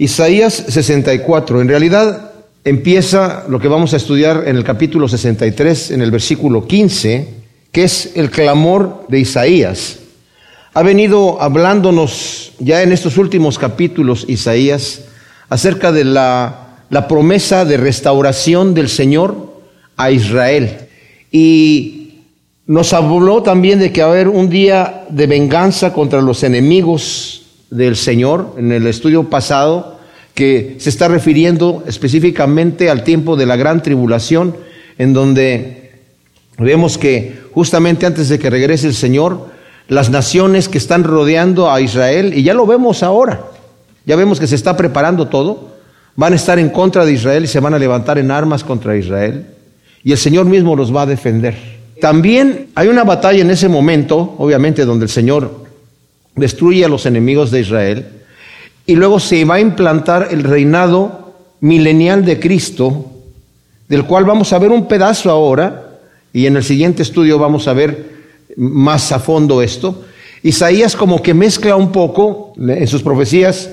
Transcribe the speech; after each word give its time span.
Isaías 0.00 0.54
64, 0.54 1.60
en 1.60 1.68
realidad 1.68 2.30
empieza 2.64 3.44
lo 3.50 3.60
que 3.60 3.68
vamos 3.68 3.92
a 3.92 3.98
estudiar 3.98 4.44
en 4.46 4.56
el 4.56 4.64
capítulo 4.64 5.06
63, 5.06 5.90
en 5.90 6.00
el 6.00 6.10
versículo 6.10 6.66
15, 6.66 7.28
que 7.70 7.84
es 7.84 8.12
el 8.14 8.30
clamor 8.30 9.04
de 9.08 9.20
Isaías. 9.20 9.98
Ha 10.72 10.82
venido 10.82 11.42
hablándonos 11.42 12.52
ya 12.60 12.80
en 12.82 12.92
estos 12.92 13.18
últimos 13.18 13.58
capítulos 13.58 14.24
Isaías 14.26 15.02
acerca 15.50 15.92
de 15.92 16.04
la, 16.04 16.78
promesa 17.06 17.66
de 17.66 17.76
restauración 17.76 18.72
del 18.72 18.88
Señor 18.88 19.52
a 19.98 20.10
Israel. 20.10 20.88
Y 21.30 22.20
nos 22.64 22.94
habló 22.94 23.42
también 23.42 23.78
de 23.78 23.92
que 23.92 24.00
va 24.00 24.08
a 24.08 24.12
haber 24.12 24.28
un 24.28 24.48
día 24.48 25.04
de 25.10 25.26
venganza 25.26 25.92
contra 25.92 26.22
los 26.22 26.42
enemigos 26.42 27.39
del 27.70 27.96
Señor 27.96 28.54
en 28.58 28.72
el 28.72 28.86
estudio 28.86 29.24
pasado, 29.30 29.98
que 30.34 30.76
se 30.78 30.90
está 30.90 31.08
refiriendo 31.08 31.84
específicamente 31.86 32.90
al 32.90 33.04
tiempo 33.04 33.36
de 33.36 33.46
la 33.46 33.56
gran 33.56 33.82
tribulación, 33.82 34.56
en 34.98 35.12
donde 35.12 35.92
vemos 36.58 36.98
que 36.98 37.40
justamente 37.52 38.06
antes 38.06 38.28
de 38.28 38.38
que 38.38 38.50
regrese 38.50 38.86
el 38.86 38.94
Señor, 38.94 39.48
las 39.88 40.10
naciones 40.10 40.68
que 40.68 40.78
están 40.78 41.04
rodeando 41.04 41.70
a 41.70 41.80
Israel, 41.80 42.32
y 42.34 42.42
ya 42.42 42.54
lo 42.54 42.66
vemos 42.66 43.02
ahora, 43.02 43.44
ya 44.04 44.16
vemos 44.16 44.38
que 44.38 44.46
se 44.46 44.54
está 44.54 44.76
preparando 44.76 45.28
todo, 45.28 45.70
van 46.16 46.32
a 46.32 46.36
estar 46.36 46.58
en 46.58 46.70
contra 46.70 47.04
de 47.04 47.12
Israel 47.12 47.44
y 47.44 47.48
se 47.48 47.60
van 47.60 47.74
a 47.74 47.78
levantar 47.78 48.18
en 48.18 48.30
armas 48.30 48.62
contra 48.64 48.96
Israel, 48.96 49.46
y 50.02 50.12
el 50.12 50.18
Señor 50.18 50.46
mismo 50.46 50.76
los 50.76 50.94
va 50.94 51.02
a 51.02 51.06
defender. 51.06 51.56
También 52.00 52.68
hay 52.74 52.88
una 52.88 53.04
batalla 53.04 53.42
en 53.42 53.50
ese 53.50 53.68
momento, 53.68 54.34
obviamente, 54.38 54.84
donde 54.84 55.04
el 55.04 55.10
Señor 55.10 55.59
destruye 56.34 56.84
a 56.84 56.88
los 56.88 57.06
enemigos 57.06 57.50
de 57.50 57.60
Israel, 57.60 58.06
y 58.86 58.96
luego 58.96 59.20
se 59.20 59.44
va 59.44 59.56
a 59.56 59.60
implantar 59.60 60.28
el 60.30 60.42
reinado 60.42 61.34
milenial 61.60 62.24
de 62.24 62.40
Cristo, 62.40 63.06
del 63.88 64.04
cual 64.04 64.24
vamos 64.24 64.52
a 64.52 64.58
ver 64.58 64.70
un 64.70 64.88
pedazo 64.88 65.30
ahora, 65.30 65.98
y 66.32 66.46
en 66.46 66.56
el 66.56 66.64
siguiente 66.64 67.02
estudio 67.02 67.38
vamos 67.38 67.68
a 67.68 67.72
ver 67.72 68.10
más 68.56 69.12
a 69.12 69.18
fondo 69.18 69.62
esto. 69.62 70.04
Isaías 70.42 70.96
como 70.96 71.22
que 71.22 71.34
mezcla 71.34 71.76
un 71.76 71.92
poco 71.92 72.54
en 72.56 72.86
sus 72.86 73.02
profecías 73.02 73.68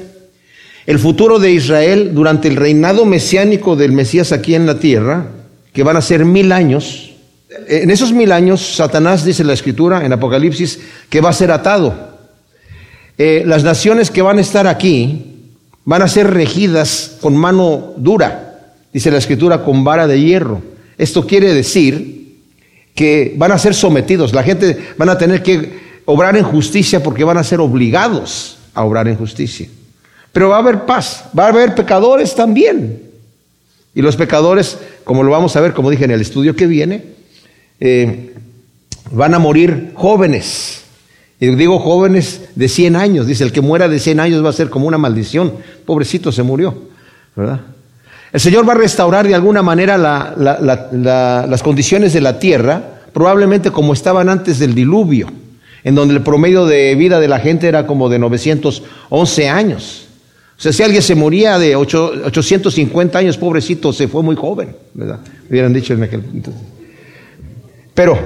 el 0.87 0.99
futuro 0.99 1.37
de 1.37 1.51
Israel 1.51 2.11
durante 2.13 2.47
el 2.47 2.55
reinado 2.55 3.05
mesiánico 3.05 3.75
del 3.75 3.91
Mesías 3.91 4.31
aquí 4.31 4.55
en 4.55 4.65
la 4.65 4.79
tierra, 4.79 5.27
que 5.73 5.83
van 5.83 5.97
a 5.97 6.01
ser 6.01 6.23
mil 6.23 6.53
años. 6.53 7.11
En 7.67 7.91
esos 7.91 8.13
mil 8.13 8.31
años, 8.31 8.75
Satanás, 8.75 9.25
dice 9.25 9.43
la 9.43 9.51
escritura 9.51 10.05
en 10.05 10.13
Apocalipsis, 10.13 10.79
que 11.09 11.19
va 11.19 11.29
a 11.29 11.33
ser 11.33 11.51
atado. 11.51 12.06
Eh, 13.17 13.43
las 13.45 13.63
naciones 13.63 14.11
que 14.11 14.21
van 14.21 14.37
a 14.37 14.41
estar 14.41 14.67
aquí 14.67 15.25
van 15.85 16.01
a 16.01 16.07
ser 16.07 16.31
regidas 16.31 17.17
con 17.21 17.35
mano 17.35 17.93
dura, 17.97 18.73
dice 18.93 19.09
la 19.09 19.17
escritura, 19.17 19.63
con 19.63 19.83
vara 19.83 20.05
de 20.05 20.21
hierro. 20.21 20.61
Esto 20.97 21.25
quiere 21.25 21.53
decir 21.53 22.17
que 22.93 23.33
van 23.37 23.51
a 23.51 23.57
ser 23.57 23.73
sometidos, 23.73 24.33
la 24.33 24.43
gente 24.43 24.77
van 24.97 25.09
a 25.09 25.17
tener 25.17 25.41
que 25.41 26.01
obrar 26.05 26.35
en 26.35 26.43
justicia 26.43 27.01
porque 27.01 27.23
van 27.23 27.37
a 27.37 27.43
ser 27.43 27.59
obligados 27.59 28.57
a 28.73 28.83
obrar 28.83 29.07
en 29.07 29.15
justicia. 29.15 29.67
Pero 30.31 30.49
va 30.49 30.57
a 30.57 30.59
haber 30.59 30.85
paz, 30.85 31.25
va 31.37 31.45
a 31.45 31.49
haber 31.49 31.73
pecadores 31.73 32.35
también. 32.35 33.01
Y 33.95 34.01
los 34.01 34.15
pecadores, 34.15 34.77
como 35.03 35.23
lo 35.23 35.31
vamos 35.31 35.55
a 35.55 35.61
ver, 35.61 35.73
como 35.73 35.89
dije 35.89 36.05
en 36.05 36.11
el 36.11 36.21
estudio 36.21 36.55
que 36.55 36.67
viene, 36.67 37.03
eh, 37.79 38.33
van 39.11 39.33
a 39.33 39.39
morir 39.39 39.91
jóvenes. 39.95 40.83
Y 41.39 41.47
digo 41.47 41.79
jóvenes 41.79 42.49
de 42.55 42.67
100 42.67 42.95
años, 42.95 43.27
dice, 43.27 43.43
el 43.43 43.51
que 43.51 43.61
muera 43.61 43.87
de 43.87 43.99
100 43.99 44.19
años 44.19 44.43
va 44.43 44.49
a 44.49 44.53
ser 44.53 44.69
como 44.69 44.87
una 44.87 44.97
maldición. 44.97 45.53
Pobrecito 45.85 46.31
se 46.31 46.41
murió, 46.43 46.75
¿verdad? 47.35 47.61
El 48.33 48.39
Señor 48.39 48.67
va 48.67 48.73
a 48.73 48.77
restaurar 48.77 49.27
de 49.27 49.35
alguna 49.35 49.61
manera 49.61 49.97
las 49.97 51.63
condiciones 51.63 52.13
de 52.13 52.21
la 52.21 52.39
tierra, 52.39 53.01
probablemente 53.13 53.71
como 53.71 53.93
estaban 53.93 54.29
antes 54.29 54.59
del 54.59 54.73
diluvio, 54.75 55.27
en 55.83 55.95
donde 55.95 56.15
el 56.15 56.21
promedio 56.21 56.65
de 56.65 56.95
vida 56.95 57.19
de 57.19 57.27
la 57.27 57.39
gente 57.39 57.67
era 57.67 57.87
como 57.87 58.09
de 58.09 58.19
911 58.19 59.49
años. 59.49 60.07
O 60.57 60.61
sea, 60.61 60.73
si 60.73 60.81
alguien 60.81 61.03
se 61.03 61.13
moría 61.13 61.59
de 61.59 61.75
850 61.75 63.19
años, 63.19 63.37
pobrecito, 63.37 63.93
se 63.93 64.07
fue 64.07 64.23
muy 64.23 64.35
joven, 64.35 64.75
¿verdad? 64.95 65.19
Hubieran 65.49 65.71
dicho 65.71 65.93
en 65.93 66.03
aquel 66.03 66.23
entonces. 66.33 66.63
Pero, 67.93 68.17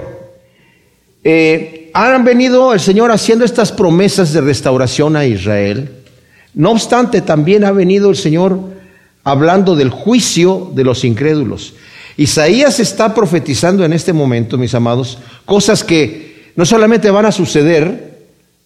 eh, 1.23 1.80
han 1.93 2.23
venido 2.23 2.73
el 2.73 2.79
Señor 2.79 3.11
haciendo 3.11 3.45
estas 3.45 3.71
promesas 3.71 4.33
de 4.33 4.41
restauración 4.41 5.15
a 5.15 5.25
Israel. 5.25 5.89
No 6.53 6.71
obstante, 6.71 7.21
también 7.21 7.63
ha 7.63 7.71
venido 7.71 8.09
el 8.09 8.15
Señor 8.15 8.59
hablando 9.23 9.75
del 9.75 9.89
juicio 9.89 10.71
de 10.73 10.83
los 10.83 11.03
incrédulos. 11.03 11.73
Isaías 12.17 12.79
está 12.79 13.13
profetizando 13.13 13.85
en 13.85 13.93
este 13.93 14.13
momento, 14.13 14.57
mis 14.57 14.75
amados, 14.75 15.17
cosas 15.45 15.83
que 15.83 16.51
no 16.55 16.65
solamente 16.65 17.09
van 17.09 17.25
a 17.25 17.31
suceder 17.31 18.11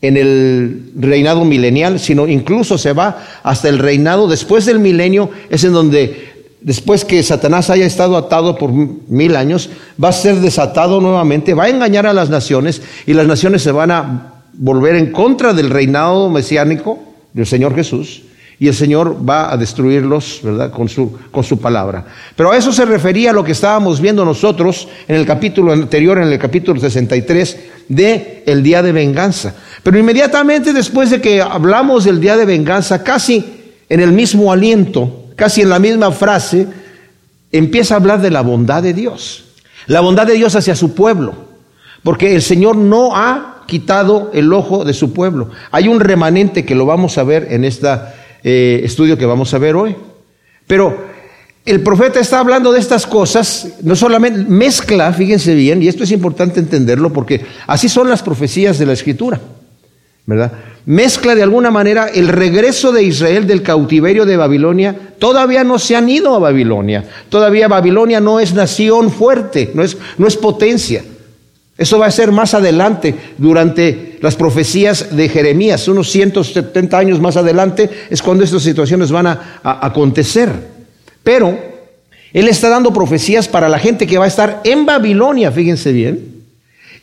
en 0.02 0.18
el 0.18 0.92
reinado 0.96 1.46
milenial, 1.46 2.00
sino 2.00 2.28
incluso 2.28 2.78
se 2.78 2.94
va 2.94 3.24
hasta 3.44 3.70
el 3.70 3.80
reinado 3.80 4.28
después 4.28 4.66
del 4.66 4.80
milenio, 4.80 5.30
es 5.50 5.64
en 5.64 5.74
donde 5.74 6.35
después 6.66 7.06
que 7.06 7.22
Satanás 7.22 7.70
haya 7.70 7.86
estado 7.86 8.18
atado 8.18 8.58
por 8.58 8.72
mil 8.72 9.36
años, 9.36 9.70
va 10.04 10.10
a 10.10 10.14
ser 10.14 10.38
desatado 10.38 11.00
nuevamente, 11.00 11.54
va 11.54 11.66
a 11.66 11.70
engañar 11.70 12.08
a 12.08 12.14
las 12.14 12.32
naciones 12.32 12.82
y 13.06 13.14
las 13.14 13.28
naciones 13.28 13.62
se 13.62 13.72
van 13.72 13.92
a 13.92 14.34
volver 14.54 14.96
en 14.96 15.12
contra 15.12 15.54
del 15.54 15.70
reinado 15.70 16.28
mesiánico 16.30 16.98
del 17.34 17.46
Señor 17.46 17.76
Jesús 17.76 18.24
y 18.58 18.68
el 18.68 18.74
Señor 18.74 19.18
va 19.28 19.54
a 19.54 19.58
destruirlos, 19.58 20.40
¿verdad? 20.42 20.72
Con 20.72 20.90
su, 20.90 21.16
con 21.30 21.44
su 21.44 21.60
palabra. 21.60 22.04
Pero 22.36 22.52
a 22.52 22.58
eso 22.58 22.72
se 22.72 22.86
refería 22.86 23.32
lo 23.32 23.44
que 23.44 23.52
estábamos 23.52 24.02
viendo 24.02 24.26
nosotros 24.26 24.88
en 25.08 25.18
el 25.18 25.26
capítulo 25.26 25.72
anterior, 25.72 26.18
en 26.18 26.30
el 26.30 26.40
capítulo 26.40 26.80
63, 26.80 27.58
de 27.90 28.44
el 28.48 28.64
día 28.64 28.82
de 28.82 28.92
venganza. 28.92 29.54
Pero 29.84 30.00
inmediatamente 30.00 30.74
después 30.74 31.12
de 31.12 31.22
que 31.22 31.44
hablamos 31.44 32.06
del 32.06 32.20
día 32.20 32.38
de 32.38 32.46
venganza, 32.46 33.04
casi 33.04 33.46
en 33.88 34.00
el 34.00 34.14
mismo 34.14 34.52
aliento, 34.52 35.25
casi 35.36 35.62
en 35.62 35.70
la 35.70 35.80
misma 35.80 36.12
frase, 36.12 36.68
empieza 37.52 37.94
a 37.94 37.98
hablar 37.98 38.22
de 38.22 38.32
la 38.32 38.42
bondad 38.42 38.84
de 38.84 38.94
Dios. 38.94 39.46
La 39.88 40.02
bondad 40.02 40.28
de 40.28 40.34
Dios 40.34 40.56
hacia 40.56 40.76
su 40.76 40.94
pueblo. 40.96 41.34
Porque 42.04 42.36
el 42.36 42.42
Señor 42.42 42.76
no 42.76 43.16
ha 43.16 43.64
quitado 43.68 44.32
el 44.34 44.54
ojo 44.54 44.86
de 44.86 44.94
su 44.94 45.14
pueblo. 45.14 45.50
Hay 45.72 45.88
un 45.88 46.00
remanente 46.00 46.66
que 46.66 46.76
lo 46.76 46.86
vamos 46.86 47.18
a 47.18 47.24
ver 47.24 47.48
en 47.52 47.64
este 47.64 48.86
estudio 48.86 49.18
que 49.18 49.26
vamos 49.26 49.54
a 49.54 49.58
ver 49.58 49.76
hoy. 49.76 49.96
Pero 50.68 51.16
el 51.66 51.82
profeta 51.82 52.20
está 52.20 52.40
hablando 52.40 52.72
de 52.72 52.80
estas 52.80 53.08
cosas, 53.08 53.70
no 53.82 53.96
solamente 53.96 54.46
mezcla, 54.48 55.12
fíjense 55.12 55.56
bien, 55.56 55.82
y 55.82 55.88
esto 55.88 56.04
es 56.04 56.12
importante 56.12 56.60
entenderlo 56.60 57.12
porque 57.12 57.44
así 57.66 57.90
son 57.90 58.08
las 58.08 58.22
profecías 58.22 58.78
de 58.78 58.86
la 58.86 58.94
Escritura, 58.94 59.40
¿verdad? 60.28 60.52
Mezcla 60.86 61.34
de 61.36 61.44
alguna 61.44 61.72
manera 61.72 62.08
el 62.08 62.28
regreso 62.28 62.92
de 62.92 63.04
Israel 63.04 63.48
del 63.48 63.64
cautiverio 63.64 64.26
de 64.26 64.38
Babilonia. 64.38 64.96
Todavía 65.20 65.64
no 65.64 65.80
se 65.80 65.96
han 65.96 66.10
ido 66.10 66.36
a 66.36 66.40
Babilonia. 66.40 67.04
Todavía 67.30 67.68
Babilonia 67.68 68.20
no 68.20 68.40
es 68.40 68.54
nación 68.54 69.12
fuerte, 69.12 69.72
no 69.74 69.84
es, 69.84 69.98
no 70.18 70.28
es 70.28 70.36
potencia. 70.38 71.04
Eso 71.78 72.00
va 72.00 72.06
a 72.06 72.12
ser 72.12 72.32
más 72.32 72.54
adelante, 72.54 73.14
durante 73.38 74.18
las 74.22 74.36
profecías 74.36 75.16
de 75.16 75.28
Jeremías, 75.28 75.90
unos 75.90 76.10
170 76.10 76.98
años 76.98 77.20
más 77.20 77.36
adelante, 77.36 77.90
es 78.10 78.22
cuando 78.22 78.46
estas 78.46 78.64
situaciones 78.64 79.12
van 79.12 79.28
a, 79.28 79.60
a 79.62 79.86
acontecer. 79.86 80.50
Pero 81.22 81.58
Él 82.32 82.48
está 82.48 82.70
dando 82.70 82.94
profecías 82.94 83.50
para 83.50 83.68
la 83.68 83.78
gente 83.78 84.08
que 84.08 84.18
va 84.18 84.24
a 84.24 84.30
estar 84.30 84.62
en 84.64 84.86
Babilonia, 84.86 85.52
fíjense 85.52 85.92
bien, 85.92 86.44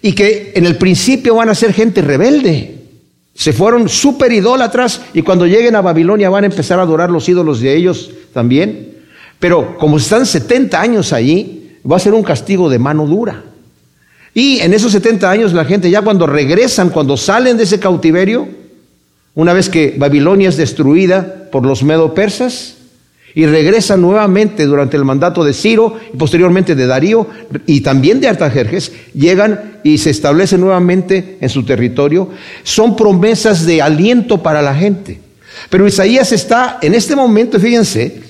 y 0.01 0.15
que 0.15 0.53
en 0.55 0.65
el 0.65 0.77
principio 0.77 1.35
van 1.35 1.51
a 1.51 1.55
ser 1.55 1.75
gente 1.75 2.01
rebelde. 2.01 2.82
Se 3.35 3.53
fueron 3.53 3.89
súper 3.89 4.33
idólatras 4.33 5.01
y 5.15 5.23
cuando 5.23 5.47
lleguen 5.47 5.75
a 5.77 5.81
Babilonia 5.81 6.31
van 6.31 6.45
a 6.45 6.49
empezar 6.49 6.79
a 6.79 6.83
adorar 6.83 7.11
los 7.11 7.29
ídolos 7.29 7.61
de 7.61 7.75
ellos 7.75 8.11
también. 8.33 8.99
Pero 9.39 9.77
como 9.79 9.97
están 9.97 10.27
70 10.27 10.81
años 10.81 11.13
allí, 11.13 11.79
va 11.91 11.97
a 11.97 12.01
ser 12.01 12.15
un 12.15 12.23
castigo 12.23 12.69
de 12.69 12.79
mano 12.79 13.07
dura. 13.07 13.43
Y 14.35 14.61
en 14.61 14.73
esos 14.73 14.93
70 14.93 15.31
años 15.31 15.53
la 15.53 15.65
gente 15.65 15.91
ya 15.91 16.03
cuando 16.03 16.27
regresan, 16.27 16.91
cuando 16.91 17.17
salen 17.17 17.57
de 17.57 17.65
ese 17.65 17.81
cautiverio, 17.81 18.49
una 19.35 19.53
vez 19.53 19.69
que 19.69 19.95
Babilonia 19.99 20.49
es 20.49 20.57
destruida 20.57 21.49
por 21.51 21.65
los 21.65 21.83
medo 21.83 22.15
persas, 22.15 22.77
y 23.35 23.47
regresa 23.47 23.97
nuevamente 23.97 24.67
durante 24.67 24.97
el 24.97 25.05
mandato 25.05 25.45
de 25.45 25.55
Ciro 25.55 25.97
y 26.13 26.17
posteriormente 26.17 26.75
de 26.75 26.87
Darío 26.87 27.27
y 27.67 27.81
también 27.81 28.21
de 28.21 28.29
Artajerjes, 28.29 28.93
llegan 29.15 29.79
y 29.83 29.99
se 29.99 30.11
establecen 30.11 30.61
nuevamente 30.61 31.39
en 31.41 31.49
su 31.49 31.65
territorio. 31.65 32.29
Son 32.63 32.95
promesas 32.95 33.65
de 33.65 33.81
aliento 33.81 34.43
para 34.43 34.63
la 34.63 34.75
gente. 34.75 35.21
Pero 35.71 35.87
Isaías 35.87 36.33
está 36.33 36.79
en 36.83 36.95
este 36.95 37.17
momento, 37.17 37.59
fíjense, 37.59 38.23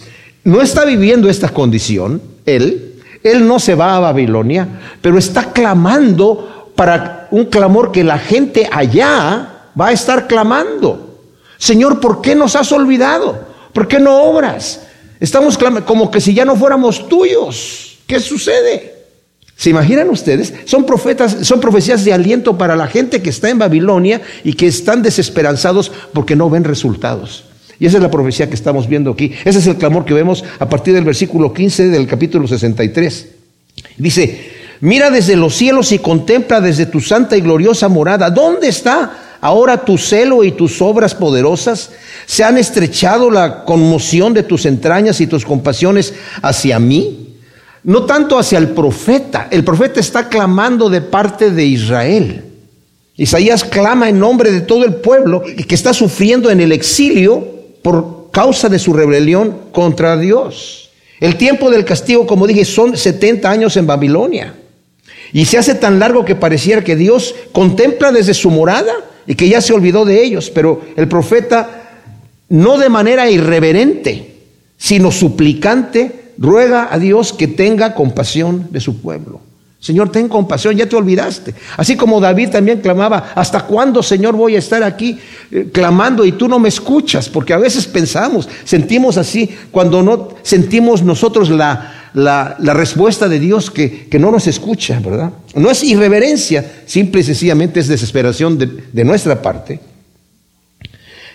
no 0.44 0.60
está 0.60 0.84
viviendo 0.84 1.28
esta 1.28 1.48
condición, 1.48 2.20
él, 2.46 2.94
él 3.22 3.46
no 3.46 3.58
se 3.58 3.75
va 3.75 3.96
a 3.96 4.00
Babilonia, 4.00 4.69
pero 5.00 5.19
está 5.19 5.52
clamando 5.52 6.72
para 6.75 7.28
un 7.31 7.46
clamor 7.46 7.93
que 7.93 8.05
la 8.05 8.19
gente 8.19 8.69
allá 8.70 9.69
va 9.81 9.88
a 9.88 9.93
estar 9.93 10.26
clamando. 10.26 11.20
Señor, 11.58 12.00
¿por 12.00 12.20
qué 12.20 12.34
nos 12.34 12.56
has 12.56 12.72
olvidado? 12.72 13.46
¿Por 13.72 13.87
qué 13.87 14.00
no 14.00 14.22
obras? 14.25 14.81
Estamos 15.22 15.56
como 15.86 16.10
que 16.10 16.20
si 16.20 16.34
ya 16.34 16.44
no 16.44 16.56
fuéramos 16.56 17.08
tuyos. 17.08 17.98
¿Qué 18.08 18.19
sucede? 18.19 18.92
¿Se 19.56 19.70
imaginan 19.70 20.10
ustedes? 20.10 20.52
Son 20.64 20.84
profetas, 20.84 21.46
son 21.46 21.60
profecías 21.60 22.04
de 22.04 22.12
aliento 22.12 22.58
para 22.58 22.74
la 22.74 22.88
gente 22.88 23.22
que 23.22 23.30
está 23.30 23.48
en 23.48 23.60
Babilonia 23.60 24.20
y 24.42 24.54
que 24.54 24.66
están 24.66 25.00
desesperanzados 25.00 25.92
porque 26.12 26.34
no 26.34 26.50
ven 26.50 26.64
resultados. 26.64 27.44
Y 27.78 27.86
esa 27.86 27.98
es 27.98 28.02
la 28.02 28.10
profecía 28.10 28.48
que 28.48 28.56
estamos 28.56 28.88
viendo 28.88 29.12
aquí. 29.12 29.32
Ese 29.44 29.60
es 29.60 29.66
el 29.69 29.76
clamor 29.76 30.04
que 30.04 30.12
vemos 30.12 30.42
a 30.58 30.69
partir 30.69 30.92
del 30.92 31.04
versículo 31.04 31.52
15 31.54 31.86
del 31.86 32.08
capítulo 32.08 32.48
63. 32.48 33.28
Dice, 33.98 34.50
mira 34.80 35.08
desde 35.08 35.36
los 35.36 35.54
cielos 35.54 35.92
y 35.92 36.00
contempla 36.00 36.60
desde 36.60 36.86
tu 36.86 37.00
santa 37.00 37.36
y 37.36 37.42
gloriosa 37.42 37.88
morada. 37.88 38.28
¿Dónde 38.28 38.66
está 38.66 39.31
ahora 39.43 39.85
tu 39.85 39.99
celo 39.99 40.43
y 40.43 40.53
tus 40.53 40.81
obras 40.81 41.15
poderosas? 41.15 41.91
¿Se 42.25 42.43
han 42.43 42.56
estrechado 42.56 43.31
la 43.31 43.65
conmoción 43.65 44.33
de 44.33 44.43
tus 44.43 44.65
entrañas 44.65 45.21
y 45.21 45.27
tus 45.27 45.44
compasiones 45.44 46.15
hacia 46.41 46.79
mí? 46.79 47.29
no 47.85 48.05
tanto 48.05 48.39
hacia 48.39 48.59
el 48.59 48.71
profeta. 48.71 49.49
El 49.50 49.65
profeta 49.65 50.00
está 50.00 50.29
clamando 50.29 50.89
de 50.89 51.00
parte 51.00 51.50
de 51.50 51.65
Israel. 51.65 52.44
Isaías 53.17 53.65
clama 53.65 54.09
en 54.09 54.19
nombre 54.19 54.50
de 54.50 54.61
todo 54.61 54.85
el 54.85 54.94
pueblo 54.94 55.43
que 55.43 55.75
está 55.75 55.93
sufriendo 55.93 56.50
en 56.50 56.61
el 56.61 56.73
exilio 56.73 57.47
por 57.83 58.31
causa 58.31 58.69
de 58.69 58.79
su 58.79 58.93
rebelión 58.93 59.56
contra 59.73 60.17
Dios. 60.17 60.91
El 61.21 61.37
tiempo 61.37 61.71
del 61.71 61.85
castigo, 61.85 62.27
como 62.27 62.47
dije, 62.47 62.65
son 62.65 62.97
70 62.97 63.49
años 63.50 63.77
en 63.77 63.87
Babilonia. 63.87 64.55
Y 65.33 65.44
se 65.44 65.59
hace 65.59 65.75
tan 65.75 65.99
largo 65.99 66.25
que 66.25 66.35
pareciera 66.35 66.83
que 66.83 66.97
Dios 66.97 67.35
contempla 67.53 68.12
desde 68.12 68.35
su 68.35 68.50
morada 68.50 68.93
y 69.26 69.34
que 69.34 69.48
ya 69.48 69.60
se 69.60 69.72
olvidó 69.72 70.04
de 70.04 70.22
ellos. 70.22 70.50
Pero 70.50 70.82
el 70.96 71.08
profeta, 71.08 72.00
no 72.48 72.78
de 72.78 72.88
manera 72.88 73.30
irreverente, 73.30 74.34
sino 74.76 75.10
suplicante, 75.10 76.32
ruega 76.38 76.88
a 76.90 76.98
Dios 76.98 77.32
que 77.32 77.48
tenga 77.48 77.94
compasión 77.94 78.69
de 78.70 78.80
su 78.80 79.00
pueblo. 79.00 79.40
Señor, 79.78 80.12
ten 80.12 80.28
compasión, 80.28 80.76
ya 80.76 80.88
te 80.88 80.94
olvidaste. 80.94 81.56
Así 81.76 81.96
como 81.96 82.20
David 82.20 82.50
también 82.50 82.80
clamaba, 82.80 83.32
¿hasta 83.34 83.62
cuándo, 83.62 84.00
Señor, 84.00 84.36
voy 84.36 84.54
a 84.54 84.60
estar 84.60 84.80
aquí 84.84 85.19
eh, 85.50 85.70
clamando 85.72 86.24
y 86.24 86.32
tú 86.32 86.46
no 86.46 86.60
me 86.60 86.69
escuchas? 86.69 87.28
Porque 87.28 87.52
a 87.52 87.58
veces 87.58 87.88
pensamos, 87.88 88.48
sentimos 88.62 89.16
así, 89.16 89.50
cuando 89.72 90.04
no 90.04 90.28
sentimos 90.42 91.02
nosotros 91.02 91.50
la, 91.50 92.01
la, 92.14 92.56
respuesta 92.59 93.29
de 93.29 93.38
Dios 93.38 93.70
que, 93.70 94.09
que, 94.09 94.19
no 94.19 94.31
nos 94.31 94.47
escucha, 94.47 95.00
¿verdad? 95.00 95.31
No 95.55 95.70
es 95.70 95.82
irreverencia, 95.82 96.82
simple 96.87 97.20
y 97.20 97.25
sencillamente 97.25 97.81
es 97.81 97.88
desesperación 97.88 98.59
de, 98.59 98.67
de 98.93 99.05
nuestra 99.05 99.41
parte. 99.41 99.81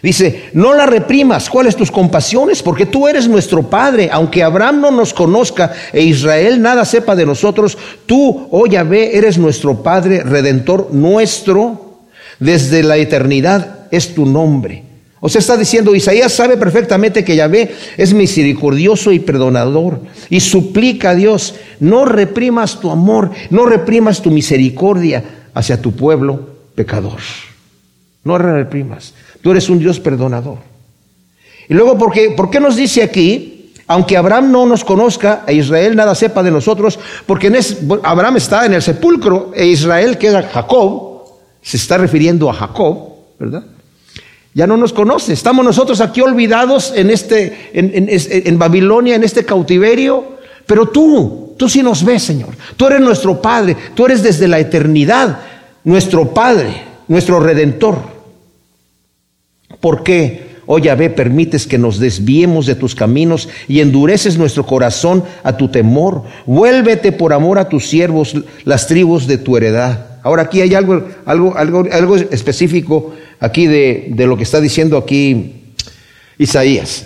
Dice, 0.01 0.49
no 0.53 0.73
la 0.73 0.85
reprimas, 0.85 1.49
¿cuáles 1.49 1.75
tus 1.75 1.91
compasiones? 1.91 2.61
Porque 2.61 2.85
tú 2.85 3.07
eres 3.07 3.27
nuestro 3.27 3.63
Padre, 3.63 4.09
aunque 4.11 4.43
Abraham 4.43 4.81
no 4.81 4.91
nos 4.91 5.13
conozca 5.13 5.73
e 5.91 6.03
Israel 6.03 6.61
nada 6.61 6.85
sepa 6.85 7.15
de 7.15 7.25
nosotros, 7.25 7.77
tú, 8.05 8.47
oh 8.51 8.67
Yahvé, 8.67 9.17
eres 9.17 9.37
nuestro 9.37 9.81
Padre, 9.81 10.21
redentor 10.21 10.89
nuestro, 10.91 11.97
desde 12.39 12.83
la 12.83 12.97
eternidad 12.97 13.87
es 13.89 14.13
tu 14.13 14.25
nombre. 14.25 14.86
O 15.19 15.29
sea, 15.29 15.39
está 15.39 15.57
diciendo, 15.57 15.95
Isaías 15.95 16.31
sabe 16.31 16.57
perfectamente 16.57 17.23
que 17.23 17.35
Yahvé 17.35 17.73
es 17.97 18.13
misericordioso 18.13 19.11
y 19.11 19.19
perdonador 19.19 20.01
y 20.29 20.39
suplica 20.39 21.11
a 21.11 21.15
Dios, 21.15 21.55
no 21.79 22.05
reprimas 22.05 22.79
tu 22.79 22.91
amor, 22.91 23.31
no 23.49 23.65
reprimas 23.65 24.21
tu 24.21 24.29
misericordia 24.29 25.23
hacia 25.55 25.81
tu 25.81 25.93
pueblo 25.93 26.49
pecador. 26.75 27.19
No 28.23 28.37
reprimas. 28.37 29.15
Tú 29.41 29.51
eres 29.51 29.69
un 29.69 29.79
Dios 29.79 29.99
perdonador. 29.99 30.59
Y 31.67 31.73
luego, 31.73 31.97
¿por 31.97 32.11
qué, 32.11 32.31
¿por 32.31 32.51
qué 32.51 32.59
nos 32.59 32.75
dice 32.75 33.01
aquí? 33.01 33.71
Aunque 33.87 34.17
Abraham 34.17 34.51
no 34.51 34.65
nos 34.65 34.83
conozca 34.83 35.43
e 35.47 35.55
Israel 35.55 35.95
nada 35.95 36.13
sepa 36.13 36.43
de 36.43 36.51
nosotros, 36.51 36.99
porque 37.25 37.51
Abraham 38.03 38.37
está 38.37 38.65
en 38.65 38.73
el 38.73 38.81
sepulcro 38.81 39.51
e 39.55 39.65
Israel, 39.65 40.17
que 40.17 40.27
era 40.27 40.43
Jacob, 40.43 41.23
se 41.61 41.77
está 41.77 41.97
refiriendo 41.97 42.49
a 42.49 42.53
Jacob, 42.53 43.15
¿verdad? 43.39 43.63
Ya 44.57 44.65
no 44.65 44.75
nos 44.75 44.91
conoce. 44.91 45.33
Estamos 45.33 45.63
nosotros 45.63 46.01
aquí 46.01 46.19
olvidados 46.19 46.91
en, 46.95 47.11
este, 47.11 47.69
en, 47.73 48.07
en 48.09 48.57
Babilonia, 48.57 49.13
en 49.13 49.23
este 49.23 49.45
cautiverio, 49.45 50.37
pero 50.65 50.87
tú, 50.87 51.53
tú 51.59 51.69
sí 51.69 51.83
nos 51.83 52.03
ves, 52.03 52.23
Señor. 52.23 52.55
Tú 52.75 52.87
eres 52.87 53.01
nuestro 53.01 53.39
Padre, 53.39 53.77
tú 53.93 54.07
eres 54.07 54.23
desde 54.23 54.47
la 54.47 54.57
eternidad 54.57 55.41
nuestro 55.83 56.33
Padre, 56.33 56.81
nuestro 57.07 57.39
Redentor. 57.39 57.99
¿Por 59.79 60.01
qué, 60.01 60.55
oh 60.65 60.79
Yahvé, 60.79 61.11
permites 61.11 61.67
que 61.67 61.77
nos 61.77 61.99
desviemos 61.99 62.65
de 62.65 62.73
tus 62.73 62.95
caminos 62.95 63.49
y 63.67 63.81
endureces 63.81 64.39
nuestro 64.39 64.65
corazón 64.65 65.23
a 65.43 65.55
tu 65.55 65.67
temor? 65.67 66.23
Vuélvete 66.47 67.11
por 67.11 67.31
amor 67.31 67.59
a 67.59 67.69
tus 67.69 67.87
siervos, 67.87 68.35
las 68.63 68.87
tribus 68.87 69.27
de 69.27 69.37
tu 69.37 69.55
heredad. 69.55 70.06
Ahora 70.27 70.43
aquí 70.43 70.61
hay 70.61 70.75
algo, 70.75 71.07
algo, 71.25 71.55
algo, 71.57 71.85
algo 71.91 72.15
específico 72.15 73.13
aquí 73.39 73.67
de, 73.67 74.07
de 74.09 74.27
lo 74.27 74.37
que 74.37 74.43
está 74.43 74.61
diciendo 74.61 74.97
aquí 74.97 75.73
Isaías. 76.37 77.05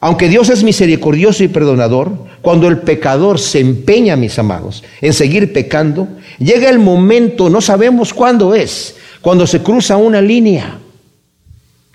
Aunque 0.00 0.28
Dios 0.28 0.50
es 0.50 0.62
misericordioso 0.64 1.44
y 1.44 1.48
perdonador, 1.48 2.12
cuando 2.42 2.68
el 2.68 2.78
pecador 2.78 3.38
se 3.38 3.60
empeña, 3.60 4.16
mis 4.16 4.38
amados, 4.38 4.82
en 5.00 5.12
seguir 5.12 5.52
pecando, 5.52 6.08
llega 6.38 6.68
el 6.68 6.78
momento, 6.78 7.48
no 7.48 7.60
sabemos 7.60 8.12
cuándo 8.12 8.54
es, 8.54 8.96
cuando 9.20 9.46
se 9.46 9.60
cruza 9.60 9.96
una 9.96 10.20
línea 10.20 10.80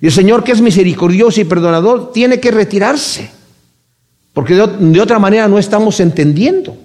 y 0.01 0.06
el 0.06 0.12
Señor, 0.12 0.44
que 0.44 0.54
es 0.54 0.62
misericordioso 0.62 1.42
y 1.42 1.45
perdonador, 1.45 2.12
tiene 2.13 2.39
que 2.39 2.51
retirarse. 2.51 3.30
Porque 4.33 4.56
de, 4.56 5.01
otra 5.01 5.19
manera 5.19 5.48
no 5.48 5.60
estamos 5.60 6.00
entendiendo. 6.00 6.77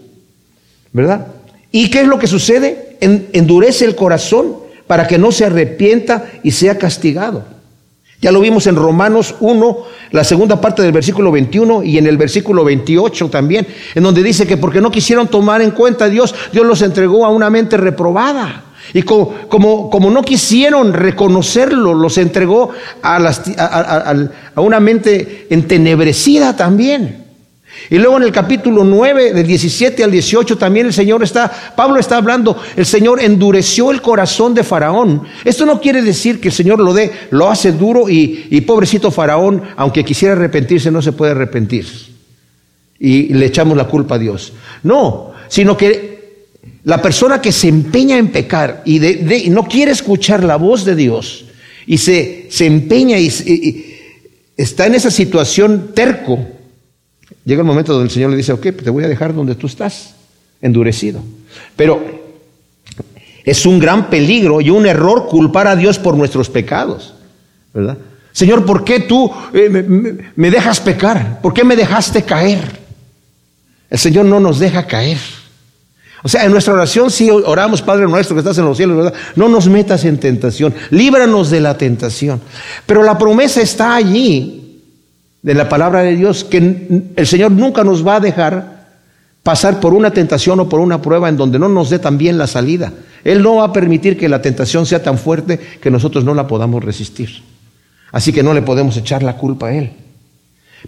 ¿Verdad? 0.93 1.29
¿Y 1.71 1.91
qué 1.91 2.01
es 2.01 2.07
lo 2.07 2.19
que 2.19 2.27
sucede? 2.27 2.84
Endurece 3.00 3.85
el 3.85 3.94
corazón 3.94 4.56
para 4.87 5.06
que 5.06 5.19
no 5.19 5.32
se 5.32 5.44
arrepienta 5.44 6.25
y 6.43 6.50
sea 6.50 6.79
castigado. 6.79 7.44
Ya 8.20 8.32
lo 8.32 8.41
vimos 8.41 8.67
en 8.67 8.76
Romanos 8.76 9.35
1, 9.41 9.79
la 10.12 10.25
segunda 10.25 10.58
parte 10.61 10.81
del 10.82 10.93
versículo 10.93 11.31
21 11.31 11.82
y 11.82 11.99
en 11.99 12.06
el 12.06 12.17
versículo 12.17 12.64
28 12.64 13.29
también, 13.29 13.67
en 13.94 14.02
donde 14.02 14.23
dice 14.23 14.46
que 14.46 14.56
porque 14.56 14.81
no 14.81 14.91
quisieron 14.91 15.29
tomar 15.29 15.61
en 15.61 15.73
cuenta 15.73 16.06
a 16.06 16.08
Dios, 16.08 16.35
Dios 16.50 16.64
los 16.64 16.81
entregó 16.81 17.26
a 17.26 17.29
una 17.29 17.50
mente 17.50 17.76
reprobada. 17.76 18.64
Y 18.93 19.02
como, 19.02 19.91
como, 19.91 20.11
no 20.11 20.23
quisieron 20.23 20.93
reconocerlo, 20.93 21.94
los 21.94 22.19
entregó 22.19 22.70
a, 23.02 23.17
a, 23.17 24.61
una 24.61 24.79
mente 24.81 25.46
entenebrecida 25.50 26.55
también. 26.56 27.24
Y 27.91 27.99
luego 27.99 28.17
en 28.17 28.23
el 28.23 28.32
capítulo 28.32 28.85
9, 28.85 29.32
del 29.32 29.47
17 29.47 30.05
al 30.05 30.11
18, 30.11 30.58
también 30.58 30.87
el 30.87 30.93
Señor 30.93 31.23
está, 31.23 31.51
Pablo 31.77 32.01
está 32.01 32.17
hablando, 32.17 32.61
el 32.77 32.87
Señor 32.87 33.23
endureció 33.23 33.91
el 33.91 34.01
corazón 34.01 34.55
de 34.55 34.65
Faraón. 34.65 35.23
Esto 35.44 35.67
no 35.67 35.81
quiere 35.81 36.03
decir 36.03 36.41
que 36.41 36.49
el 36.49 36.55
Señor 36.55 36.81
lo 36.81 36.93
dé, 36.94 37.13
lo 37.31 37.51
hace 37.51 37.73
duro 37.73 38.08
y, 38.08 38.47
y 38.51 38.61
pobrecito 38.63 39.11
Faraón, 39.11 39.63
aunque 39.77 40.05
quisiera 40.05 40.35
arrepentirse, 40.35 40.91
no 40.91 41.03
se 41.03 41.13
puede 41.13 41.32
arrepentir. 41.32 41.87
Y 42.99 43.35
le 43.35 43.47
echamos 43.47 43.77
la 43.77 43.85
culpa 43.85 44.15
a 44.15 44.19
Dios. 44.19 44.53
No, 44.82 45.32
sino 45.49 45.77
que 45.77 46.15
la 46.85 47.01
persona 47.01 47.41
que 47.41 47.53
se 47.53 47.69
empeña 47.69 48.19
en 48.19 48.31
pecar 48.31 48.82
y, 48.85 49.01
no 49.51 49.65
quiere 49.65 49.93
escuchar 49.93 50.44
la 50.44 50.56
voz 50.56 50.85
de 50.85 50.94
Dios 50.94 51.47
y 51.87 51.99
se, 51.99 52.47
se 52.51 52.67
empeña 52.67 53.19
y, 53.19 53.91
está 54.56 54.87
en 54.87 54.94
esa 54.94 55.11
situación 55.11 55.93
terco, 55.94 56.47
llega 57.45 57.61
el 57.61 57.67
momento 57.67 57.93
donde 57.93 58.07
el 58.07 58.11
Señor 58.11 58.31
le 58.31 58.37
dice, 58.37 58.53
ok, 58.53 58.63
te 58.83 58.91
voy 58.91 59.05
a 59.05 59.09
dejar 59.09 59.35
donde 59.35 59.55
tú 59.55 59.67
estás, 59.67 60.15
endurecido. 60.61 61.21
Pero 61.77 62.03
es 63.45 63.67
un 63.67 63.79
gran 63.79 64.09
peligro 64.09 64.61
y 64.61 64.71
un 64.71 64.87
error 64.87 65.27
culpar 65.27 65.67
a 65.67 65.77
Dios 65.77 65.99
por 65.99 66.17
nuestros 66.17 66.49
pecados, 66.49 67.15
¿verdad? 67.73 67.99
Señor, 68.33 68.65
¿por 68.65 68.83
qué 68.83 69.01
tú 69.01 69.31
eh, 69.53 69.69
me 70.35 70.51
dejas 70.51 70.81
pecar? 70.81 71.41
¿Por 71.41 71.55
qué 71.55 71.63
me 71.63 71.77
dejaste 71.77 72.23
caer? 72.23 72.81
El 73.89 73.99
Señor 73.99 74.25
no 74.25 74.41
nos 74.41 74.59
deja 74.59 74.87
caer. 74.87 75.19
O 76.25 76.29
sea, 76.29 76.45
en 76.45 76.53
nuestra 76.53 76.73
oración 76.73 77.11
sí 77.11 77.31
oramos, 77.31 77.83
Padre 77.83 78.09
nuestro 78.09 78.35
que 78.35 78.41
estás 78.41 78.57
en 78.57 78.65
los 78.65 78.79
cielos, 78.79 78.97
¿verdad? 78.97 79.15
No 79.37 79.47
nos 79.47 79.69
metas 79.69 80.07
en 80.07 80.19
tentación, 80.19 80.75
líbranos 80.89 81.51
de 81.51 81.61
la 81.61 81.77
tentación. 81.77 82.41
Pero 82.87 83.03
la 83.03 83.19
promesa 83.19 83.61
está 83.61 83.95
allí, 83.95 84.64
de 85.44 85.53
la 85.53 85.69
palabra 85.69 86.01
de 86.01 86.17
Dios, 86.17 86.43
que 86.43 87.13
el 87.15 87.27
Señor 87.27 87.53
nunca 87.53 87.84
nos 87.84 88.05
va 88.05 88.17
a 88.17 88.20
dejar 88.20 88.86
pasar 89.43 89.79
por 89.79 89.93
una 89.93 90.10
tentación 90.10 90.58
o 90.58 90.70
por 90.70 90.81
una 90.81 91.03
prueba 91.03 91.29
en 91.29 91.36
donde 91.36 91.58
no 91.58 91.69
nos 91.69 91.91
dé 91.91 91.98
también 91.98 92.39
la 92.39 92.46
salida. 92.46 92.94
Él 93.24 93.43
no 93.43 93.56
va 93.56 93.65
a 93.65 93.72
permitir 93.72 94.17
que 94.17 94.31
la 94.31 94.41
tentación 94.41 94.86
sea 94.86 95.03
tan 95.03 95.19
fuerte 95.19 95.60
que 95.82 95.91
nosotros 95.91 96.24
no 96.24 96.32
la 96.32 96.46
podamos 96.46 96.82
resistir. 96.82 97.43
Así 98.10 98.32
que 98.32 98.43
no 98.43 98.55
le 98.55 98.63
podemos 98.63 98.96
echar 98.96 99.22
la 99.22 99.36
culpa 99.36 99.67
a 99.67 99.74
Él. 99.74 99.93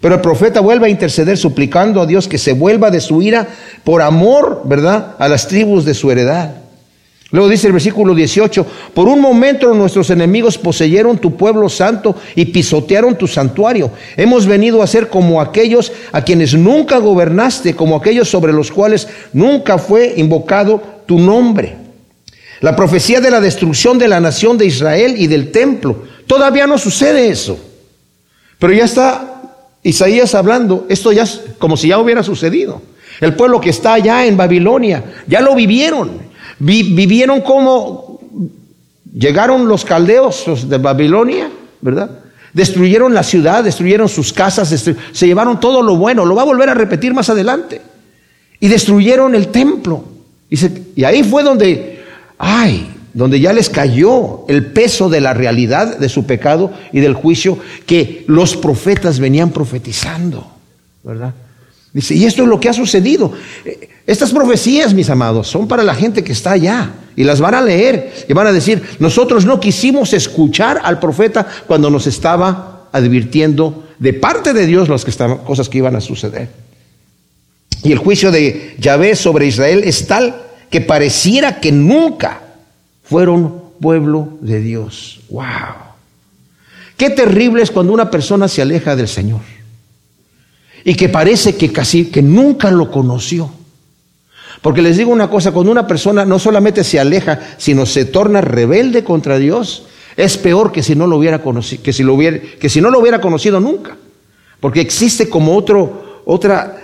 Pero 0.00 0.14
el 0.14 0.20
profeta 0.22 0.60
vuelve 0.60 0.86
a 0.86 0.90
interceder 0.90 1.36
suplicando 1.36 2.00
a 2.00 2.06
Dios 2.06 2.26
que 2.26 2.38
se 2.38 2.54
vuelva 2.54 2.90
de 2.90 3.02
su 3.02 3.20
ira 3.20 3.46
por 3.84 4.00
amor, 4.00 4.62
¿verdad?, 4.64 5.16
a 5.18 5.28
las 5.28 5.48
tribus 5.48 5.84
de 5.84 5.92
su 5.92 6.10
heredad. 6.10 6.54
Luego 7.32 7.48
dice 7.48 7.66
el 7.66 7.72
versículo 7.72 8.14
18, 8.14 8.66
por 8.94 9.08
un 9.08 9.20
momento 9.20 9.74
nuestros 9.74 10.10
enemigos 10.10 10.58
poseyeron 10.58 11.18
tu 11.18 11.36
pueblo 11.36 11.68
santo 11.68 12.14
y 12.36 12.44
pisotearon 12.46 13.18
tu 13.18 13.26
santuario. 13.26 13.90
Hemos 14.16 14.46
venido 14.46 14.80
a 14.80 14.86
ser 14.86 15.08
como 15.08 15.40
aquellos 15.40 15.92
a 16.12 16.22
quienes 16.22 16.54
nunca 16.54 16.98
gobernaste, 16.98 17.74
como 17.74 17.96
aquellos 17.96 18.28
sobre 18.28 18.52
los 18.52 18.70
cuales 18.70 19.08
nunca 19.32 19.76
fue 19.76 20.14
invocado 20.16 20.80
tu 21.06 21.18
nombre. 21.18 21.76
La 22.60 22.76
profecía 22.76 23.20
de 23.20 23.32
la 23.32 23.40
destrucción 23.40 23.98
de 23.98 24.06
la 24.06 24.20
nación 24.20 24.56
de 24.56 24.66
Israel 24.66 25.16
y 25.18 25.26
del 25.26 25.50
templo. 25.50 26.04
Todavía 26.28 26.68
no 26.68 26.78
sucede 26.78 27.28
eso. 27.28 27.58
Pero 28.60 28.72
ya 28.72 28.84
está 28.84 29.42
Isaías 29.82 30.34
hablando, 30.36 30.86
esto 30.88 31.10
ya 31.10 31.24
es 31.24 31.42
como 31.58 31.76
si 31.76 31.88
ya 31.88 31.98
hubiera 31.98 32.22
sucedido. 32.22 32.82
El 33.20 33.34
pueblo 33.34 33.60
que 33.60 33.70
está 33.70 33.94
allá 33.94 34.26
en 34.26 34.36
Babilonia, 34.36 35.02
ya 35.26 35.40
lo 35.40 35.54
vivieron 35.54 36.25
vivieron 36.58 37.40
como 37.40 38.20
llegaron 39.12 39.68
los 39.68 39.84
caldeos 39.84 40.68
de 40.68 40.78
Babilonia, 40.78 41.50
¿verdad? 41.80 42.10
Destruyeron 42.52 43.12
la 43.12 43.22
ciudad, 43.22 43.64
destruyeron 43.64 44.08
sus 44.08 44.32
casas, 44.32 44.68
se 44.68 45.26
llevaron 45.26 45.60
todo 45.60 45.82
lo 45.82 45.96
bueno, 45.96 46.24
lo 46.24 46.34
va 46.34 46.42
a 46.42 46.46
volver 46.46 46.70
a 46.70 46.74
repetir 46.74 47.12
más 47.12 47.28
adelante. 47.28 47.80
Y 48.60 48.68
destruyeron 48.68 49.34
el 49.34 49.48
templo. 49.48 50.04
Y, 50.48 51.04
ahí 51.04 51.22
fue 51.22 51.42
donde, 51.42 52.02
ay, 52.38 52.88
donde 53.12 53.40
ya 53.40 53.52
les 53.52 53.68
cayó 53.68 54.46
el 54.48 54.66
peso 54.66 55.08
de 55.08 55.20
la 55.20 55.34
realidad 55.34 55.98
de 55.98 56.08
su 56.08 56.24
pecado 56.24 56.72
y 56.92 57.00
del 57.00 57.14
juicio 57.14 57.58
que 57.84 58.24
los 58.26 58.56
profetas 58.56 59.18
venían 59.18 59.50
profetizando, 59.50 60.46
¿verdad? 61.02 61.34
Dice, 61.92 62.14
y 62.14 62.24
esto 62.24 62.42
es 62.42 62.48
lo 62.48 62.60
que 62.60 62.68
ha 62.68 62.74
sucedido. 62.74 63.32
Estas 64.06 64.30
profecías, 64.30 64.94
mis 64.94 65.10
amados, 65.10 65.48
son 65.48 65.66
para 65.66 65.82
la 65.82 65.94
gente 65.94 66.22
que 66.22 66.32
está 66.32 66.52
allá. 66.52 66.92
Y 67.16 67.24
las 67.24 67.40
van 67.40 67.54
a 67.54 67.62
leer 67.62 68.26
y 68.28 68.32
van 68.34 68.46
a 68.46 68.52
decir, 68.52 68.82
nosotros 68.98 69.46
no 69.46 69.58
quisimos 69.58 70.12
escuchar 70.12 70.80
al 70.84 71.00
profeta 71.00 71.46
cuando 71.66 71.90
nos 71.90 72.06
estaba 72.06 72.88
advirtiendo 72.92 73.88
de 73.98 74.12
parte 74.12 74.52
de 74.52 74.66
Dios 74.66 74.88
las 74.88 75.04
cosas 75.04 75.68
que 75.68 75.78
iban 75.78 75.96
a 75.96 76.00
suceder. 76.00 76.50
Y 77.82 77.92
el 77.92 77.98
juicio 77.98 78.30
de 78.30 78.76
Yahvé 78.78 79.16
sobre 79.16 79.46
Israel 79.46 79.82
es 79.84 80.06
tal 80.06 80.42
que 80.70 80.80
pareciera 80.80 81.58
que 81.60 81.72
nunca 81.72 82.42
fueron 83.02 83.62
pueblo 83.80 84.38
de 84.40 84.60
Dios. 84.60 85.20
¡Wow! 85.30 85.44
Qué 86.96 87.10
terrible 87.10 87.62
es 87.62 87.70
cuando 87.70 87.92
una 87.92 88.10
persona 88.10 88.48
se 88.48 88.62
aleja 88.62 88.96
del 88.96 89.08
Señor 89.08 89.40
y 90.84 90.94
que 90.94 91.08
parece 91.08 91.56
que 91.56 91.72
casi 91.72 92.06
que 92.06 92.22
nunca 92.22 92.70
lo 92.70 92.90
conoció. 92.90 93.50
Porque 94.66 94.82
les 94.82 94.96
digo 94.96 95.12
una 95.12 95.30
cosa, 95.30 95.52
cuando 95.52 95.70
una 95.70 95.86
persona 95.86 96.24
no 96.24 96.40
solamente 96.40 96.82
se 96.82 96.98
aleja, 96.98 97.38
sino 97.56 97.86
se 97.86 98.04
torna 98.04 98.40
rebelde 98.40 99.04
contra 99.04 99.38
Dios, 99.38 99.84
es 100.16 100.36
peor 100.36 100.72
que 100.72 100.82
si 100.82 100.96
no 100.96 101.06
lo 101.06 101.18
hubiera 101.18 101.40
conocido, 101.40 101.84
que 101.84 101.92
si, 101.92 102.02
lo 102.02 102.14
hubiera, 102.14 103.20
conocido 103.20 103.60
nunca. 103.60 103.96
Porque 104.58 104.80
existe 104.80 105.28
como 105.28 105.54
otro, 105.54 106.22
otra, 106.24 106.78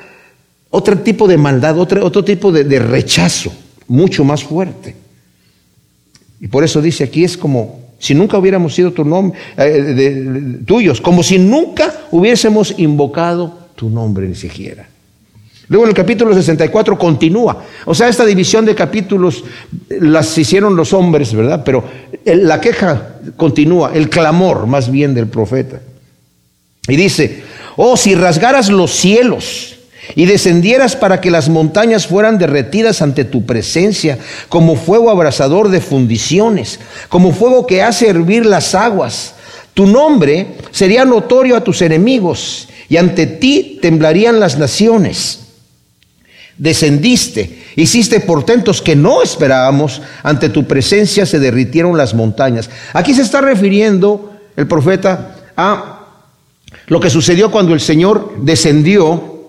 otro 0.71 0.97
tipo 0.99 1.27
de 1.27 1.37
maldad, 1.37 1.77
otro, 1.77 2.07
otro 2.07 2.23
tipo 2.23 2.53
de, 2.53 2.79
rechazo, 2.79 3.53
mucho 3.89 4.23
más 4.23 4.45
fuerte. 4.45 4.95
Y 6.41 6.47
por 6.47 6.63
eso 6.63 6.81
dice 6.81 7.03
aquí 7.03 7.25
es 7.25 7.37
como 7.37 7.81
si 7.99 8.15
nunca 8.15 8.39
hubiéramos 8.39 8.77
sido 8.77 8.93
tu 8.93 9.05
nombre, 9.05 9.37
eh, 9.57 10.61
tuyos, 10.65 11.01
como 11.01 11.25
si 11.25 11.37
nunca 11.37 11.93
hubiésemos 12.13 12.79
invocado 12.79 13.59
tu 13.75 13.91
nombre 13.91 14.29
ni 14.29 14.37
siquiera. 14.37 14.92
Luego 15.73 15.87
en 15.87 15.89
el 15.89 15.97
capítulo 15.97 16.35
64 16.35 16.99
continúa. 16.99 17.65
O 17.87 17.95
sea, 17.95 18.07
esta 18.07 18.27
división 18.27 18.67
de 18.67 18.75
capítulos 18.75 19.43
las 19.89 20.37
hicieron 20.37 20.77
los 20.77 20.93
hombres, 20.93 21.33
¿verdad? 21.33 21.63
Pero 21.65 21.83
la 22.27 22.61
queja 22.61 23.15
continúa, 23.39 23.93
el 23.95 24.11
clamor 24.11 24.67
más 24.67 24.91
bien 24.91 25.15
del 25.15 25.29
profeta. 25.29 25.81
Y 26.87 26.95
dice, 26.95 27.43
oh, 27.77 27.97
si 27.97 28.15
rasgaras 28.15 28.69
los 28.69 28.91
cielos 28.91 29.77
y 30.15 30.27
descendieras 30.27 30.95
para 30.95 31.23
que 31.23 31.31
las 31.31 31.49
montañas 31.49 32.07
fueran 32.07 32.37
derretidas 32.37 33.01
ante 33.01 33.25
tu 33.25 33.47
presencia, 33.47 34.19
como 34.51 34.77
fuego 34.77 35.09
abrasador 35.09 35.71
de 35.71 35.81
fundiciones, 35.81 36.81
como 37.09 37.33
fuego 37.33 37.67
que 37.67 37.81
hace 37.81 38.11
hervir 38.11 38.45
las 38.45 38.75
aguas, 38.75 39.37
tu 39.73 39.87
nombre 39.87 40.49
sería 40.71 41.07
notorio 41.07 41.57
a 41.57 41.65
tus 41.65 41.81
enemigos 41.81 42.69
y 42.91 42.99
ante 42.99 43.27
ti 43.27 43.79
temblarían 43.81 44.39
las 44.39 44.59
naciones. 44.59 45.42
Descendiste, 46.59 47.65
hiciste 47.77 48.21
portentos 48.21 48.83
que 48.83 48.95
no 48.95 49.23
esperábamos, 49.23 50.03
ante 50.23 50.49
tu 50.49 50.67
presencia 50.67 51.27
se 51.27 51.39
derritieron 51.39 51.97
las 51.97 52.15
montañas. 52.15 52.71
Aquí 52.93 53.15
se 53.15 53.23
está 53.23 53.41
refiriendo 53.41 54.33
el 54.57 54.67
profeta 54.67 55.37
a 55.57 56.07
lo 56.87 57.01
que 57.01 57.11
sucedió 57.11 57.51
cuando 57.51 57.75
el 57.75 57.81
Señor 57.81 58.35
descendió. 58.39 59.41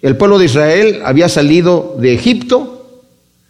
El 0.00 0.16
pueblo 0.16 0.38
de 0.38 0.46
Israel 0.46 1.02
había 1.04 1.28
salido 1.28 1.96
de 1.98 2.14
Egipto 2.14 3.00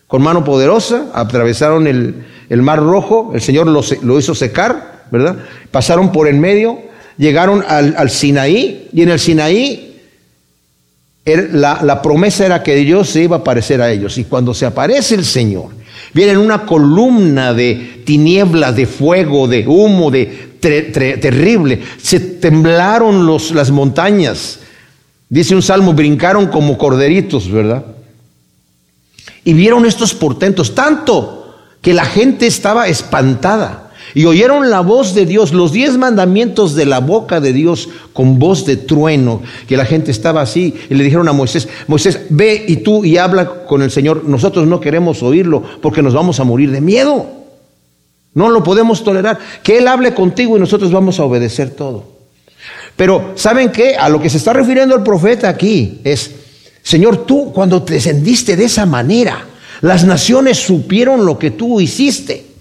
con 0.06 0.22
mano 0.22 0.44
poderosa, 0.44 1.06
atravesaron 1.14 1.86
el, 1.86 2.62
mar 2.62 2.80
rojo, 2.80 3.32
el 3.34 3.40
Señor 3.40 3.66
lo, 3.66 3.82
lo 4.02 4.18
hizo 4.18 4.34
secar, 4.34 5.04
¿verdad? 5.10 5.38
Pasaron 5.70 6.12
por 6.12 6.28
en 6.28 6.40
medio 6.40 6.78
llegaron 7.16 7.64
al, 7.66 8.10
Sinaí 8.10 8.88
y 8.92 9.02
en 9.02 9.10
el 9.10 9.18
Sinaí 9.18 9.83
la, 11.24 12.02
promesa 12.02 12.44
era 12.44 12.62
que 12.62 12.76
Dios 12.76 13.08
se 13.08 13.22
iba 13.22 13.36
a 13.36 13.38
aparecer 13.40 13.80
a 13.80 13.90
ellos. 13.90 14.18
Y 14.18 14.24
cuando 14.24 14.52
se 14.52 14.66
aparece 14.66 15.14
el 15.14 15.24
Señor, 15.24 15.68
viene 16.12 16.32
en 16.32 16.38
una 16.38 16.66
columna 16.66 17.54
de 17.54 18.02
tinieblas, 18.04 18.76
de 18.76 18.86
fuego, 18.86 19.48
de 19.48 19.66
humo, 19.66 20.10
de 20.10 20.26
terrible. 20.60 21.82
Se 22.02 22.20
temblaron 22.20 23.26
las 23.54 23.70
montañas. 23.70 24.60
Dice 25.28 25.54
un 25.54 25.62
salmo, 25.62 25.94
brincaron 25.94 26.48
como 26.48 26.76
corderitos, 26.76 27.50
¿verdad? 27.50 27.84
Y 29.44 29.54
vieron 29.54 29.86
estos 29.86 30.14
portentos, 30.14 30.74
tanto 30.74 31.56
que 31.80 31.94
la 31.94 32.04
gente 32.04 32.46
estaba 32.46 32.88
espantada 32.88 33.83
y 34.14 34.24
oyeron 34.26 34.70
la 34.70 34.80
voz 34.80 35.14
de 35.14 35.26
Dios, 35.26 35.52
los 35.52 35.72
diez 35.72 35.96
mandamientos 35.98 36.74
de 36.74 36.86
la 36.86 37.00
boca 37.00 37.40
de 37.40 37.52
Dios 37.52 37.88
con 38.12 38.38
voz 38.38 38.64
de 38.64 38.76
trueno, 38.76 39.42
que 39.66 39.76
la 39.76 39.84
gente 39.84 40.12
estaba 40.12 40.40
así 40.40 40.74
y 40.88 40.94
le 40.94 41.02
dijeron 41.02 41.28
a 41.28 41.32
Moisés, 41.32 41.68
Moisés, 41.88 42.20
ve 42.30 42.64
y 42.68 42.76
tú 42.76 43.04
y 43.04 43.18
habla 43.18 43.66
con 43.66 43.82
el 43.82 43.90
Señor, 43.90 44.24
nosotros 44.24 44.68
no 44.68 44.80
queremos 44.80 45.22
oírlo 45.22 45.62
porque 45.82 46.02
nos 46.02 46.14
vamos 46.14 46.38
a 46.38 46.44
morir 46.44 46.70
de 46.70 46.80
miedo. 46.80 47.26
No 48.34 48.50
lo 48.50 48.62
podemos 48.62 49.02
tolerar. 49.04 49.38
Que 49.62 49.78
Él 49.78 49.88
hable 49.88 50.12
contigo 50.12 50.56
y 50.56 50.60
nosotros 50.60 50.92
vamos 50.92 51.18
a 51.20 51.24
obedecer 51.24 51.70
todo. 51.70 52.14
Pero, 52.96 53.32
¿saben 53.36 53.70
qué? 53.70 53.96
A 53.96 54.08
lo 54.08 54.20
que 54.20 54.30
se 54.30 54.38
está 54.38 54.52
refiriendo 54.52 54.94
el 54.94 55.02
profeta 55.02 55.48
aquí 55.48 56.00
es, 56.04 56.30
Señor, 56.82 57.26
tú 57.26 57.52
cuando 57.52 57.82
te 57.82 57.94
descendiste 57.94 58.56
de 58.56 58.64
esa 58.64 58.86
manera, 58.86 59.46
las 59.80 60.04
naciones 60.04 60.58
supieron 60.58 61.24
lo 61.24 61.38
que 61.38 61.50
tú 61.50 61.80
hiciste. 61.80 62.53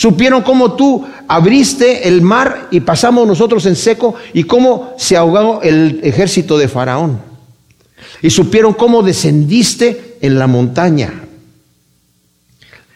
Supieron 0.00 0.40
cómo 0.40 0.76
tú 0.76 1.06
abriste 1.28 2.08
el 2.08 2.22
mar 2.22 2.68
y 2.70 2.80
pasamos 2.80 3.28
nosotros 3.28 3.66
en 3.66 3.76
seco 3.76 4.14
y 4.32 4.44
cómo 4.44 4.94
se 4.96 5.14
ahogó 5.14 5.60
el 5.60 6.00
ejército 6.02 6.56
de 6.56 6.68
Faraón. 6.68 7.20
Y 8.22 8.30
supieron 8.30 8.72
cómo 8.72 9.02
descendiste 9.02 10.16
en 10.22 10.38
la 10.38 10.46
montaña. 10.46 11.12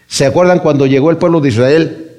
¿Se 0.06 0.24
acuerdan 0.24 0.60
cuando 0.60 0.86
llegó 0.86 1.10
el 1.10 1.18
pueblo 1.18 1.42
de 1.42 1.50
Israel 1.50 2.10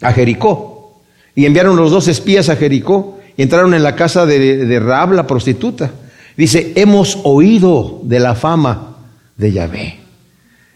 a 0.00 0.14
Jericó? 0.14 1.02
Y 1.34 1.44
enviaron 1.44 1.76
los 1.76 1.90
dos 1.90 2.08
espías 2.08 2.48
a 2.48 2.56
Jericó 2.56 3.18
y 3.36 3.42
entraron 3.42 3.74
en 3.74 3.82
la 3.82 3.94
casa 3.96 4.24
de, 4.24 4.64
de 4.64 4.80
Raab, 4.80 5.12
la 5.12 5.26
prostituta. 5.26 5.92
Dice, 6.38 6.72
hemos 6.76 7.18
oído 7.22 8.00
de 8.04 8.18
la 8.18 8.34
fama 8.34 8.96
de 9.36 9.52
Yahvé. 9.52 10.03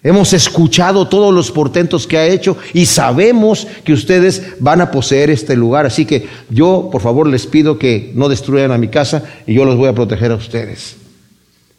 Hemos 0.02 0.32
escuchado 0.32 1.08
todos 1.08 1.34
los 1.34 1.50
portentos 1.50 2.06
que 2.06 2.18
ha 2.18 2.26
hecho 2.26 2.56
y 2.72 2.86
sabemos 2.86 3.66
que 3.82 3.92
ustedes 3.92 4.54
van 4.60 4.80
a 4.80 4.92
poseer 4.92 5.30
este 5.30 5.56
lugar. 5.56 5.86
Así 5.86 6.04
que 6.04 6.28
yo, 6.50 6.88
por 6.92 7.02
favor, 7.02 7.26
les 7.26 7.46
pido 7.46 7.78
que 7.78 8.12
no 8.14 8.28
destruyan 8.28 8.70
a 8.70 8.78
mi 8.78 8.88
casa 8.88 9.24
y 9.46 9.54
yo 9.54 9.64
los 9.64 9.76
voy 9.76 9.88
a 9.88 9.94
proteger 9.94 10.30
a 10.30 10.36
ustedes. 10.36 10.97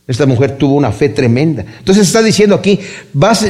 Esta 0.10 0.26
mujer 0.26 0.58
tuvo 0.58 0.74
una 0.74 0.92
fe 0.92 1.10
tremenda. 1.10 1.64
Entonces 1.78 2.08
está 2.08 2.24
diciendo 2.24 2.56
aquí, 2.56 2.80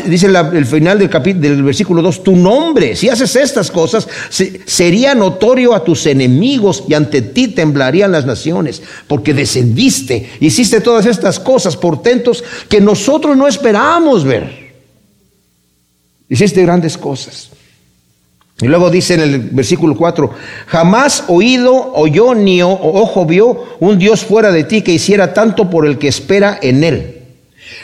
dice 0.07 0.27
el 0.27 0.65
final 0.65 0.99
del, 0.99 1.63
versículo 1.63 2.01
2, 2.01 2.21
tu 2.21 2.35
nombre, 2.35 2.97
si 2.97 3.07
haces 3.07 3.33
estas 3.37 3.71
cosas, 3.71 4.05
sería 4.65 5.15
notorio 5.15 5.73
a 5.73 5.85
tus 5.85 6.05
enemigos 6.05 6.83
y 6.85 6.95
ante 6.95 7.21
ti 7.21 7.47
temblarían 7.47 8.11
las 8.11 8.25
naciones, 8.25 8.81
porque 9.07 9.33
descendiste, 9.33 10.31
hiciste 10.41 10.81
todas 10.81 11.05
estas 11.05 11.39
cosas, 11.39 11.77
portentos 11.77 12.43
que 12.67 12.81
nosotros 12.81 13.37
no 13.37 13.47
esperábamos 13.47 14.25
ver. 14.25 14.73
Hiciste 16.27 16.61
grandes 16.61 16.97
cosas. 16.97 17.51
Y 18.61 18.67
luego 18.67 18.89
dice 18.89 19.13
en 19.13 19.21
el 19.21 19.39
versículo 19.39 19.95
4, 19.95 20.31
jamás 20.67 21.23
oído, 21.27 21.93
oyó 21.93 22.35
ni 22.35 22.61
ojo 22.61 23.25
vio 23.25 23.63
un 23.79 23.97
Dios 23.97 24.25
fuera 24.25 24.51
de 24.51 24.65
ti 24.65 24.81
que 24.81 24.91
hiciera 24.91 25.33
tanto 25.33 25.69
por 25.69 25.85
el 25.85 25.97
que 25.97 26.09
espera 26.09 26.59
en 26.61 26.83
él. 26.83 27.15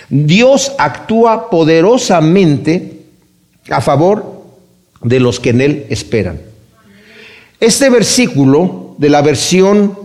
Dios 0.10 0.74
actúa 0.78 1.50
poderosamente 1.50 3.02
a 3.70 3.82
favor 3.82 4.44
de 5.02 5.20
los 5.20 5.40
que 5.40 5.50
en 5.52 5.62
Él 5.62 5.86
esperan. 5.90 6.40
Este 7.60 7.90
versículo 7.90 8.96
de 8.98 9.10
la 9.10 9.22
versión 9.22 9.98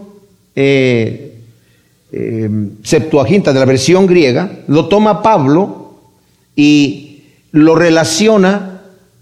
eh, 0.55 1.39
eh, 2.13 2.51
Septuaginta, 2.83 3.53
de 3.53 3.61
la 3.61 3.67
versión 3.67 4.07
griega, 4.07 4.51
lo 4.67 4.89
toma 4.89 5.23
Pablo 5.23 5.95
y 6.57 7.23
lo 7.53 7.75
relaciona 7.75 8.80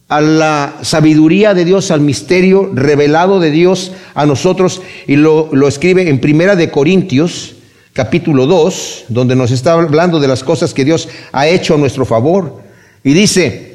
a 0.09 0.21
la 0.21 0.79
sabiduría 0.83 1.53
de 1.55 1.65
Dios, 1.65 1.91
al 1.91 2.01
misterio 2.01 2.71
revelado 2.73 3.41
de 3.41 3.51
Dios 3.51 3.93
a 4.15 4.25
nosotros 4.25 4.81
y 5.07 5.17
lo, 5.17 5.51
lo 5.53 5.69
escribe 5.69 6.09
en 6.09 6.19
Primera 6.19 6.57
de 6.57 6.71
Corintios, 6.71 7.57
capítulo 7.93 8.47
2, 8.47 9.05
donde 9.09 9.37
nos 9.37 9.51
está 9.51 9.75
hablando 9.75 10.19
de 10.19 10.29
las 10.29 10.43
cosas 10.43 10.73
que 10.73 10.85
Dios 10.85 11.09
ha 11.33 11.47
hecho 11.47 11.75
a 11.75 11.79
nuestro 11.79 12.07
favor. 12.07 12.63
Y 13.05 13.13
dice, 13.13 13.68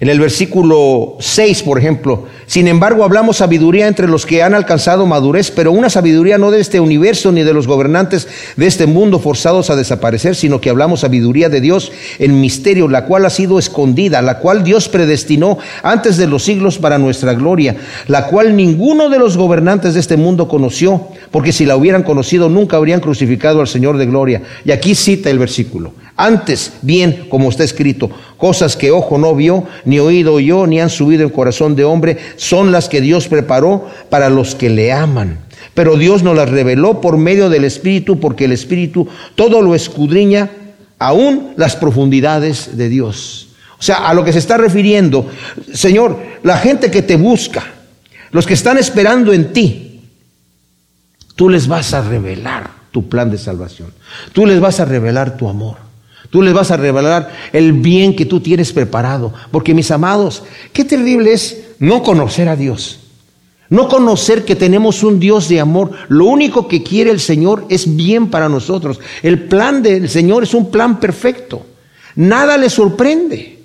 en 0.00 0.08
el 0.08 0.18
versículo 0.18 1.16
6, 1.20 1.62
por 1.62 1.78
ejemplo, 1.78 2.24
sin 2.46 2.68
embargo 2.68 3.04
hablamos 3.04 3.36
sabiduría 3.36 3.86
entre 3.86 4.08
los 4.08 4.24
que 4.24 4.42
han 4.42 4.54
alcanzado 4.54 5.04
madurez, 5.04 5.50
pero 5.50 5.72
una 5.72 5.90
sabiduría 5.90 6.38
no 6.38 6.50
de 6.50 6.58
este 6.58 6.80
universo 6.80 7.32
ni 7.32 7.42
de 7.42 7.52
los 7.52 7.66
gobernantes 7.66 8.26
de 8.56 8.66
este 8.66 8.86
mundo 8.86 9.18
forzados 9.18 9.68
a 9.68 9.76
desaparecer, 9.76 10.34
sino 10.34 10.58
que 10.58 10.70
hablamos 10.70 11.00
sabiduría 11.00 11.50
de 11.50 11.60
Dios 11.60 11.92
en 12.18 12.40
misterio, 12.40 12.88
la 12.88 13.04
cual 13.04 13.26
ha 13.26 13.30
sido 13.30 13.58
escondida, 13.58 14.22
la 14.22 14.38
cual 14.38 14.64
Dios 14.64 14.88
predestinó 14.88 15.58
antes 15.82 16.16
de 16.16 16.26
los 16.26 16.44
siglos 16.44 16.78
para 16.78 16.96
nuestra 16.96 17.34
gloria, 17.34 17.76
la 18.08 18.26
cual 18.26 18.56
ninguno 18.56 19.10
de 19.10 19.18
los 19.18 19.36
gobernantes 19.36 19.92
de 19.92 20.00
este 20.00 20.16
mundo 20.16 20.48
conoció, 20.48 21.08
porque 21.30 21.52
si 21.52 21.66
la 21.66 21.76
hubieran 21.76 22.04
conocido 22.04 22.48
nunca 22.48 22.78
habrían 22.78 23.00
crucificado 23.00 23.60
al 23.60 23.68
Señor 23.68 23.98
de 23.98 24.06
gloria. 24.06 24.42
Y 24.64 24.72
aquí 24.72 24.94
cita 24.94 25.28
el 25.28 25.38
versículo. 25.38 25.92
Antes, 26.16 26.74
bien, 26.82 27.26
como 27.30 27.48
está 27.48 27.64
escrito, 27.64 28.10
cosas 28.36 28.76
que 28.76 28.90
ojo 28.90 29.16
no 29.16 29.34
vio, 29.34 29.64
ni 29.90 29.98
oído 29.98 30.34
oyó, 30.34 30.68
ni 30.68 30.80
han 30.80 30.88
subido 30.88 31.24
en 31.24 31.30
corazón 31.30 31.74
de 31.74 31.84
hombre, 31.84 32.16
son 32.36 32.70
las 32.70 32.88
que 32.88 33.00
Dios 33.00 33.26
preparó 33.26 33.90
para 34.08 34.30
los 34.30 34.54
que 34.54 34.70
le 34.70 34.92
aman. 34.92 35.40
Pero 35.74 35.96
Dios 35.96 36.22
nos 36.22 36.36
las 36.36 36.48
reveló 36.48 37.00
por 37.00 37.18
medio 37.18 37.50
del 37.50 37.64
Espíritu, 37.64 38.20
porque 38.20 38.44
el 38.44 38.52
Espíritu 38.52 39.08
todo 39.34 39.60
lo 39.62 39.74
escudriña, 39.74 40.48
aún 41.00 41.54
las 41.56 41.74
profundidades 41.74 42.76
de 42.76 42.88
Dios. 42.88 43.48
O 43.80 43.82
sea, 43.82 44.08
a 44.08 44.14
lo 44.14 44.24
que 44.24 44.32
se 44.32 44.38
está 44.38 44.56
refiriendo, 44.56 45.28
Señor, 45.72 46.18
la 46.44 46.56
gente 46.56 46.90
que 46.90 47.02
te 47.02 47.16
busca, 47.16 47.64
los 48.30 48.46
que 48.46 48.54
están 48.54 48.78
esperando 48.78 49.32
en 49.32 49.52
ti, 49.52 50.02
tú 51.34 51.48
les 51.48 51.66
vas 51.66 51.94
a 51.94 52.02
revelar 52.02 52.70
tu 52.92 53.08
plan 53.08 53.28
de 53.28 53.38
salvación. 53.38 53.92
Tú 54.32 54.46
les 54.46 54.60
vas 54.60 54.78
a 54.78 54.84
revelar 54.84 55.36
tu 55.36 55.48
amor. 55.48 55.89
Tú 56.30 56.42
les 56.42 56.54
vas 56.54 56.70
a 56.70 56.76
revelar 56.76 57.32
el 57.52 57.72
bien 57.72 58.14
que 58.14 58.24
tú 58.24 58.40
tienes 58.40 58.72
preparado. 58.72 59.34
Porque 59.50 59.74
mis 59.74 59.90
amados, 59.90 60.44
qué 60.72 60.84
terrible 60.84 61.32
es 61.32 61.58
no 61.80 62.02
conocer 62.04 62.48
a 62.48 62.56
Dios. 62.56 63.00
No 63.68 63.88
conocer 63.88 64.44
que 64.44 64.56
tenemos 64.56 65.02
un 65.02 65.18
Dios 65.18 65.48
de 65.48 65.60
amor. 65.60 65.90
Lo 66.08 66.26
único 66.26 66.68
que 66.68 66.82
quiere 66.84 67.10
el 67.10 67.20
Señor 67.20 67.66
es 67.68 67.96
bien 67.96 68.30
para 68.30 68.48
nosotros. 68.48 69.00
El 69.22 69.44
plan 69.44 69.82
del 69.82 70.08
Señor 70.08 70.44
es 70.44 70.54
un 70.54 70.70
plan 70.70 71.00
perfecto. 71.00 71.66
Nada 72.14 72.56
le 72.56 72.70
sorprende. 72.70 73.58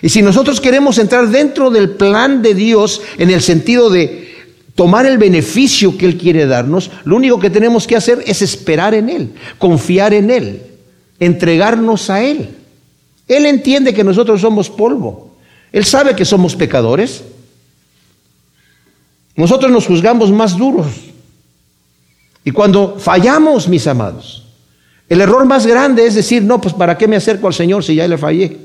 Y 0.00 0.08
si 0.08 0.22
nosotros 0.22 0.60
queremos 0.60 0.98
entrar 0.98 1.28
dentro 1.28 1.70
del 1.70 1.90
plan 1.90 2.40
de 2.42 2.54
Dios 2.54 3.02
en 3.18 3.30
el 3.30 3.40
sentido 3.40 3.90
de 3.90 4.32
tomar 4.74 5.06
el 5.06 5.18
beneficio 5.18 5.96
que 5.96 6.06
Él 6.06 6.18
quiere 6.18 6.46
darnos, 6.46 6.90
lo 7.04 7.16
único 7.16 7.38
que 7.38 7.50
tenemos 7.50 7.86
que 7.86 7.96
hacer 7.96 8.22
es 8.26 8.42
esperar 8.42 8.94
en 8.94 9.08
Él, 9.08 9.30
confiar 9.58 10.12
en 10.14 10.30
Él 10.30 10.73
entregarnos 11.18 12.10
a 12.10 12.22
Él. 12.22 12.50
Él 13.28 13.46
entiende 13.46 13.94
que 13.94 14.04
nosotros 14.04 14.40
somos 14.40 14.68
polvo. 14.70 15.30
Él 15.72 15.84
sabe 15.84 16.14
que 16.14 16.24
somos 16.24 16.54
pecadores. 16.54 17.24
Nosotros 19.36 19.72
nos 19.72 19.86
juzgamos 19.86 20.30
más 20.30 20.56
duros. 20.56 20.86
Y 22.44 22.50
cuando 22.50 22.98
fallamos, 22.98 23.68
mis 23.68 23.86
amados, 23.86 24.44
el 25.08 25.20
error 25.20 25.44
más 25.46 25.66
grande 25.66 26.06
es 26.06 26.14
decir, 26.14 26.42
no, 26.42 26.60
pues 26.60 26.74
¿para 26.74 26.96
qué 26.96 27.08
me 27.08 27.16
acerco 27.16 27.46
al 27.46 27.54
Señor 27.54 27.82
si 27.82 27.94
ya 27.94 28.06
le 28.06 28.18
fallé? 28.18 28.56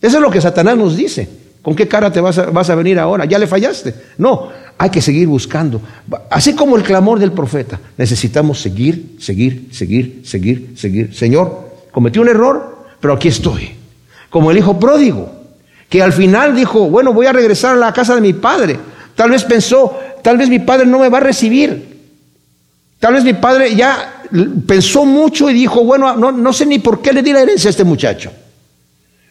Eso 0.00 0.16
es 0.18 0.22
lo 0.22 0.30
que 0.30 0.40
Satanás 0.40 0.76
nos 0.76 0.96
dice. 0.96 1.28
¿Con 1.62 1.74
qué 1.74 1.88
cara 1.88 2.12
te 2.12 2.20
vas 2.20 2.36
a, 2.36 2.50
vas 2.50 2.68
a 2.68 2.74
venir 2.74 2.98
ahora? 2.98 3.24
¿Ya 3.24 3.38
le 3.38 3.46
fallaste? 3.46 3.94
No, 4.18 4.50
hay 4.76 4.90
que 4.90 5.00
seguir 5.00 5.26
buscando. 5.26 5.80
Así 6.30 6.54
como 6.54 6.76
el 6.76 6.82
clamor 6.82 7.18
del 7.18 7.32
profeta, 7.32 7.80
necesitamos 7.96 8.60
seguir, 8.60 9.16
seguir, 9.18 9.68
seguir, 9.72 10.20
seguir, 10.24 10.74
seguir. 10.76 11.14
Señor, 11.14 11.73
Cometí 11.94 12.18
un 12.18 12.28
error, 12.28 12.86
pero 12.98 13.14
aquí 13.14 13.28
estoy. 13.28 13.70
Como 14.28 14.50
el 14.50 14.58
hijo 14.58 14.80
pródigo, 14.80 15.32
que 15.88 16.02
al 16.02 16.12
final 16.12 16.56
dijo, 16.56 16.90
bueno, 16.90 17.12
voy 17.12 17.26
a 17.26 17.32
regresar 17.32 17.74
a 17.74 17.76
la 17.76 17.92
casa 17.92 18.16
de 18.16 18.20
mi 18.20 18.32
padre. 18.32 18.76
Tal 19.14 19.30
vez 19.30 19.44
pensó, 19.44 19.96
tal 20.20 20.36
vez 20.36 20.48
mi 20.48 20.58
padre 20.58 20.86
no 20.86 20.98
me 20.98 21.08
va 21.08 21.18
a 21.18 21.20
recibir. 21.20 21.94
Tal 22.98 23.14
vez 23.14 23.22
mi 23.22 23.34
padre 23.34 23.76
ya 23.76 24.24
pensó 24.66 25.04
mucho 25.04 25.48
y 25.48 25.54
dijo, 25.54 25.84
bueno, 25.84 26.16
no, 26.16 26.32
no 26.32 26.52
sé 26.52 26.66
ni 26.66 26.80
por 26.80 27.00
qué 27.00 27.12
le 27.12 27.22
di 27.22 27.32
la 27.32 27.42
herencia 27.42 27.68
a 27.68 27.70
este 27.70 27.84
muchacho. 27.84 28.32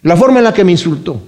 La 0.04 0.15
forma 0.15 0.38
en 0.38 0.45
la 0.45 0.54
que 0.54 0.63
me 0.63 0.71
insultó. 0.71 1.21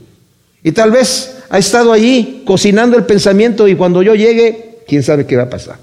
Y 0.64 0.72
tal 0.72 0.92
vez 0.92 1.40
ha 1.50 1.58
estado 1.58 1.92
allí 1.92 2.44
cocinando 2.46 2.96
el 2.96 3.04
pensamiento 3.04 3.68
y 3.68 3.76
cuando 3.76 4.02
yo 4.02 4.16
llegue, 4.16 4.80
quién 4.88 5.04
sabe 5.04 5.26
qué 5.26 5.36
va 5.36 5.44
a 5.44 5.50
pasar. 5.50 5.80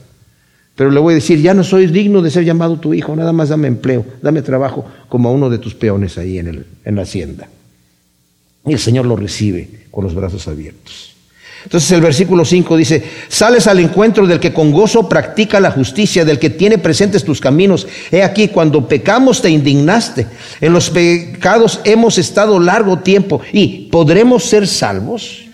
Pero 0.74 0.90
le 0.90 1.00
voy 1.00 1.12
a 1.12 1.16
decir, 1.16 1.40
ya 1.40 1.54
no 1.54 1.64
soy 1.64 1.86
digno 1.86 2.22
de 2.22 2.30
ser 2.30 2.44
llamado 2.44 2.78
tu 2.78 2.94
hijo, 2.94 3.14
nada 3.14 3.32
más 3.32 3.50
dame 3.50 3.68
empleo, 3.68 4.06
dame 4.22 4.42
trabajo 4.42 4.86
como 5.08 5.28
a 5.28 5.32
uno 5.32 5.50
de 5.50 5.58
tus 5.58 5.74
peones 5.74 6.16
ahí 6.16 6.38
en, 6.38 6.48
el, 6.48 6.66
en 6.84 6.96
la 6.96 7.02
hacienda. 7.02 7.48
Y 8.64 8.72
el 8.72 8.78
Señor 8.78 9.06
lo 9.06 9.16
recibe 9.16 9.68
con 9.90 10.04
los 10.04 10.14
brazos 10.14 10.48
abiertos. 10.48 11.12
Entonces 11.64 11.92
el 11.92 12.00
versículo 12.00 12.44
5 12.44 12.76
dice, 12.76 13.02
sales 13.28 13.66
al 13.66 13.78
encuentro 13.78 14.26
del 14.26 14.40
que 14.40 14.52
con 14.52 14.72
gozo 14.72 15.08
practica 15.08 15.60
la 15.60 15.70
justicia, 15.70 16.24
del 16.24 16.38
que 16.38 16.50
tiene 16.50 16.78
presentes 16.78 17.22
tus 17.22 17.40
caminos. 17.40 17.86
He 18.10 18.22
aquí, 18.22 18.48
cuando 18.48 18.88
pecamos 18.88 19.40
te 19.40 19.48
indignaste. 19.48 20.26
En 20.60 20.72
los 20.72 20.90
pecados 20.90 21.80
hemos 21.84 22.18
estado 22.18 22.58
largo 22.58 22.98
tiempo 22.98 23.40
y 23.52 23.88
¿podremos 23.90 24.44
ser 24.44 24.66
salvos? 24.66 25.44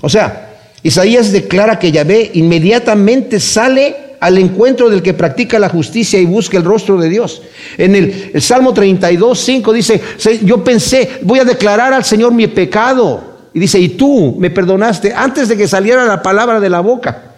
O 0.00 0.08
sea, 0.08 0.56
Isaías 0.82 1.30
declara 1.30 1.78
que 1.78 1.92
Yahvé 1.92 2.32
inmediatamente 2.34 3.38
sale 3.38 4.09
al 4.20 4.36
encuentro 4.36 4.90
del 4.90 5.02
que 5.02 5.14
practica 5.14 5.58
la 5.58 5.70
justicia 5.70 6.20
y 6.20 6.26
busca 6.26 6.58
el 6.58 6.64
rostro 6.64 6.98
de 6.98 7.08
Dios. 7.08 7.42
En 7.78 7.94
el, 7.94 8.40
Salmo 8.40 8.74
32, 8.74 9.38
5 9.38 9.72
dice, 9.72 10.00
yo 10.44 10.62
pensé, 10.62 11.18
voy 11.22 11.40
a 11.40 11.44
declarar 11.44 11.94
al 11.94 12.04
Señor 12.04 12.32
mi 12.32 12.46
pecado. 12.46 13.30
Y 13.52 13.58
dice, 13.58 13.80
y 13.80 13.90
tú 13.90 14.36
me 14.38 14.50
perdonaste 14.50 15.12
antes 15.12 15.48
de 15.48 15.56
que 15.56 15.66
saliera 15.66 16.04
la 16.04 16.22
palabra 16.22 16.60
de 16.60 16.70
la 16.70 16.80
boca. 16.80 17.30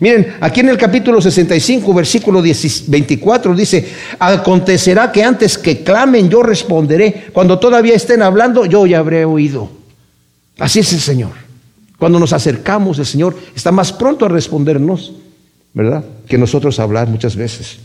Miren, 0.00 0.36
aquí 0.40 0.60
en 0.60 0.68
el 0.68 0.78
capítulo 0.78 1.20
65, 1.20 1.92
versículo 1.92 2.40
24 2.40 3.54
dice, 3.54 3.88
acontecerá 4.20 5.10
que 5.10 5.24
antes 5.24 5.58
que 5.58 5.82
clamen 5.82 6.30
yo 6.30 6.44
responderé, 6.44 7.26
cuando 7.32 7.58
todavía 7.58 7.94
estén 7.94 8.22
hablando 8.22 8.64
yo 8.64 8.86
ya 8.86 9.00
habré 9.00 9.24
oído. 9.24 9.68
Así 10.56 10.78
es 10.78 10.92
el 10.92 11.00
Señor. 11.00 11.32
Cuando 11.98 12.20
nos 12.20 12.32
acercamos, 12.32 13.00
el 13.00 13.06
Señor 13.06 13.36
está 13.56 13.72
más 13.72 13.92
pronto 13.92 14.24
a 14.24 14.28
respondernos. 14.28 15.12
¿Verdad? 15.74 16.04
Que 16.28 16.38
nosotros 16.38 16.78
hablar 16.78 17.08
muchas 17.08 17.36
veces. 17.36 17.78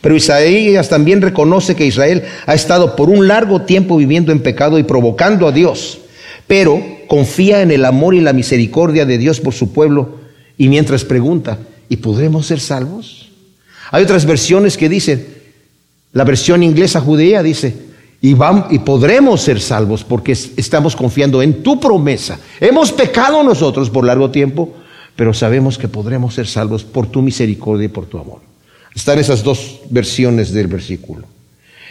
Pero 0.00 0.16
Isaías 0.16 0.88
también 0.88 1.20
reconoce 1.20 1.76
que 1.76 1.86
Israel 1.86 2.24
ha 2.46 2.54
estado 2.54 2.96
por 2.96 3.10
un 3.10 3.28
largo 3.28 3.62
tiempo 3.62 3.96
viviendo 3.96 4.32
en 4.32 4.40
pecado 4.40 4.78
y 4.78 4.82
provocando 4.82 5.46
a 5.46 5.52
Dios, 5.52 5.98
pero 6.46 6.82
confía 7.06 7.62
en 7.62 7.70
el 7.70 7.84
amor 7.84 8.14
y 8.14 8.20
la 8.20 8.32
misericordia 8.32 9.04
de 9.04 9.18
Dios 9.18 9.40
por 9.40 9.52
su 9.52 9.72
pueblo 9.72 10.20
y 10.56 10.68
mientras 10.68 11.04
pregunta, 11.04 11.58
¿y 11.88 11.96
podremos 11.96 12.46
ser 12.46 12.60
salvos? 12.60 13.30
Hay 13.90 14.04
otras 14.04 14.26
versiones 14.26 14.76
que 14.76 14.88
dicen, 14.88 15.26
la 16.12 16.24
versión 16.24 16.62
inglesa 16.62 17.00
judía 17.00 17.42
dice, 17.42 17.74
y, 18.20 18.34
vamos, 18.34 18.66
y 18.70 18.80
podremos 18.80 19.40
ser 19.40 19.60
salvos 19.60 20.04
porque 20.04 20.32
estamos 20.32 20.94
confiando 20.94 21.40
en 21.40 21.62
tu 21.62 21.80
promesa. 21.80 22.38
Hemos 22.60 22.92
pecado 22.92 23.42
nosotros 23.42 23.88
por 23.88 24.04
largo 24.04 24.30
tiempo, 24.30 24.74
pero 25.20 25.34
sabemos 25.34 25.76
que 25.76 25.86
podremos 25.86 26.32
ser 26.32 26.46
salvos 26.46 26.82
por 26.82 27.06
tu 27.06 27.20
misericordia 27.20 27.84
y 27.84 27.88
por 27.88 28.06
tu 28.06 28.16
amor. 28.16 28.38
Están 28.94 29.18
esas 29.18 29.42
dos 29.42 29.80
versiones 29.90 30.50
del 30.50 30.66
versículo. 30.66 31.26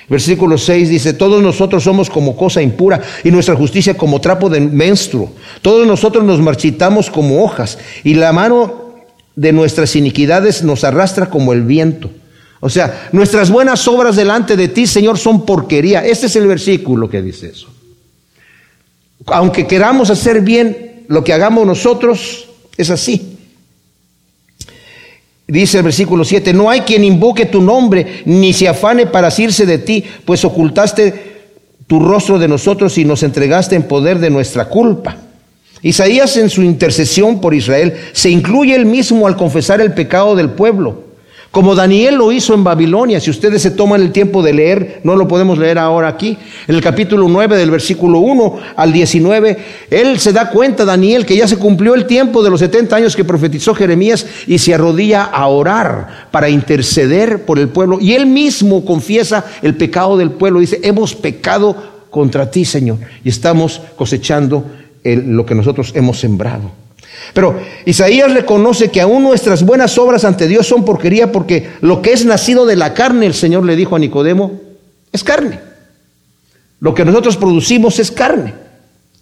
Versículo 0.09 0.57
6 0.57 0.89
dice, 0.89 1.13
todos 1.13 1.39
nosotros 1.43 1.83
somos 1.83 2.09
como 2.09 2.35
cosa 2.35 2.59
impura 2.59 2.99
y 3.23 3.29
nuestra 3.29 3.55
justicia 3.55 3.95
como 3.95 4.19
trapo 4.19 4.49
de 4.49 4.59
menstruo. 4.59 5.31
Todos 5.61 5.85
nosotros 5.85 6.23
nos 6.23 6.39
marchitamos 6.41 7.11
como 7.11 7.43
hojas 7.43 7.77
y 8.03 8.15
la 8.15 8.33
mano 8.33 8.95
de 9.35 9.53
nuestras 9.53 9.95
iniquidades 9.95 10.63
nos 10.63 10.83
arrastra 10.83 11.29
como 11.29 11.53
el 11.53 11.61
viento. 11.61 12.09
O 12.61 12.69
sea, 12.71 13.09
nuestras 13.11 13.51
buenas 13.51 13.87
obras 13.87 14.15
delante 14.15 14.57
de 14.57 14.69
ti, 14.69 14.87
Señor, 14.87 15.19
son 15.19 15.45
porquería. 15.45 16.03
Este 16.03 16.25
es 16.25 16.35
el 16.35 16.47
versículo 16.47 17.07
que 17.07 17.21
dice 17.21 17.49
eso. 17.49 17.67
Aunque 19.27 19.67
queramos 19.67 20.09
hacer 20.09 20.41
bien 20.41 21.03
lo 21.07 21.23
que 21.23 21.33
hagamos 21.33 21.67
nosotros, 21.67 22.48
es 22.79 22.89
así. 22.89 23.37
Dice 25.45 25.79
el 25.79 25.83
versículo 25.83 26.23
7, 26.23 26.53
no 26.53 26.69
hay 26.69 26.81
quien 26.81 27.03
invoque 27.03 27.45
tu 27.45 27.61
nombre, 27.61 28.21
ni 28.25 28.53
se 28.53 28.69
afane 28.69 29.05
para 29.05 29.27
asirse 29.27 29.65
de 29.65 29.79
ti, 29.79 30.03
pues 30.23 30.45
ocultaste 30.45 31.29
tu 31.87 31.99
rostro 31.99 32.39
de 32.39 32.47
nosotros 32.47 32.97
y 32.97 33.03
nos 33.03 33.23
entregaste 33.23 33.75
en 33.75 33.83
poder 33.83 34.19
de 34.19 34.29
nuestra 34.29 34.65
culpa. 34.69 35.17
Isaías 35.81 36.37
en 36.37 36.49
su 36.49 36.61
intercesión 36.63 37.41
por 37.41 37.53
Israel 37.53 37.95
se 38.13 38.29
incluye 38.29 38.75
él 38.75 38.85
mismo 38.85 39.27
al 39.27 39.35
confesar 39.35 39.81
el 39.81 39.93
pecado 39.93 40.35
del 40.35 40.51
pueblo. 40.51 41.08
Como 41.51 41.73
Daniel 41.73 42.15
lo 42.15 42.31
hizo 42.31 42.53
en 42.53 42.63
Babilonia, 42.63 43.19
si 43.19 43.31
ustedes 43.31 43.63
se 43.63 43.71
toman 43.71 44.01
el 44.01 44.11
tiempo 44.11 44.43
de 44.43 44.53
leer, 44.53 45.01
no 45.03 45.15
lo 45.15 45.27
podemos 45.27 45.57
leer 45.57 45.79
ahora 45.79 46.07
aquí, 46.07 46.37
en 46.67 46.75
el 46.75 46.81
capítulo 46.81 47.27
9 47.27 47.57
del 47.57 47.71
versículo 47.71 48.19
1 48.19 48.59
al 48.75 48.93
19, 48.93 49.57
él 49.89 50.19
se 50.19 50.31
da 50.31 50.51
cuenta, 50.51 50.85
Daniel, 50.85 51.25
que 51.25 51.35
ya 51.35 51.47
se 51.47 51.57
cumplió 51.57 51.95
el 51.95 52.05
tiempo 52.05 52.43
de 52.43 52.51
los 52.51 52.59
70 52.59 52.95
años 52.95 53.15
que 53.15 53.23
profetizó 53.23 53.73
Jeremías 53.73 54.27
y 54.45 54.59
se 54.59 54.75
arrodilla 54.75 55.23
a 55.23 55.47
orar 55.47 56.27
para 56.29 56.49
interceder 56.49 57.43
por 57.45 57.57
el 57.57 57.69
pueblo. 57.69 57.97
Y 57.99 58.13
él 58.13 58.27
mismo 58.27 58.85
confiesa 58.85 59.43
el 59.63 59.75
pecado 59.75 60.17
del 60.17 60.29
pueblo, 60.29 60.59
dice, 60.59 60.79
hemos 60.83 61.15
pecado 61.15 61.75
contra 62.11 62.51
ti, 62.51 62.63
Señor, 62.63 62.99
y 63.23 63.29
estamos 63.29 63.81
cosechando 63.95 64.65
lo 65.03 65.47
que 65.47 65.55
nosotros 65.55 65.93
hemos 65.95 66.19
sembrado. 66.19 66.88
Pero 67.33 67.59
Isaías 67.85 68.33
reconoce 68.33 68.89
que 68.89 69.01
aún 69.01 69.23
nuestras 69.23 69.63
buenas 69.63 69.97
obras 69.97 70.25
ante 70.25 70.47
Dios 70.47 70.67
son 70.67 70.85
porquería 70.85 71.31
porque 71.31 71.69
lo 71.81 72.01
que 72.01 72.13
es 72.13 72.25
nacido 72.25 72.65
de 72.65 72.75
la 72.75 72.93
carne, 72.93 73.25
el 73.25 73.33
Señor 73.33 73.65
le 73.65 73.75
dijo 73.75 73.95
a 73.95 73.99
Nicodemo, 73.99 74.59
es 75.11 75.23
carne. 75.23 75.59
Lo 76.79 76.93
que 76.93 77.05
nosotros 77.05 77.37
producimos 77.37 77.99
es 77.99 78.11
carne. 78.11 78.53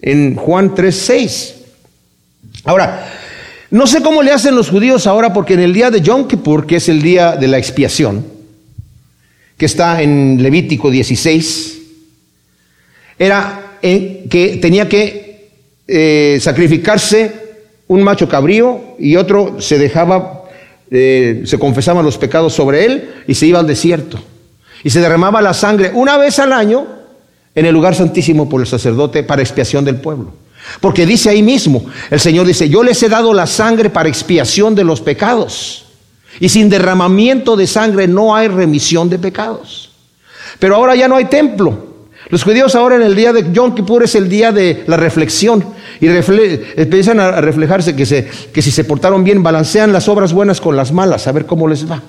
En 0.02 0.36
Juan 0.36 0.76
3:6. 0.76 1.56
Ahora, 2.64 3.08
no 3.72 3.88
sé 3.88 4.02
cómo 4.02 4.22
le 4.22 4.32
hacen 4.32 4.56
los 4.56 4.70
judíos 4.70 5.08
ahora 5.08 5.34
porque 5.34 5.56
en 5.56 5.62
el 5.62 5.74
día 5.74 5.92
de 5.92 6.02
Yom 6.02 6.28
Kippur, 6.28 6.66
que 6.66 6.78
es 6.78 6.88
el 6.88 7.02
día 7.02 7.36
de 7.36 7.48
la 7.48 7.58
expiación, 7.58 8.26
que 9.58 9.66
está 9.66 10.02
en 10.02 10.42
Levítico 10.42 10.92
16, 10.92 11.78
era 13.20 13.64
que 13.82 14.60
tenía 14.62 14.88
que 14.88 15.50
eh, 15.88 16.38
sacrificarse 16.42 17.47
un 17.88 18.04
macho 18.04 18.28
cabrío 18.28 18.96
y 19.00 19.16
otro 19.16 19.62
se 19.62 19.78
dejaba, 19.78 20.44
eh, 20.92 21.44
se 21.46 21.58
confesaban 21.58 22.06
los 22.06 22.18
pecados 22.18 22.54
sobre 22.54 22.86
él 22.86 23.24
y 23.28 23.34
se 23.34 23.48
iba 23.48 23.60
al 23.60 23.68
desierto. 23.68 24.20
Y 24.84 24.90
se 24.90 25.00
derramaba 25.00 25.42
la 25.42 25.54
sangre 25.54 25.92
una 25.94 26.18
vez 26.18 26.40
al 26.40 26.54
año 26.54 26.86
en 27.56 27.66
el 27.66 27.74
lugar 27.74 27.96
santísimo 27.96 28.48
por 28.48 28.62
el 28.62 28.68
sacerdote 28.68 29.24
para 29.24 29.42
expiación 29.42 29.84
del 29.84 29.96
pueblo. 29.96 30.34
Porque 30.82 31.06
dice 31.06 31.30
ahí 31.30 31.42
mismo, 31.42 31.86
el 32.12 32.20
Señor 32.20 32.46
dice, 32.46 32.70
yo 32.70 32.84
les 32.84 33.02
he 33.02 33.10
dado 33.10 33.34
la 33.34 33.48
sangre 33.48 33.90
para 33.90 34.10
expiación 34.10 34.76
de 34.76 34.84
los 34.84 35.02
pecados. 35.02 35.86
Y 36.40 36.50
sin 36.50 36.70
derramamiento 36.70 37.56
de 37.56 37.66
sangre 37.66 38.08
no 38.08 38.36
hay 38.36 38.48
remisión 38.48 39.10
de 39.10 39.18
pecados. 39.18 39.92
Pero 40.60 40.76
ahora 40.76 40.96
ya 40.96 41.08
no 41.08 41.16
hay 41.16 41.26
templo. 41.26 41.87
Los 42.30 42.44
judíos 42.44 42.76
ahora 42.76 42.96
en 42.98 43.04
el 43.04 43.16
día 43.16 43.32
de 43.32 43.52
Yom 43.54 43.74
Kippur 43.74 44.04
es 44.04 44.16
el 44.16 44.28
día 44.28 44.52
de 44.52 44.84
la 44.88 44.98
reflexión 44.98 45.64
y 46.02 46.08
empiezan 46.08 47.20
a 47.20 47.40
reflejarse 47.40 47.96
que, 47.96 48.62
si 48.62 48.72
se 48.72 48.84
portaron 48.84 49.24
bien, 49.24 49.42
balancean 49.42 49.94
las 49.94 50.10
obras 50.10 50.34
buenas 50.34 50.60
con 50.60 50.76
las 50.76 50.92
malas, 50.92 51.28
a 51.28 51.32
ver 51.32 51.46
cómo 51.46 51.68
les 51.68 51.90
va. 51.90 52.02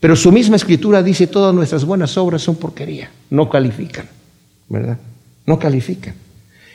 Pero 0.00 0.16
su 0.16 0.32
misma 0.32 0.56
escritura 0.56 1.02
dice 1.02 1.26
todas 1.26 1.54
nuestras 1.54 1.84
buenas 1.84 2.16
obras 2.16 2.42
son 2.42 2.56
porquería, 2.56 3.10
no 3.30 3.48
califican, 3.48 4.06
¿verdad? 4.68 4.98
No 5.46 5.58
califican. 5.58 6.14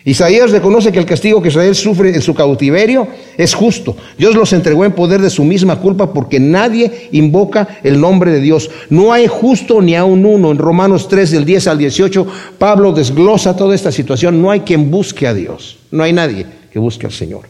Isaías 0.10 0.50
reconoce 0.50 0.92
que 0.92 0.98
el 0.98 1.06
castigo 1.06 1.40
que 1.40 1.50
Israel 1.50 1.76
sufre 1.76 2.16
en 2.16 2.24
su 2.24 2.34
cautiverio 2.34 3.08
es 3.38 3.54
justo. 3.54 3.96
Dios 4.18 4.34
los 4.34 4.52
entregó 4.54 4.84
en 4.84 4.94
poder 4.94 5.22
de 5.22 5.30
su 5.30 5.44
misma 5.44 5.80
culpa 5.80 6.12
porque 6.12 6.40
nadie 6.40 7.10
invoca 7.12 7.80
el 7.84 8.02
nombre 8.02 8.32
de 8.32 8.42
Dios. 8.42 8.72
No 8.90 9.14
hay 9.14 9.28
justo 9.28 9.84
ni 9.84 9.96
a 9.96 10.06
un 10.06 10.26
uno. 10.26 10.50
En 10.50 10.58
Romanos 10.58 11.08
3 11.10 11.30
del 11.30 11.46
10 11.46 11.68
al 11.68 11.78
18, 11.78 12.26
Pablo 12.58 12.92
desglosa 12.92 13.56
toda 13.56 13.76
esta 13.76 13.92
situación. 13.92 14.42
No 14.42 14.50
hay 14.50 14.62
quien 14.62 14.90
busque 14.90 15.28
a 15.28 15.36
Dios. 15.36 15.78
No 15.92 16.02
hay 16.02 16.12
nadie 16.12 16.48
que 16.74 16.80
busque 16.80 17.06
al 17.06 17.14
Señor. 17.14 17.42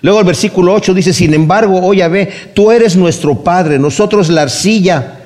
Luego 0.00 0.18
el 0.18 0.24
versículo 0.24 0.72
8 0.72 0.94
dice, 0.94 1.12
sin 1.12 1.34
embargo, 1.34 1.78
oye, 1.82 2.08
ve, 2.08 2.30
tú 2.54 2.72
eres 2.72 2.96
nuestro 2.96 3.34
Padre, 3.44 3.78
nosotros 3.78 4.30
la 4.30 4.42
arcilla 4.42 5.21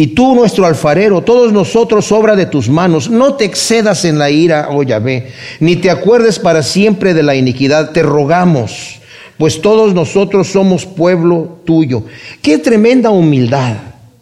y 0.00 0.06
tú, 0.06 0.36
nuestro 0.36 0.64
alfarero, 0.64 1.22
todos 1.22 1.52
nosotros 1.52 2.12
obra 2.12 2.36
de 2.36 2.46
tus 2.46 2.68
manos, 2.68 3.10
no 3.10 3.34
te 3.34 3.44
excedas 3.44 4.04
en 4.04 4.16
la 4.16 4.30
ira, 4.30 4.68
oh 4.70 4.84
Yahvé, 4.84 5.32
ni 5.58 5.74
te 5.74 5.90
acuerdes 5.90 6.38
para 6.38 6.62
siempre 6.62 7.14
de 7.14 7.24
la 7.24 7.34
iniquidad, 7.34 7.90
te 7.90 8.04
rogamos, 8.04 9.00
pues 9.38 9.60
todos 9.60 9.94
nosotros 9.94 10.46
somos 10.46 10.86
pueblo 10.86 11.58
tuyo. 11.64 12.04
Qué 12.40 12.58
tremenda 12.58 13.10
humildad 13.10 13.74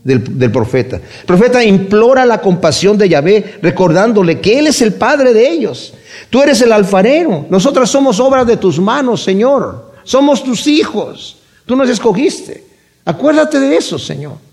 del, 0.02 0.22
profeta. 0.50 0.96
El 0.96 1.26
profeta 1.26 1.62
implora 1.62 2.24
la 2.24 2.40
compasión 2.40 2.96
de 2.96 3.10
Yahvé, 3.10 3.58
recordándole 3.60 4.40
que 4.40 4.58
Él 4.58 4.68
es 4.68 4.80
el 4.80 4.94
Padre 4.94 5.34
de 5.34 5.46
ellos. 5.46 5.92
Tú 6.30 6.40
eres 6.40 6.62
el 6.62 6.72
alfarero, 6.72 7.44
nosotros 7.50 7.90
somos 7.90 8.18
obra 8.18 8.46
de 8.46 8.56
tus 8.56 8.80
manos, 8.80 9.22
Señor. 9.22 9.92
Somos 10.04 10.42
tus 10.42 10.66
hijos, 10.68 11.36
tú 11.66 11.76
nos 11.76 11.90
escogiste. 11.90 12.64
Acuérdate 13.04 13.60
de 13.60 13.76
eso, 13.76 13.98
Señor. 13.98 14.45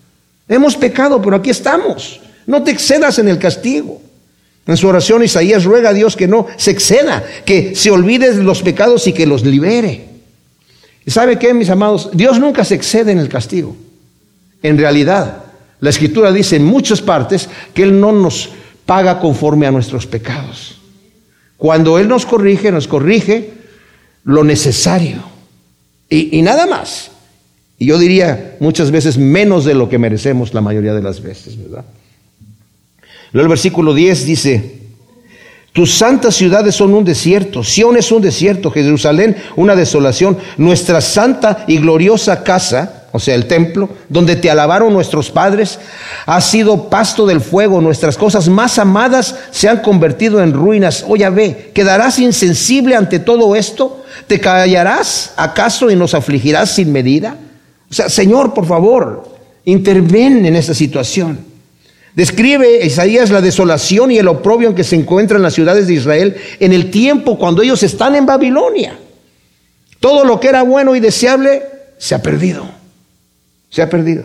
Hemos 0.47 0.75
pecado, 0.75 1.21
pero 1.21 1.35
aquí 1.35 1.49
estamos. 1.49 2.19
No 2.45 2.63
te 2.63 2.71
excedas 2.71 3.19
en 3.19 3.27
el 3.27 3.39
castigo. 3.39 4.01
En 4.65 4.77
su 4.77 4.87
oración 4.87 5.23
Isaías 5.23 5.65
ruega 5.65 5.89
a 5.89 5.93
Dios 5.93 6.15
que 6.15 6.27
no 6.27 6.47
se 6.57 6.71
exceda, 6.71 7.23
que 7.45 7.75
se 7.75 7.91
olvide 7.91 8.33
de 8.33 8.43
los 8.43 8.61
pecados 8.61 9.07
y 9.07 9.13
que 9.13 9.25
los 9.25 9.43
libere. 9.43 10.05
¿Y 11.05 11.11
sabe 11.11 11.37
qué, 11.37 11.53
mis 11.53 11.69
amados? 11.69 12.09
Dios 12.13 12.39
nunca 12.39 12.63
se 12.63 12.75
excede 12.75 13.11
en 13.11 13.19
el 13.19 13.27
castigo. 13.27 13.75
En 14.61 14.77
realidad, 14.77 15.43
la 15.81 15.89
escritura 15.89 16.31
dice 16.31 16.55
en 16.55 16.65
muchas 16.65 17.01
partes 17.01 17.49
que 17.73 17.83
Él 17.83 17.99
no 17.99 18.13
nos 18.13 18.51
paga 18.85 19.19
conforme 19.19 19.67
a 19.67 19.71
nuestros 19.71 20.07
pecados. 20.07 20.79
Cuando 21.57 21.99
Él 21.99 22.07
nos 22.07 22.25
corrige, 22.25 22.71
nos 22.71 22.87
corrige 22.87 23.51
lo 24.23 24.45
necesario. 24.45 25.23
Y, 26.09 26.37
y 26.37 26.41
nada 26.41 26.65
más. 26.65 27.11
Y 27.83 27.87
yo 27.87 27.97
diría 27.97 28.55
muchas 28.61 28.91
veces 28.91 29.17
menos 29.17 29.65
de 29.65 29.73
lo 29.73 29.89
que 29.89 29.97
merecemos 29.97 30.53
la 30.53 30.61
mayoría 30.61 30.93
de 30.93 31.01
las 31.01 31.21
veces, 31.21 31.61
¿verdad? 31.61 31.83
Luego 33.33 33.43
el 33.43 33.49
versículo 33.49 33.93
10 33.93 34.25
dice, 34.25 34.79
tus 35.73 35.93
santas 35.93 36.33
ciudades 36.33 36.75
son 36.75 36.93
un 36.93 37.03
desierto, 37.03 37.61
Sión 37.61 37.97
es 37.97 38.09
un 38.13 38.21
desierto, 38.21 38.71
Jerusalén 38.71 39.35
una 39.57 39.75
desolación, 39.75 40.37
nuestra 40.55 41.01
santa 41.01 41.65
y 41.67 41.77
gloriosa 41.77 42.41
casa, 42.45 43.07
o 43.11 43.19
sea, 43.19 43.35
el 43.35 43.47
templo, 43.47 43.89
donde 44.07 44.37
te 44.37 44.49
alabaron 44.49 44.93
nuestros 44.93 45.29
padres, 45.29 45.77
ha 46.25 46.39
sido 46.39 46.87
pasto 46.87 47.25
del 47.25 47.41
fuego, 47.41 47.81
nuestras 47.81 48.15
cosas 48.15 48.47
más 48.47 48.79
amadas 48.79 49.35
se 49.51 49.67
han 49.67 49.79
convertido 49.79 50.41
en 50.41 50.53
ruinas. 50.53 51.03
Oye, 51.05 51.29
ve, 51.31 51.71
¿quedarás 51.75 52.17
insensible 52.17 52.95
ante 52.95 53.19
todo 53.19 53.57
esto? 53.57 54.05
¿Te 54.27 54.39
callarás 54.39 55.33
acaso 55.35 55.91
y 55.91 55.97
nos 55.97 56.13
afligirás 56.13 56.75
sin 56.75 56.89
medida? 56.89 57.35
O 57.93 57.95
sea, 57.95 58.09
Señor, 58.09 58.55
por 58.55 58.65
favor, 58.65 59.23
interven 59.65 60.47
en 60.47 60.55
esta 60.55 60.73
situación. 60.73 61.37
Describe 62.15 62.83
Isaías 62.83 63.29
la 63.29 63.39
desolación 63.39 64.09
y 64.09 64.17
el 64.17 64.27
oprobio 64.27 64.67
en 64.67 64.73
que 64.73 64.83
se 64.83 64.95
encuentran 64.95 65.43
las 65.43 65.53
ciudades 65.53 65.85
de 65.85 65.93
Israel 65.93 66.35
en 66.59 66.73
el 66.73 66.89
tiempo 66.89 67.37
cuando 67.37 67.61
ellos 67.61 67.83
están 67.83 68.15
en 68.15 68.25
Babilonia. 68.25 68.97
Todo 69.99 70.25
lo 70.25 70.39
que 70.39 70.47
era 70.47 70.63
bueno 70.63 70.95
y 70.95 70.99
deseable 70.99 71.61
se 71.99 72.15
ha 72.15 72.23
perdido. 72.23 72.65
Se 73.69 73.83
ha 73.83 73.89
perdido. 73.91 74.23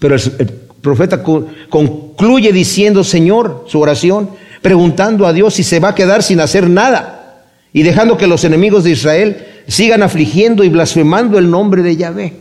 Pero 0.00 0.16
el, 0.16 0.50
profeta 0.80 1.22
concluye 1.22 2.52
diciendo, 2.52 3.04
Señor, 3.04 3.66
su 3.68 3.80
oración, 3.80 4.30
preguntando 4.62 5.28
a 5.28 5.32
Dios 5.32 5.54
si 5.54 5.62
se 5.62 5.78
va 5.78 5.90
a 5.90 5.94
quedar 5.94 6.24
sin 6.24 6.40
hacer 6.40 6.68
nada 6.68 7.44
y 7.72 7.84
dejando 7.84 8.18
que 8.18 8.26
los 8.26 8.42
enemigos 8.42 8.82
de 8.82 8.90
Israel 8.90 9.55
sigan 9.68 10.02
afligiendo 10.02 10.64
y 10.64 10.68
blasfemando 10.68 11.38
el 11.38 11.50
nombre 11.50 11.82
de 11.82 11.96
Yahvé. 11.96 12.32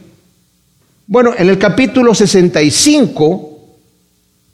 Bueno, 1.07 1.33
en 1.37 1.49
el 1.49 1.57
capítulo 1.57 2.13
65, 2.13 3.59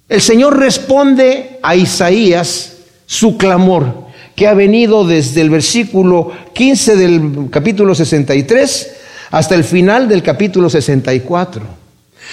el 0.10 0.22
Señor 0.22 0.60
responde 0.60 1.60
a 1.62 1.76
Isaías 1.76 2.74
su 3.06 3.38
clamor, 3.38 4.08
que 4.36 4.48
ha 4.48 4.54
venido 4.54 5.06
desde 5.06 5.42
el 5.42 5.50
versículo 5.50 6.32
15 6.54 6.96
del 6.96 7.50
capítulo 7.50 7.96
63 7.96 8.92
hasta 9.32 9.56
el 9.56 9.64
final 9.64 10.10
del 10.10 10.24
capítulo 10.24 10.70
64, 10.70 11.64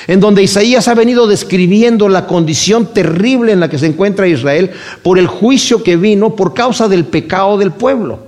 en 0.09 0.21
donde 0.21 0.43
Isaías 0.43 0.89
ha 0.89 0.95
venido 0.95 1.27
describiendo 1.27 2.09
la 2.09 2.27
condición 2.27 2.93
terrible 2.93 3.53
en 3.53 3.61
la 3.61 3.71
que 3.71 3.79
se 3.79 3.87
encuentra 3.87 4.27
Israel 4.27 4.71
por 5.03 5.19
el 5.19 5.27
juicio 5.27 5.83
que 5.83 5.97
vino 5.97 6.35
por 6.35 6.55
causa 6.55 6.89
del 6.89 7.05
pecado 7.05 7.59
del 7.59 7.71
pueblo. 7.71 8.28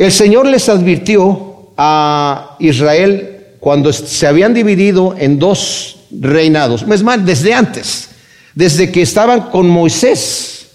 El 0.00 0.12
Señor 0.12 0.46
les 0.46 0.66
advirtió 0.70 1.72
a 1.76 2.56
Israel 2.58 3.48
cuando 3.60 3.92
se 3.92 4.26
habían 4.26 4.54
dividido 4.54 5.14
en 5.18 5.38
dos 5.38 5.98
reinados, 6.10 6.86
es 6.90 7.02
más, 7.02 7.22
desde 7.26 7.52
antes, 7.52 8.08
desde 8.54 8.90
que 8.90 9.02
estaban 9.02 9.50
con 9.50 9.68
Moisés. 9.68 10.68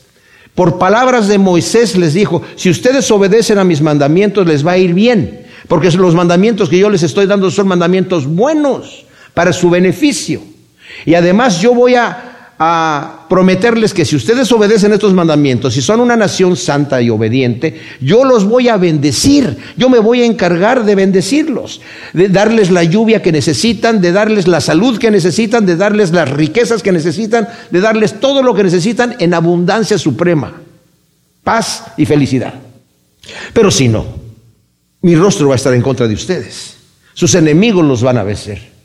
Por 0.53 0.77
palabras 0.77 1.27
de 1.27 1.39
Moisés 1.39 1.97
les 1.97 2.13
dijo, 2.13 2.43
si 2.55 2.69
ustedes 2.69 3.09
obedecen 3.09 3.57
a 3.57 3.63
mis 3.63 3.81
mandamientos 3.81 4.45
les 4.45 4.63
va 4.63 4.73
a 4.73 4.77
ir 4.77 4.93
bien, 4.93 5.47
porque 5.67 5.89
los 5.89 6.13
mandamientos 6.13 6.69
que 6.69 6.77
yo 6.77 6.91
les 6.91 7.01
estoy 7.01 7.25
dando 7.25 7.49
son 7.49 7.67
mandamientos 7.67 8.27
buenos 8.27 9.07
para 9.33 9.53
su 9.53 9.71
beneficio. 9.71 10.39
Y 11.03 11.15
además 11.15 11.59
yo 11.59 11.73
voy 11.73 11.95
a 11.95 12.34
a 12.57 13.25
prometerles 13.27 13.93
que 13.93 14.05
si 14.05 14.15
ustedes 14.15 14.49
obedecen 14.51 14.93
estos 14.93 15.13
mandamientos, 15.13 15.73
si 15.73 15.81
son 15.81 15.99
una 15.99 16.15
nación 16.15 16.55
santa 16.55 17.01
y 17.01 17.09
obediente, 17.09 17.81
yo 17.99 18.23
los 18.23 18.45
voy 18.45 18.69
a 18.69 18.77
bendecir, 18.77 19.57
yo 19.75 19.89
me 19.89 19.99
voy 19.99 20.21
a 20.21 20.25
encargar 20.25 20.85
de 20.85 20.95
bendecirlos, 20.95 21.81
de 22.13 22.29
darles 22.29 22.71
la 22.71 22.83
lluvia 22.83 23.21
que 23.21 23.33
necesitan, 23.33 23.99
de 23.99 24.13
darles 24.13 24.47
la 24.47 24.61
salud 24.61 24.97
que 24.97 25.11
necesitan, 25.11 25.65
de 25.65 25.75
darles 25.75 26.11
las 26.11 26.29
riquezas 26.29 26.81
que 26.81 26.93
necesitan, 26.93 27.49
de 27.71 27.81
darles 27.81 28.21
todo 28.21 28.41
lo 28.41 28.55
que 28.55 28.63
necesitan 28.63 29.17
en 29.19 29.33
abundancia 29.33 29.97
suprema, 29.97 30.53
paz 31.43 31.83
y 31.97 32.05
felicidad. 32.05 32.53
Pero 33.53 33.69
si 33.69 33.89
no, 33.89 34.05
mi 35.01 35.15
rostro 35.15 35.49
va 35.49 35.55
a 35.55 35.57
estar 35.57 35.73
en 35.73 35.81
contra 35.81 36.07
de 36.07 36.13
ustedes, 36.13 36.77
sus 37.13 37.35
enemigos 37.35 37.83
los 37.83 38.01
van 38.01 38.17
a 38.17 38.23
vencer. 38.23 38.75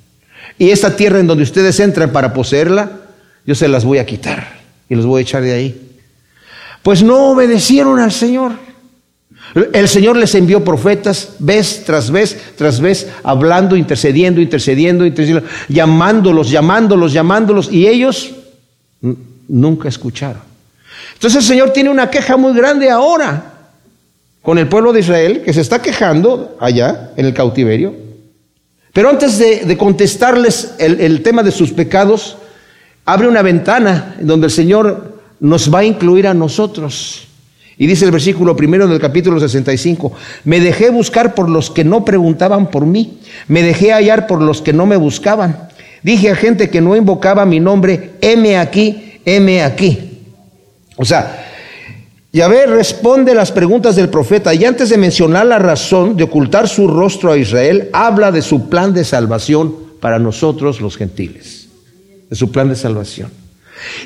Y 0.59 0.71
esta 0.71 0.97
tierra 0.97 1.21
en 1.21 1.29
donde 1.29 1.45
ustedes 1.45 1.79
entran 1.79 2.11
para 2.11 2.35
poseerla, 2.35 3.01
yo 3.47 3.55
se 3.55 3.69
las 3.69 3.85
voy 3.85 3.99
a 3.99 4.07
quitar 4.07 4.61
y 4.89 4.95
los 4.95 5.07
voy 5.07 5.21
a 5.21 5.23
echar 5.23 5.43
de 5.43 5.53
ahí. 5.53 5.91
Pues 6.83 7.03
no 7.03 7.31
obedecieron 7.31 7.99
al 7.99 8.13
Señor. 8.13 8.53
El 9.73 9.89
Señor 9.89 10.17
les 10.17 10.35
envió 10.35 10.63
profetas 10.65 11.35
vez 11.39 11.83
tras 11.85 12.11
vez 12.11 12.55
tras 12.57 12.81
vez, 12.81 13.09
hablando, 13.23 13.77
intercediendo, 13.77 14.41
intercediendo, 14.41 15.05
intercediendo, 15.05 15.49
llamándolos, 15.69 16.51
llamándolos, 16.51 17.13
llamándolos, 17.13 17.73
y 17.73 17.87
ellos 17.89 18.33
nunca 19.49 19.89
escucharon. 19.89 20.43
Entonces 21.15 21.43
el 21.43 21.49
Señor 21.49 21.71
tiene 21.71 21.91
una 21.91 22.11
queja 22.11 22.37
muy 22.37 22.55
grande 22.55 22.91
ahora 22.91 23.55
con 24.43 24.59
el 24.59 24.69
pueblo 24.69 24.93
de 24.93 25.01
Israel, 25.01 25.43
que 25.45 25.53
se 25.53 25.61
está 25.61 25.83
quejando 25.83 26.57
allá 26.61 27.11
en 27.17 27.27
el 27.27 27.35
cautiverio. 27.35 27.95
Pero 28.93 29.11
antes 29.11 29.39
de, 29.39 29.77
contestarles 29.77 30.75
el 30.79 31.23
tema 31.23 31.43
de 31.43 31.51
sus 31.51 31.73
pecados, 31.73 32.37
abre 33.13 33.27
una 33.27 33.43
ventana 33.43 34.15
donde 34.21 34.47
el 34.47 34.53
Señor 34.53 35.19
nos 35.41 35.73
va 35.73 35.81
a 35.81 35.85
incluir 35.85 36.29
a 36.29 36.35
nosotros. 36.35 37.27
Y 37.77 37.89
dice 37.89 38.05
el 38.05 38.13
versículo 38.13 38.55
primero 38.55 38.87
del 38.87 39.01
capítulo 39.01 39.41
65, 39.41 40.13
me 40.45 40.61
dejé 40.61 40.91
buscar 40.91 41.35
por 41.35 41.49
los 41.49 41.71
que 41.71 41.83
no 41.83 42.05
preguntaban 42.05 42.71
por 42.71 42.87
mí, 42.87 43.19
me 43.49 43.65
dejé 43.65 43.93
hallar 43.93 44.29
por 44.29 44.41
los 44.41 44.63
que 44.63 44.73
no 44.73 44.87
me 44.87 44.97
buscaban. 44.97 45.69
Dije 46.05 46.31
a 46.31 46.37
gente 46.37 46.71
que 46.71 46.81
no 46.81 46.95
invocaba 46.95 47.45
mi 47.47 47.59
nombre, 47.59 48.13
heme 48.21 48.59
aquí, 48.59 49.15
heme 49.25 49.65
aquí. 49.65 50.21
O 50.97 51.05
sea, 51.05 51.47
Yahvé 52.33 52.67
responde 52.67 53.35
las 53.35 53.51
preguntas 53.51 53.97
del 53.97 54.09
profeta 54.09 54.55
y 54.55 54.65
antes 54.65 54.89
de 54.89 54.99
mencionar 54.99 55.47
la 55.47 55.59
razón 55.59 56.17
de 56.17 56.25
ocultar 56.25 56.69
su 56.69 56.87
rostro 56.87 57.33
a 57.33 57.39
Israel, 57.39 57.89
habla 57.93 58.31
de 58.31 58.43
su 58.43 58.69
plan 58.69 58.95
de 58.95 59.05
salvación 59.05 59.75
para 60.01 60.21
nosotros 60.21 60.81
los 60.81 60.97
gentiles 60.97 61.60
de 62.31 62.37
su 62.37 62.51
plan 62.51 62.69
de 62.69 62.77
salvación. 62.77 63.31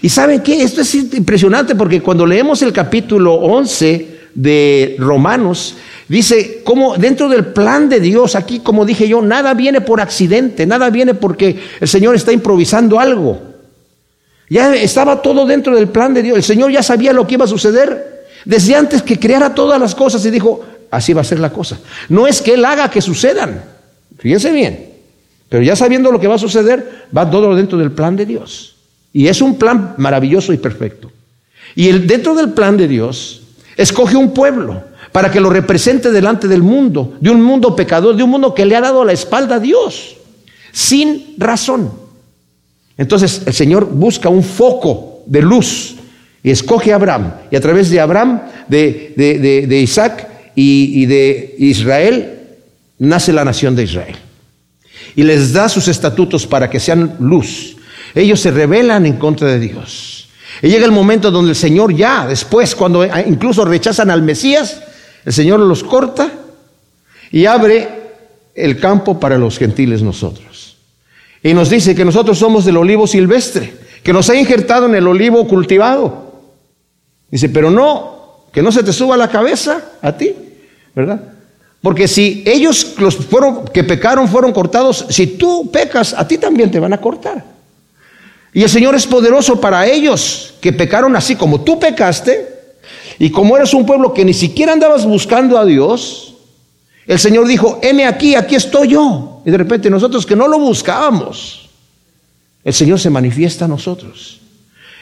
Y 0.01 0.09
saben 0.09 0.41
qué, 0.41 0.63
esto 0.63 0.81
es 0.81 0.95
impresionante 0.95 1.75
porque 1.75 2.01
cuando 2.01 2.27
leemos 2.27 2.63
el 2.63 2.73
capítulo 2.73 3.35
11 3.35 4.15
de 4.35 4.97
Romanos, 4.99 5.77
dice 6.09 6.63
cómo 6.65 6.97
dentro 6.97 7.29
del 7.29 7.47
plan 7.47 7.89
de 7.89 8.01
Dios, 8.01 8.35
aquí 8.35 8.61
como 8.61 8.87
dije 8.87 9.07
yo, 9.07 9.21
nada 9.21 9.53
viene 9.55 9.81
por 9.81 10.01
accidente, 10.01 10.67
nada 10.67 10.91
viene 10.91 11.15
porque 11.15 11.59
el 11.81 11.89
Señor 11.89 12.15
está 12.15 12.33
improvisando 12.33 12.99
algo. 12.99 13.41
Ya 14.49 14.75
estaba 14.75 15.23
todo 15.23 15.47
dentro 15.47 15.75
del 15.75 15.89
plan 15.89 16.15
de 16.15 16.23
Dios, 16.23 16.37
el 16.37 16.45
Señor 16.45 16.71
ya 16.71 16.83
sabía 16.83 17.13
lo 17.13 17.27
que 17.27 17.35
iba 17.35 17.45
a 17.45 17.49
suceder 17.49 18.27
desde 18.45 18.75
antes 18.75 19.03
que 19.03 19.19
creara 19.19 19.55
todas 19.55 19.81
las 19.81 19.95
cosas 19.95 20.25
y 20.25 20.31
dijo, 20.31 20.65
así 20.91 21.13
va 21.13 21.23
a 21.23 21.25
ser 21.25 21.41
la 21.41 21.53
cosa. 21.53 21.79
No 22.09 22.27
es 22.27 22.41
que 22.41 22.55
Él 22.55 22.65
haga 22.65 22.91
que 22.91 23.01
sucedan, 23.01 23.63
fíjense 24.19 24.53
bien, 24.53 24.94
pero 25.55 25.63
ya 25.63 25.77
sabiendo 25.77 26.11
lo 26.11 26.19
que 26.19 26.27
va 26.27 26.35
a 26.35 26.39
suceder, 26.39 27.07
va 27.17 27.31
todo 27.31 27.55
dentro 27.55 27.79
del 27.79 27.93
plan 27.93 28.17
de 28.17 28.27
Dios. 28.27 28.75
Y 29.13 29.29
es 29.29 29.41
un 29.41 29.55
plan 29.55 29.95
maravilloso 29.99 30.53
y 30.53 30.57
perfecto. 30.57 31.13
Y 31.77 31.87
el, 31.87 32.09
dentro 32.09 32.35
del 32.35 32.51
plan 32.55 32.77
de 32.77 32.89
Dios, 32.89 33.43
escoge 33.77 34.17
un 34.17 34.35
pueblo 34.35 34.83
para 35.13 35.31
que 35.31 35.39
lo 35.39 35.51
represente 35.51 36.11
delante 36.11 36.49
del 36.49 36.61
mundo, 36.61 37.17
de 37.21 37.31
un 37.31 37.41
mundo 37.41 37.77
pecador, 37.77 38.17
de 38.17 38.25
un 38.25 38.31
mundo 38.31 38.53
que 38.53 38.67
le 38.67 38.75
ha 38.75 38.81
dado 38.81 39.05
la 39.05 39.13
espalda 39.13 39.55
a 39.55 39.61
Dios, 39.61 40.17
sin 40.73 41.37
razón. 41.39 41.93
Entonces 42.99 43.43
el 43.47 43.53
Señor 43.53 43.85
busca 43.85 44.29
un 44.29 44.43
foco 44.43 45.23
de 45.27 45.41
luz 45.41 45.95
y 46.43 46.51
escoge 46.51 46.93
a 46.93 46.97
Abraham. 46.97 47.33
Y 47.53 47.55
a 47.55 47.61
través 47.61 47.91
de 47.91 48.01
Abraham, 48.01 48.43
de, 48.67 49.81
Isaac 49.81 50.29
y 50.57 51.07
de 51.07 51.55
Israel, 51.61 52.41
nace 52.99 53.33
la 53.33 53.45
nación 53.45 53.77
de 53.77 53.85
Israel 53.85 54.17
y 55.17 55.23
les 55.23 55.53
da 55.53 55.69
sus 55.69 55.89
estatutos 55.89 56.47
para 56.47 56.69
que 56.69 56.81
sean 56.81 57.17
luz. 57.21 57.77
Ellos 58.15 58.41
se 58.41 58.51
rebelan 58.51 59.07
en 59.07 59.17
contra 59.17 59.49
de 59.49 59.59
Dios. 59.59 60.29
Y 60.63 60.69
llega 60.69 60.85
el 60.85 60.93
momento 60.93 61.31
donde 61.31 61.51
el 61.51 61.57
Señor 61.57 61.95
ya, 61.95 62.27
después, 62.27 62.75
cuando 62.75 63.05
incluso 63.27 63.65
rechazan 63.65 64.11
al 64.11 64.23
Mesías, 64.23 64.81
el 65.25 65.33
Señor 65.33 65.61
los 65.61 65.83
corta 65.83 66.31
y 67.31 67.47
abre 67.47 67.89
el 68.55 68.79
campo 68.79 69.19
para 69.19 69.37
los 69.37 69.59
gentiles 69.59 70.03
nosotros. 70.03 70.77
Y 71.43 71.55
nos 71.55 71.71
dice 71.71 71.95
que 71.95 72.05
nosotros 72.05 72.39
somos 72.39 72.65
del 72.65 72.77
olivo 72.77 73.07
silvestre, 73.07 73.75
que 74.03 74.13
nos 74.13 74.31
ha 74.31 74.37
injertado 74.37 74.87
en 74.87 74.95
el 74.95 75.07
olivo 75.07 75.47
cultivado. 75.47 76.33
Dice, 77.31 77.49
pero 77.49 77.71
no, 77.71 78.47
que 78.53 78.63
no 78.63 78.71
se 78.71 78.83
te 78.83 78.93
suba 78.93 79.17
la 79.17 79.29
cabeza 79.29 79.83
a 80.01 80.17
ti, 80.17 80.35
¿verdad? 80.95 81.34
Porque 81.85 82.09
si 82.09 82.43
ellos 82.47 82.95
los 82.97 83.15
fueron, 83.15 83.67
que 83.67 83.85
pecaron 83.85 84.27
fueron 84.27 84.55
cortados, 84.55 85.05
si 85.11 85.27
tú 85.27 85.71
pecas, 85.71 86.15
a 86.17 86.27
ti 86.27 86.39
también 86.39 86.71
te 86.71 86.81
van 86.81 86.95
a 86.95 86.99
cortar. 86.99 87.45
Y 88.55 88.63
el 88.63 88.71
Señor 88.71 88.95
es 88.95 89.07
poderoso 89.07 89.61
para 89.61 89.87
ellos 89.87 90.55
que 90.63 90.73
pecaron 90.73 91.15
así 91.15 91.37
como 91.37 91.61
tú 91.61 91.79
pecaste. 91.79 92.49
Y 93.19 93.29
como 93.29 93.55
eres 93.55 93.75
un 93.75 93.85
pueblo 93.85 94.15
que 94.15 94.25
ni 94.25 94.33
siquiera 94.33 94.73
andabas 94.73 95.05
buscando 95.05 95.59
a 95.59 95.67
Dios, 95.67 96.37
el 97.07 97.19
Señor 97.19 97.47
dijo, 97.47 97.81
heme 97.83 98.07
aquí, 98.07 98.35
aquí 98.35 98.55
estoy 98.55 98.89
yo. 98.89 99.43
Y 99.45 99.51
de 99.51 99.59
repente 99.59 99.91
nosotros 99.91 100.25
que 100.25 100.35
no 100.35 100.49
lo 100.49 100.59
buscábamos, 100.59 101.69
el 102.65 102.73
Señor 102.73 102.99
se 102.99 103.11
manifiesta 103.11 103.67
a 103.67 103.69
nosotros. 103.69 104.41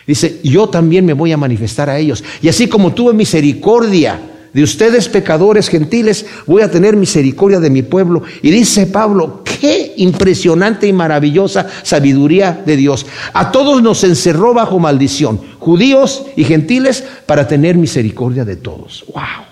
Dice, 0.04 0.40
yo 0.42 0.68
también 0.68 1.06
me 1.06 1.12
voy 1.12 1.30
a 1.30 1.36
manifestar 1.36 1.88
a 1.88 1.96
ellos. 1.96 2.24
Y 2.42 2.48
así 2.48 2.66
como 2.66 2.92
tuve 2.92 3.12
misericordia 3.12 4.31
de 4.52 4.62
ustedes 4.62 5.08
pecadores 5.08 5.68
gentiles, 5.68 6.26
voy 6.46 6.62
a 6.62 6.70
tener 6.70 6.96
misericordia 6.96 7.58
de 7.58 7.70
mi 7.70 7.82
pueblo. 7.82 8.22
Y 8.42 8.50
dice 8.50 8.86
Pablo, 8.86 9.42
qué 9.44 9.94
impresionante 9.96 10.86
y 10.86 10.92
maravillosa 10.92 11.66
sabiduría 11.82 12.62
de 12.64 12.76
Dios. 12.76 13.06
A 13.32 13.50
todos 13.50 13.82
nos 13.82 14.04
encerró 14.04 14.52
bajo 14.52 14.78
maldición, 14.78 15.40
judíos 15.58 16.24
y 16.36 16.44
gentiles, 16.44 17.02
para 17.24 17.48
tener 17.48 17.76
misericordia 17.76 18.44
de 18.44 18.56
todos. 18.56 19.04
¡Wow! 19.14 19.46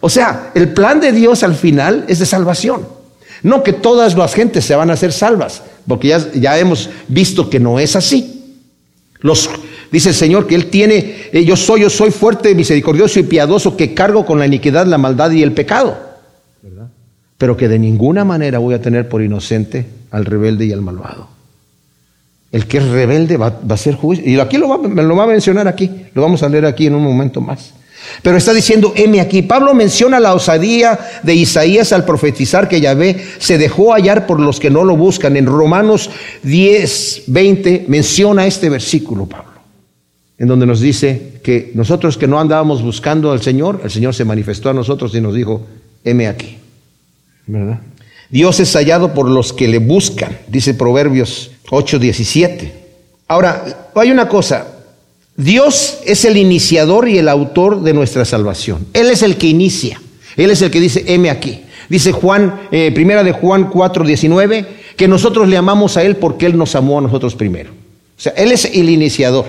O 0.00 0.10
sea, 0.10 0.52
el 0.54 0.72
plan 0.74 1.00
de 1.00 1.12
Dios 1.12 1.42
al 1.42 1.54
final 1.54 2.04
es 2.08 2.18
de 2.18 2.26
salvación. 2.26 2.86
No 3.42 3.62
que 3.62 3.72
todas 3.72 4.16
las 4.16 4.34
gentes 4.34 4.64
se 4.64 4.74
van 4.74 4.90
a 4.90 4.94
hacer 4.94 5.12
salvas, 5.12 5.62
porque 5.86 6.08
ya, 6.08 6.32
ya 6.32 6.58
hemos 6.58 6.90
visto 7.08 7.48
que 7.48 7.60
no 7.60 7.78
es 7.78 7.96
así. 7.96 8.56
Los 9.20 9.48
Dice 9.90 10.10
el 10.10 10.14
Señor 10.14 10.46
que 10.46 10.54
Él 10.54 10.66
tiene, 10.66 11.16
eh, 11.32 11.44
yo 11.44 11.56
soy, 11.56 11.82
yo 11.82 11.90
soy 11.90 12.10
fuerte, 12.10 12.54
misericordioso 12.54 13.18
y 13.20 13.22
piadoso, 13.22 13.76
que 13.76 13.94
cargo 13.94 14.26
con 14.26 14.38
la 14.38 14.46
iniquidad, 14.46 14.86
la 14.86 14.98
maldad 14.98 15.30
y 15.30 15.42
el 15.42 15.52
pecado. 15.52 15.96
Pero 17.38 17.56
que 17.56 17.68
de 17.68 17.78
ninguna 17.78 18.24
manera 18.24 18.58
voy 18.58 18.74
a 18.74 18.82
tener 18.82 19.08
por 19.08 19.22
inocente 19.22 19.86
al 20.10 20.24
rebelde 20.24 20.66
y 20.66 20.72
al 20.72 20.82
malvado. 20.82 21.28
El 22.50 22.66
que 22.66 22.78
es 22.78 22.88
rebelde 22.88 23.36
va, 23.36 23.60
a 23.68 23.76
ser 23.76 23.94
juicio. 23.94 24.28
Y 24.28 24.38
aquí 24.40 24.58
lo 24.58 24.68
va, 24.68 25.02
lo 25.02 25.16
va 25.16 25.24
a 25.24 25.28
mencionar 25.28 25.68
aquí, 25.68 25.90
lo 26.14 26.22
vamos 26.22 26.42
a 26.42 26.48
leer 26.48 26.66
aquí 26.66 26.86
en 26.86 26.94
un 26.94 27.02
momento 27.02 27.40
más. 27.40 27.74
Pero 28.22 28.36
está 28.36 28.52
diciendo, 28.52 28.92
heme 28.96 29.20
aquí. 29.20 29.42
Pablo 29.42 29.74
menciona 29.74 30.18
la 30.20 30.34
osadía 30.34 30.98
de 31.22 31.34
Isaías 31.34 31.92
al 31.92 32.04
profetizar 32.04 32.68
que 32.68 32.80
Yahvé 32.80 33.24
se 33.38 33.58
dejó 33.58 33.92
hallar 33.92 34.26
por 34.26 34.40
los 34.40 34.60
que 34.60 34.70
no 34.70 34.84
lo 34.84 34.96
buscan. 34.96 35.36
En 35.36 35.46
Romanos 35.46 36.10
10, 36.42 37.24
20 37.26 37.84
menciona 37.88 38.46
este 38.46 38.68
versículo, 38.68 39.26
Pablo 39.26 39.47
en 40.38 40.46
donde 40.46 40.66
nos 40.66 40.80
dice 40.80 41.40
que 41.42 41.72
nosotros 41.74 42.16
que 42.16 42.28
no 42.28 42.38
andábamos 42.38 42.82
buscando 42.82 43.32
al 43.32 43.42
Señor, 43.42 43.80
el 43.82 43.90
Señor 43.90 44.14
se 44.14 44.24
manifestó 44.24 44.70
a 44.70 44.74
nosotros 44.74 45.14
y 45.14 45.20
nos 45.20 45.34
dijo, 45.34 45.66
heme 46.04 46.28
aquí. 46.28 46.58
¿Verdad? 47.46 47.80
Dios 48.30 48.60
es 48.60 48.72
hallado 48.74 49.14
por 49.14 49.28
los 49.28 49.52
que 49.52 49.68
le 49.68 49.78
buscan, 49.78 50.38
dice 50.48 50.74
Proverbios 50.74 51.50
8, 51.70 51.98
17. 51.98 52.74
Ahora, 53.26 53.90
hay 53.94 54.10
una 54.10 54.28
cosa, 54.28 54.66
Dios 55.36 55.98
es 56.04 56.24
el 56.24 56.36
iniciador 56.36 57.08
y 57.08 57.18
el 57.18 57.28
autor 57.28 57.82
de 57.82 57.94
nuestra 57.94 58.24
salvación. 58.24 58.86
Él 58.92 59.08
es 59.08 59.22
el 59.22 59.36
que 59.36 59.48
inicia, 59.48 60.00
Él 60.36 60.50
es 60.50 60.62
el 60.62 60.70
que 60.70 60.80
dice, 60.80 61.04
heme 61.06 61.30
aquí. 61.30 61.62
Dice 61.88 62.12
Juan, 62.12 62.68
eh, 62.70 62.92
primera 62.94 63.24
de 63.24 63.32
Juan 63.32 63.70
4, 63.70 64.04
19, 64.04 64.66
que 64.96 65.08
nosotros 65.08 65.48
le 65.48 65.56
amamos 65.56 65.96
a 65.96 66.02
Él 66.02 66.16
porque 66.16 66.46
Él 66.46 66.58
nos 66.58 66.74
amó 66.74 66.98
a 66.98 67.02
nosotros 67.02 67.34
primero. 67.34 67.70
O 67.70 68.20
sea, 68.20 68.32
Él 68.36 68.52
es 68.52 68.66
el 68.66 68.90
iniciador. 68.90 69.46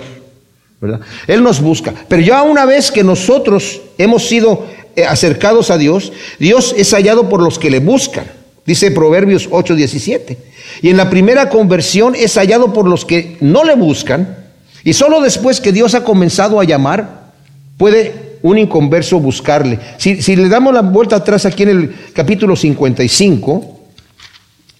Él 1.26 1.42
nos 1.42 1.60
busca. 1.60 1.92
Pero 2.08 2.22
ya 2.22 2.42
una 2.42 2.64
vez 2.64 2.90
que 2.90 3.04
nosotros 3.04 3.80
hemos 3.98 4.26
sido 4.26 4.66
eh, 4.96 5.04
acercados 5.04 5.70
a 5.70 5.78
Dios, 5.78 6.12
Dios 6.38 6.74
es 6.76 6.92
hallado 6.92 7.28
por 7.28 7.42
los 7.42 7.58
que 7.58 7.70
le 7.70 7.80
buscan. 7.80 8.24
Dice 8.64 8.90
Proverbios 8.90 9.50
8:17. 9.50 10.36
Y 10.82 10.88
en 10.88 10.96
la 10.96 11.10
primera 11.10 11.48
conversión 11.48 12.14
es 12.14 12.36
hallado 12.36 12.72
por 12.72 12.86
los 12.86 13.04
que 13.04 13.36
no 13.40 13.64
le 13.64 13.74
buscan, 13.74 14.36
Y 14.82 14.94
solo 14.94 15.20
después 15.20 15.60
que 15.60 15.72
Dios 15.72 15.94
ha 15.94 16.04
comenzado 16.04 16.58
a 16.58 16.64
llamar, 16.64 17.32
puede 17.76 18.38
un 18.40 18.56
inconverso 18.56 19.20
buscarle. 19.20 19.78
Si, 19.98 20.22
si 20.22 20.36
le 20.36 20.48
damos 20.48 20.72
la 20.72 20.80
vuelta 20.80 21.16
atrás 21.16 21.44
aquí 21.44 21.64
en 21.64 21.68
el 21.68 21.94
capítulo 22.14 22.56
55, 22.56 23.80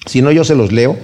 si 0.06 0.22
no 0.22 0.32
yo 0.32 0.42
se 0.42 0.54
los 0.54 0.72
leo, 0.72 0.96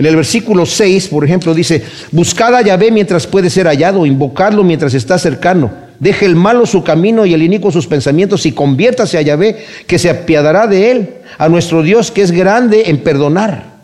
en 0.00 0.06
el 0.06 0.16
versículo 0.16 0.64
6, 0.64 1.08
por 1.08 1.26
ejemplo, 1.26 1.52
dice, 1.52 1.82
buscad 2.10 2.54
a 2.54 2.62
Yahvé 2.62 2.90
mientras 2.90 3.26
puede 3.26 3.50
ser 3.50 3.66
hallado, 3.66 4.06
invocadlo 4.06 4.64
mientras 4.64 4.94
está 4.94 5.18
cercano. 5.18 5.70
Deje 5.98 6.24
el 6.24 6.36
malo 6.36 6.64
su 6.64 6.82
camino 6.82 7.26
y 7.26 7.34
el 7.34 7.42
inicuo 7.42 7.70
sus 7.70 7.86
pensamientos 7.86 8.46
y 8.46 8.52
conviértase 8.52 9.18
a 9.18 9.20
Yahvé, 9.20 9.62
que 9.86 9.98
se 9.98 10.08
apiadará 10.08 10.66
de 10.66 10.90
él, 10.90 11.10
a 11.36 11.50
nuestro 11.50 11.82
Dios 11.82 12.10
que 12.10 12.22
es 12.22 12.30
grande 12.30 12.84
en 12.86 13.02
perdonar. 13.02 13.74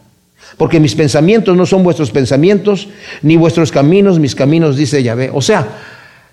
Porque 0.57 0.81
mis 0.81 0.95
pensamientos 0.95 1.55
no 1.55 1.67
son 1.67 1.83
vuestros 1.83 2.11
pensamientos, 2.11 2.89
ni 3.21 3.37
vuestros 3.37 3.71
caminos, 3.71 4.19
mis 4.19 4.35
caminos, 4.35 4.79
dice 4.79 5.03
Yahvé. 5.03 5.29
O 5.35 5.43
sea, 5.43 5.69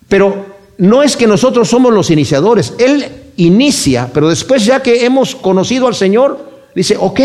pero 0.07 0.45
no 0.77 1.03
es 1.03 1.17
que 1.17 1.27
nosotros 1.27 1.67
somos 1.67 1.91
los 1.91 2.09
iniciadores. 2.09 2.73
Él 2.79 3.05
inicia, 3.35 4.09
pero 4.13 4.29
después 4.29 4.63
ya 4.63 4.81
que 4.81 5.05
hemos 5.05 5.35
conocido 5.35 5.87
al 5.87 5.95
Señor, 5.95 6.53
dice, 6.73 6.95
ok, 6.97 7.19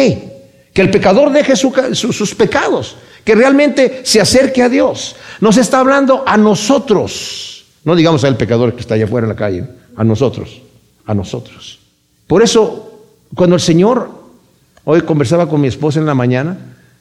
que 0.78 0.82
el 0.82 0.92
pecador 0.92 1.32
deje 1.32 1.56
sus 1.56 2.34
pecados, 2.36 2.94
que 3.24 3.34
realmente 3.34 4.02
se 4.04 4.20
acerque 4.20 4.62
a 4.62 4.68
Dios. 4.68 5.16
Nos 5.40 5.56
está 5.56 5.80
hablando 5.80 6.22
a 6.24 6.36
nosotros, 6.36 7.64
no 7.82 7.96
digamos 7.96 8.22
al 8.22 8.36
pecador 8.36 8.72
que 8.76 8.82
está 8.82 8.94
allá 8.94 9.06
afuera 9.06 9.24
en 9.24 9.30
la 9.30 9.34
calle, 9.34 9.64
a 9.96 10.04
nosotros, 10.04 10.62
a 11.04 11.14
nosotros. 11.14 11.80
Por 12.28 12.44
eso, 12.44 12.92
cuando 13.34 13.56
el 13.56 13.60
Señor, 13.60 14.08
hoy 14.84 15.00
conversaba 15.00 15.48
con 15.48 15.60
mi 15.60 15.66
esposa 15.66 15.98
en 15.98 16.06
la 16.06 16.14
mañana, 16.14 16.56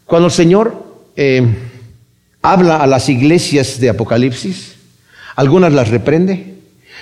cuando 0.08 0.26
el 0.26 0.34
Señor 0.34 0.74
eh, 1.16 1.46
habla 2.42 2.78
a 2.78 2.88
las 2.88 3.10
iglesias 3.10 3.80
de 3.80 3.90
Apocalipsis, 3.90 4.74
algunas 5.36 5.72
las 5.72 5.90
reprende 5.90 6.56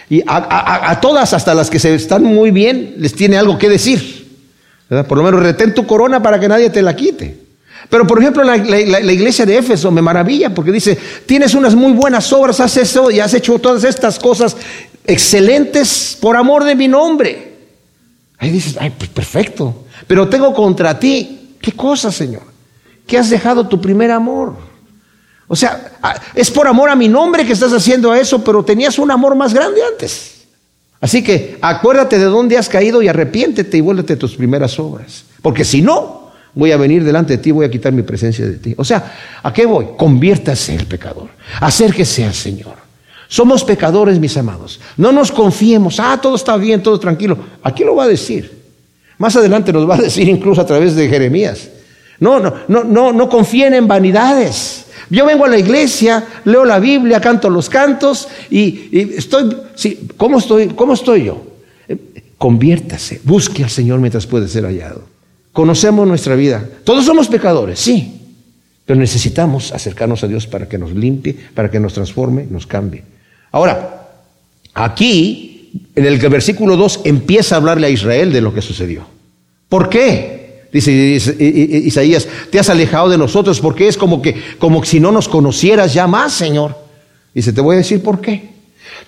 y 0.10 0.24
a, 0.28 1.00
todas, 1.00 1.32
hasta 1.32 1.54
las 1.54 1.70
que 1.70 1.80
se 1.80 1.96
están 1.96 2.24
muy 2.24 2.52
bien, 2.52 2.96
les 2.98 3.14
tiene 3.14 3.38
algo 3.38 3.58
que 3.58 3.70
decir. 3.70 4.25
Por 4.88 5.18
lo 5.18 5.24
menos 5.24 5.42
retén 5.42 5.74
tu 5.74 5.86
corona 5.86 6.22
para 6.22 6.40
que 6.40 6.48
nadie 6.48 6.70
te 6.70 6.82
la 6.82 6.96
quite. 6.96 7.46
Pero 7.90 8.08
por 8.08 8.20
ejemplo 8.20 8.44
la, 8.44 8.58
iglesia 8.58 9.46
de 9.46 9.58
Éfeso 9.58 9.92
me 9.92 10.02
maravilla 10.02 10.54
porque 10.54 10.72
dice, 10.72 10.98
tienes 11.26 11.54
unas 11.54 11.76
muy 11.76 11.94
buenas 11.94 12.32
obras, 12.34 12.60
has 12.60 12.78
eso 12.78 13.12
y 13.12 13.20
has 13.20 13.34
hecho 13.34 13.60
todas 13.60 13.84
estas 13.84 14.18
cosas 14.18 14.58
excelentes 15.06 16.18
por 16.20 16.36
amor 16.36 16.64
de 16.64 16.76
mi 16.76 16.88
nombre. 16.88 17.54
Ahí 18.38 18.50
dices, 18.50 18.78
ay, 18.80 18.92
pues 18.98 19.10
perfecto, 19.10 19.86
pero 20.08 20.28
tengo 20.28 20.54
contra 20.54 21.00
ti, 21.00 21.56
¿qué 21.62 21.72
cosa, 21.74 22.12
Señor? 22.12 22.56
que 23.08 23.18
has 23.18 23.30
dejado 23.30 23.68
tu 23.68 23.80
primer 23.80 24.12
amor. 24.12 24.56
O 25.48 25.56
sea, 25.56 25.92
es 26.34 26.50
por 26.50 26.68
amor 26.68 26.90
a 26.90 26.96
mi 26.96 27.08
nombre 27.08 27.46
que 27.46 27.54
estás 27.54 27.72
haciendo 27.72 28.14
eso, 28.14 28.44
pero 28.44 28.64
tenías 28.64 28.98
un 28.98 29.12
amor 29.12 29.36
más 29.36 29.54
grande 29.54 29.82
antes. 29.84 30.35
Así 31.06 31.22
que 31.22 31.60
acuérdate 31.62 32.18
de 32.18 32.26
dónde 32.26 32.58
has 32.58 32.68
caído 32.68 33.00
y 33.00 33.08
arrepiéntete 33.08 33.78
y 33.78 33.82
vuélvete 33.82 34.14
a 34.14 34.18
tus 34.18 34.36
primeras 34.36 34.80
obras. 34.80 35.24
Porque 35.44 35.64
si 35.64 35.84
no, 35.84 36.32
voy 36.56 36.72
a 36.72 36.78
venir 36.78 37.04
delante 37.04 37.38
de 37.38 37.44
ti, 37.44 37.52
voy 37.52 37.64
a 37.64 37.70
quitar 37.70 37.94
mi 37.94 38.02
presencia 38.02 38.44
de 38.44 38.58
ti. 38.58 38.74
O 38.76 38.84
sea, 38.84 39.14
¿a 39.44 39.54
qué 39.54 39.68
voy? 39.68 39.90
Conviértase 39.96 40.74
el 40.74 40.88
pecador. 40.88 41.30
Acérquese 41.62 42.26
al 42.26 42.34
Señor. 42.34 42.74
Somos 43.28 43.64
pecadores, 43.64 44.18
mis 44.18 44.36
amados. 44.36 44.80
No 44.98 45.12
nos 45.12 45.32
confiemos. 45.32 46.00
Ah, 46.00 46.18
todo 46.20 46.38
está 46.38 46.58
bien, 46.58 46.82
todo 46.82 47.00
tranquilo. 47.00 47.38
Aquí 47.62 47.84
lo 47.84 47.96
va 47.96 48.06
a 48.06 48.08
decir. 48.08 48.64
Más 49.20 49.36
adelante 49.36 49.72
nos 49.72 49.88
va 49.88 49.98
a 49.98 50.02
decir 50.02 50.28
incluso 50.28 50.62
a 50.62 50.66
través 50.66 50.96
de 50.96 51.08
Jeremías. 51.08 51.70
No, 52.20 52.40
no, 52.40 52.52
no, 52.68 52.84
no, 52.84 53.14
no 53.14 53.30
confíen 53.30 53.76
en 53.76 53.88
vanidades. 53.88 54.88
Yo 55.10 55.26
vengo 55.26 55.46
a 55.46 55.50
la 55.50 55.58
iglesia, 55.58 56.26
leo 56.46 56.66
la 56.66 56.80
Biblia, 56.80 57.22
canto 57.22 57.50
los 57.50 57.70
cantos 57.70 58.28
y, 58.50 58.90
estoy, 59.18 59.56
¿cómo 60.18 60.40
estoy, 60.40 60.70
cómo 60.70 60.94
estoy 60.94 61.26
yo? 61.26 61.44
Eh, 61.88 61.98
conviértase, 62.38 63.22
busque 63.24 63.64
al 63.64 63.70
Señor 63.70 64.00
mientras 64.00 64.26
puede 64.26 64.48
ser 64.48 64.66
hallado. 64.66 65.04
Conocemos 65.52 66.08
nuestra 66.08 66.36
vida. 66.36 66.68
Todos 66.84 67.06
somos 67.06 67.28
pecadores, 67.28 67.80
sí, 67.80 68.22
pero 68.86 69.00
necesitamos 69.00 69.72
acercarnos 69.72 70.24
a 70.24 70.28
Dios 70.28 70.48
para 70.48 70.68
que 70.68 70.78
nos 70.78 70.94
limpie, 70.94 71.36
para 71.54 71.72
que 71.72 71.80
nos 71.80 71.94
transforme, 71.94 72.46
nos 72.50 72.68
cambie. 72.68 73.04
Ahora, 73.52 74.10
aquí, 74.74 75.90
en 75.96 76.06
el 76.06 76.18
versículo 76.30 76.78
2, 76.78 77.02
empieza 77.06 77.56
a 77.56 77.58
hablarle 77.58 77.88
a 77.88 77.90
Israel 77.90 78.34
de 78.34 78.42
lo 78.42 78.54
que 78.54 78.62
sucedió. 78.62 79.06
¿Por 79.70 79.90
qué? 79.90 80.45
Dice 80.76 80.92
Isaías, 80.92 82.28
te 82.50 82.60
has 82.60 82.70
alejado 82.70 83.08
de 83.08 83.18
nosotros 83.18 83.62
porque 83.62 83.88
es 83.88 83.96
como 83.96 84.22
que 84.22 84.36
como 84.60 84.84
si 84.84 85.00
no 85.00 85.10
nos 85.10 85.30
conocieras 85.30 85.94
ya 85.94 86.06
más, 86.06 86.34
Señor. 86.34 86.76
Dice, 87.34 87.54
te 87.54 87.62
voy 87.62 87.76
a 87.76 87.78
decir 87.78 88.04
por 88.04 88.20
qué. 88.20 88.50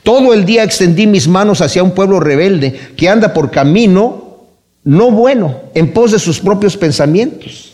Todo 0.02 0.34
el 0.34 0.46
día 0.46 0.64
extendí 0.64 1.08
mis 1.08 1.28
manos 1.28 1.60
hacia 1.60 1.84
un 1.84 1.92
pueblo 1.92 2.22
rebelde 2.22 2.74
que 2.96 3.10
anda 3.10 3.34
por 3.34 3.52
camino 3.52 4.46
no 4.86 5.12
bueno, 5.12 5.64
en 5.74 5.92
pos 5.92 6.14
de 6.14 6.20
sus 6.20 6.40
propios 6.40 6.78
pensamientos. 6.78 7.74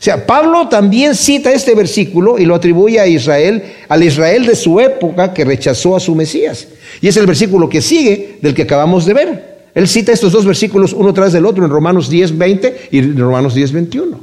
O 0.00 0.02
sea, 0.02 0.24
Pablo 0.26 0.66
también 0.68 1.14
cita 1.14 1.52
este 1.52 1.74
versículo 1.74 2.38
y 2.38 2.46
lo 2.46 2.54
atribuye 2.54 2.98
a 2.98 3.06
Israel, 3.06 3.62
al 3.90 4.02
Israel 4.02 4.46
de 4.46 4.56
su 4.56 4.80
época 4.80 5.34
que 5.34 5.44
rechazó 5.44 5.94
a 5.94 6.00
su 6.00 6.14
Mesías. 6.14 6.66
Y 7.02 7.08
es 7.08 7.16
el 7.18 7.26
versículo 7.26 7.68
que 7.68 7.82
sigue 7.82 8.38
del 8.40 8.54
que 8.54 8.62
acabamos 8.62 9.04
de 9.04 9.12
ver. 9.12 9.53
Él 9.74 9.88
cita 9.88 10.12
estos 10.12 10.32
dos 10.32 10.44
versículos 10.44 10.92
uno 10.92 11.12
tras 11.12 11.32
del 11.32 11.46
otro 11.46 11.64
en 11.64 11.70
Romanos 11.70 12.08
10, 12.08 12.38
20 12.38 12.88
y 12.92 13.12
Romanos 13.12 13.54
10, 13.54 13.72
21. 13.72 14.20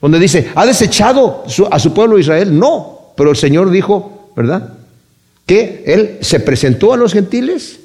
Donde 0.00 0.18
dice, 0.18 0.48
¿ha 0.54 0.66
desechado 0.66 1.44
a 1.70 1.78
su 1.78 1.94
pueblo 1.94 2.18
Israel? 2.18 2.56
No, 2.58 3.12
pero 3.16 3.30
el 3.30 3.36
Señor 3.36 3.70
dijo, 3.70 4.32
¿verdad? 4.36 4.74
Que 5.46 5.82
Él 5.86 6.18
se 6.20 6.40
presentó 6.40 6.92
a 6.92 6.96
los 6.96 7.12
gentiles 7.12 7.78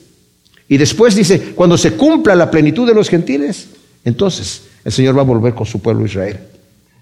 y 0.72 0.78
después 0.78 1.16
dice, 1.16 1.52
cuando 1.54 1.78
se 1.78 1.94
cumpla 1.94 2.34
la 2.34 2.50
plenitud 2.50 2.88
de 2.88 2.94
los 2.94 3.10
gentiles, 3.10 3.68
entonces 4.06 4.64
el 4.86 4.92
Señor 4.94 5.18
va 5.18 5.22
a 5.22 5.26
volver 5.26 5.54
con 5.54 5.66
su 5.66 5.82
pueblo 5.82 6.06
Israel. 6.06 6.40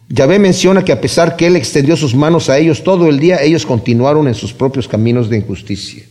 Yahvé 0.10 0.40
menciona 0.40 0.84
que 0.84 0.92
a 0.92 1.00
pesar 1.00 1.36
que 1.36 1.46
Él 1.46 1.56
extendió 1.56 1.96
sus 1.96 2.16
manos 2.16 2.50
a 2.50 2.58
ellos 2.58 2.84
todo 2.84 3.08
el 3.08 3.20
día, 3.20 3.44
ellos 3.44 3.68
continuaron 3.68 4.28
en 4.28 4.34
sus 4.34 4.54
propios 4.54 4.88
caminos 4.88 5.30
de 5.30 5.38
injusticia. 5.38 6.04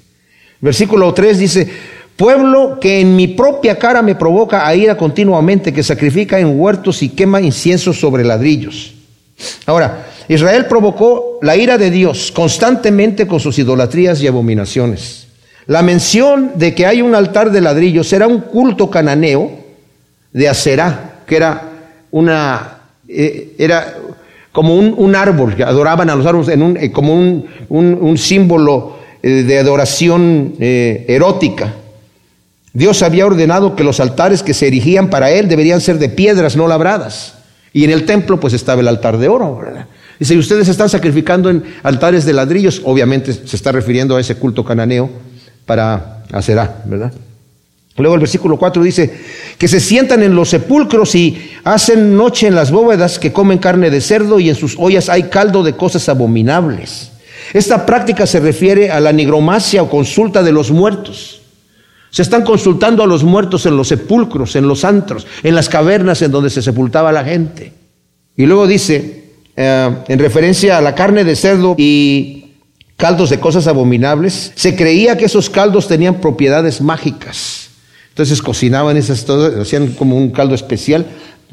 Versículo 0.60 1.12
3 1.12 1.38
dice, 1.38 1.68
Pueblo 2.18 2.80
que 2.80 2.98
en 2.98 3.14
mi 3.14 3.28
propia 3.28 3.78
cara 3.78 4.02
me 4.02 4.16
provoca 4.16 4.66
a 4.66 4.74
ira 4.74 4.96
continuamente, 4.96 5.72
que 5.72 5.84
sacrifica 5.84 6.40
en 6.40 6.58
huertos 6.58 7.00
y 7.04 7.10
quema 7.10 7.40
incienso 7.40 7.92
sobre 7.92 8.24
ladrillos. 8.24 8.92
Ahora, 9.66 10.08
Israel 10.26 10.66
provocó 10.66 11.38
la 11.42 11.56
ira 11.56 11.78
de 11.78 11.92
Dios 11.92 12.32
constantemente 12.32 13.28
con 13.28 13.38
sus 13.38 13.56
idolatrías 13.60 14.20
y 14.20 14.26
abominaciones. 14.26 15.28
La 15.66 15.82
mención 15.82 16.54
de 16.56 16.74
que 16.74 16.86
hay 16.86 17.02
un 17.02 17.14
altar 17.14 17.52
de 17.52 17.60
ladrillos 17.60 18.12
era 18.12 18.26
un 18.26 18.40
culto 18.40 18.90
cananeo 18.90 19.52
de 20.32 20.48
Aserá, 20.48 21.20
que 21.24 21.36
era 21.36 21.70
una 22.10 22.78
eh, 23.06 23.54
era 23.58 23.94
como 24.50 24.74
un, 24.74 25.14
árbol, 25.14 25.54
que 25.54 25.62
adoraban 25.62 26.10
a 26.10 26.16
los 26.16 26.26
árboles 26.26 26.48
en 26.48 26.62
un, 26.62 26.76
eh, 26.78 26.90
como 26.90 27.14
un, 27.14 28.18
símbolo 28.18 28.96
eh, 29.22 29.44
de 29.44 29.56
adoración 29.56 30.54
erótica. 30.58 31.74
Dios 32.72 33.02
había 33.02 33.26
ordenado 33.26 33.76
que 33.76 33.84
los 33.84 34.00
altares 34.00 34.42
que 34.42 34.54
se 34.54 34.66
erigían 34.66 35.10
para 35.10 35.30
él 35.30 35.48
deberían 35.48 35.80
ser 35.80 35.98
de 35.98 36.08
piedras 36.08 36.56
no 36.56 36.68
labradas. 36.68 37.34
Y 37.72 37.84
en 37.84 37.90
el 37.90 38.06
templo 38.06 38.40
pues 38.40 38.54
estaba 38.54 38.80
el 38.80 38.88
altar 38.88 39.18
de 39.18 39.28
oro, 39.28 39.60
Dice, 40.18 40.34
y 40.34 40.38
ustedes 40.38 40.66
están 40.68 40.88
sacrificando 40.88 41.48
en 41.48 41.62
altares 41.84 42.24
de 42.24 42.32
ladrillos, 42.32 42.82
obviamente 42.84 43.32
se 43.32 43.54
está 43.54 43.70
refiriendo 43.70 44.16
a 44.16 44.20
ese 44.20 44.34
culto 44.34 44.64
cananeo 44.64 45.08
para 45.64 46.24
Aserá, 46.32 46.82
¿verdad? 46.86 47.12
Luego 47.96 48.14
el 48.14 48.20
versículo 48.20 48.56
4 48.58 48.82
dice, 48.82 49.12
que 49.56 49.68
se 49.68 49.80
sientan 49.80 50.22
en 50.22 50.34
los 50.34 50.50
sepulcros 50.50 51.14
y 51.14 51.50
hacen 51.64 52.16
noche 52.16 52.46
en 52.46 52.54
las 52.54 52.70
bóvedas, 52.70 53.18
que 53.18 53.32
comen 53.32 53.58
carne 53.58 53.90
de 53.90 54.00
cerdo 54.00 54.38
y 54.38 54.48
en 54.48 54.54
sus 54.54 54.76
ollas 54.78 55.08
hay 55.08 55.24
caldo 55.24 55.62
de 55.62 55.74
cosas 55.74 56.08
abominables. 56.08 57.10
Esta 57.52 57.86
práctica 57.86 58.26
se 58.26 58.40
refiere 58.40 58.90
a 58.90 59.00
la 59.00 59.12
nigromancia 59.12 59.82
o 59.82 59.90
consulta 59.90 60.42
de 60.42 60.52
los 60.52 60.70
muertos. 60.70 61.37
Se 62.10 62.22
están 62.22 62.42
consultando 62.42 63.02
a 63.02 63.06
los 63.06 63.22
muertos 63.22 63.66
en 63.66 63.76
los 63.76 63.88
sepulcros, 63.88 64.56
en 64.56 64.66
los 64.66 64.84
antros, 64.84 65.26
en 65.42 65.54
las 65.54 65.68
cavernas 65.68 66.22
en 66.22 66.30
donde 66.30 66.50
se 66.50 66.62
sepultaba 66.62 67.12
la 67.12 67.24
gente. 67.24 67.72
Y 68.36 68.46
luego 68.46 68.66
dice, 68.66 69.24
eh, 69.56 69.96
en 70.08 70.18
referencia 70.18 70.78
a 70.78 70.80
la 70.80 70.94
carne 70.94 71.24
de 71.24 71.36
cerdo 71.36 71.74
y 71.76 72.52
caldos 72.96 73.30
de 73.30 73.40
cosas 73.40 73.66
abominables, 73.66 74.52
se 74.54 74.74
creía 74.74 75.16
que 75.16 75.26
esos 75.26 75.50
caldos 75.50 75.86
tenían 75.88 76.20
propiedades 76.20 76.80
mágicas. 76.80 77.68
Entonces 78.10 78.42
cocinaban 78.42 78.96
esas, 78.96 79.24
todas, 79.24 79.54
hacían 79.54 79.88
como 79.88 80.16
un 80.16 80.30
caldo 80.30 80.54
especial, 80.54 81.06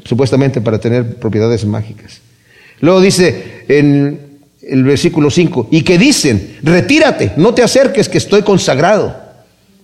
supuestamente 0.04 0.60
para 0.60 0.78
tener 0.78 1.16
propiedades 1.16 1.64
mágicas. 1.64 2.20
Luego 2.80 3.00
dice 3.00 3.64
en 3.68 4.38
el 4.62 4.84
versículo 4.84 5.30
5, 5.30 5.68
y 5.70 5.82
que 5.82 5.98
dicen, 5.98 6.58
retírate, 6.62 7.32
no 7.36 7.54
te 7.54 7.62
acerques, 7.62 8.08
que 8.08 8.18
estoy 8.18 8.42
consagrado. 8.42 9.25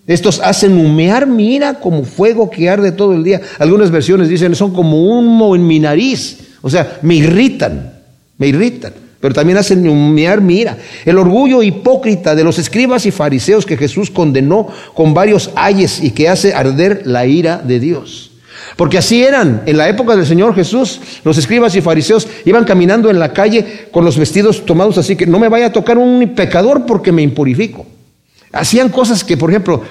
Estos 0.06 0.40
hacen 0.40 0.76
humear 0.76 1.26
mi 1.26 1.54
ira 1.54 1.74
como 1.74 2.04
fuego 2.04 2.50
que 2.50 2.68
arde 2.68 2.92
todo 2.92 3.14
el 3.14 3.22
día. 3.22 3.40
Algunas 3.58 3.90
versiones 3.90 4.28
dicen 4.28 4.54
son 4.56 4.72
como 4.72 5.06
humo 5.06 5.54
en 5.54 5.66
mi 5.66 5.78
nariz. 5.78 6.38
O 6.60 6.70
sea, 6.70 6.98
me 7.02 7.14
irritan, 7.14 7.92
me 8.38 8.48
irritan. 8.48 8.92
pero 9.20 9.34
también 9.34 9.58
hacen 9.58 9.88
humear 9.88 10.40
mira. 10.40 10.76
El 11.04 11.18
orgullo 11.18 11.62
hipócrita 11.62 12.34
de 12.34 12.42
los 12.42 12.58
escribas 12.58 13.06
y 13.06 13.12
fariseos 13.12 13.64
que 13.64 13.76
Jesús 13.76 14.10
condenó 14.10 14.66
con 14.94 15.14
varios 15.14 15.50
ayes 15.54 16.02
y 16.02 16.10
que 16.10 16.28
hace 16.28 16.52
arder 16.52 17.02
la 17.04 17.24
ira 17.26 17.58
de 17.58 17.78
Dios. 17.78 18.32
Porque 18.76 18.98
así 18.98 19.22
eran. 19.22 19.62
En 19.66 19.76
la 19.76 19.88
época 19.88 20.16
del 20.16 20.26
Señor 20.26 20.52
Jesús, 20.56 21.00
los 21.22 21.38
escribas 21.38 21.76
y 21.76 21.80
fariseos 21.80 22.26
iban 22.44 22.64
caminando 22.64 23.08
en 23.08 23.20
la 23.20 23.32
calle 23.32 23.86
con 23.92 24.04
los 24.04 24.18
vestidos 24.18 24.66
tomados 24.66 24.98
así 24.98 25.14
que 25.14 25.26
no 25.26 25.38
me 25.38 25.48
vaya 25.48 25.66
a 25.66 25.72
tocar 25.72 25.98
un 25.98 26.34
pecador 26.34 26.86
porque 26.86 27.12
me 27.12 27.22
impurifico. 27.22 27.86
Hacían 28.52 28.90
cosas 28.90 29.24
que, 29.24 29.36
por 29.36 29.50
ejemplo, 29.50 29.82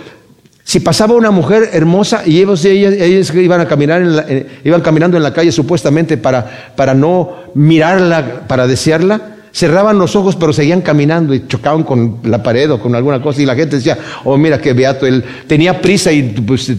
si 0.63 0.79
pasaba 0.79 1.15
una 1.15 1.31
mujer 1.31 1.69
hermosa 1.73 2.23
y 2.25 2.39
ellos, 2.39 2.63
iban, 2.63 3.61
a 3.61 3.67
caminar 3.67 4.47
iban 4.63 4.81
caminando 4.81 5.17
en 5.17 5.23
la 5.23 5.33
calle 5.33 5.51
supuestamente 5.51 6.17
para, 6.17 6.73
para 6.75 6.93
no 6.93 7.35
mirarla, 7.55 8.47
para 8.47 8.67
desearla, 8.67 9.37
cerraban 9.51 9.97
los 9.97 10.15
ojos 10.15 10.35
pero 10.35 10.53
seguían 10.53 10.81
caminando 10.81 11.33
y 11.33 11.47
chocaban 11.47 11.83
con 11.83 12.19
la 12.23 12.41
pared 12.41 12.71
o 12.71 12.79
con 12.79 12.95
alguna 12.95 13.21
cosa 13.21 13.41
y 13.41 13.45
la 13.45 13.55
gente 13.55 13.77
decía, 13.77 13.97
oh 14.23 14.37
mira 14.37 14.59
qué 14.59 14.73
beato, 14.73 15.05
él 15.05 15.23
tenía 15.47 15.81
prisa 15.81 16.11
y 16.11 16.23
pues 16.23 16.71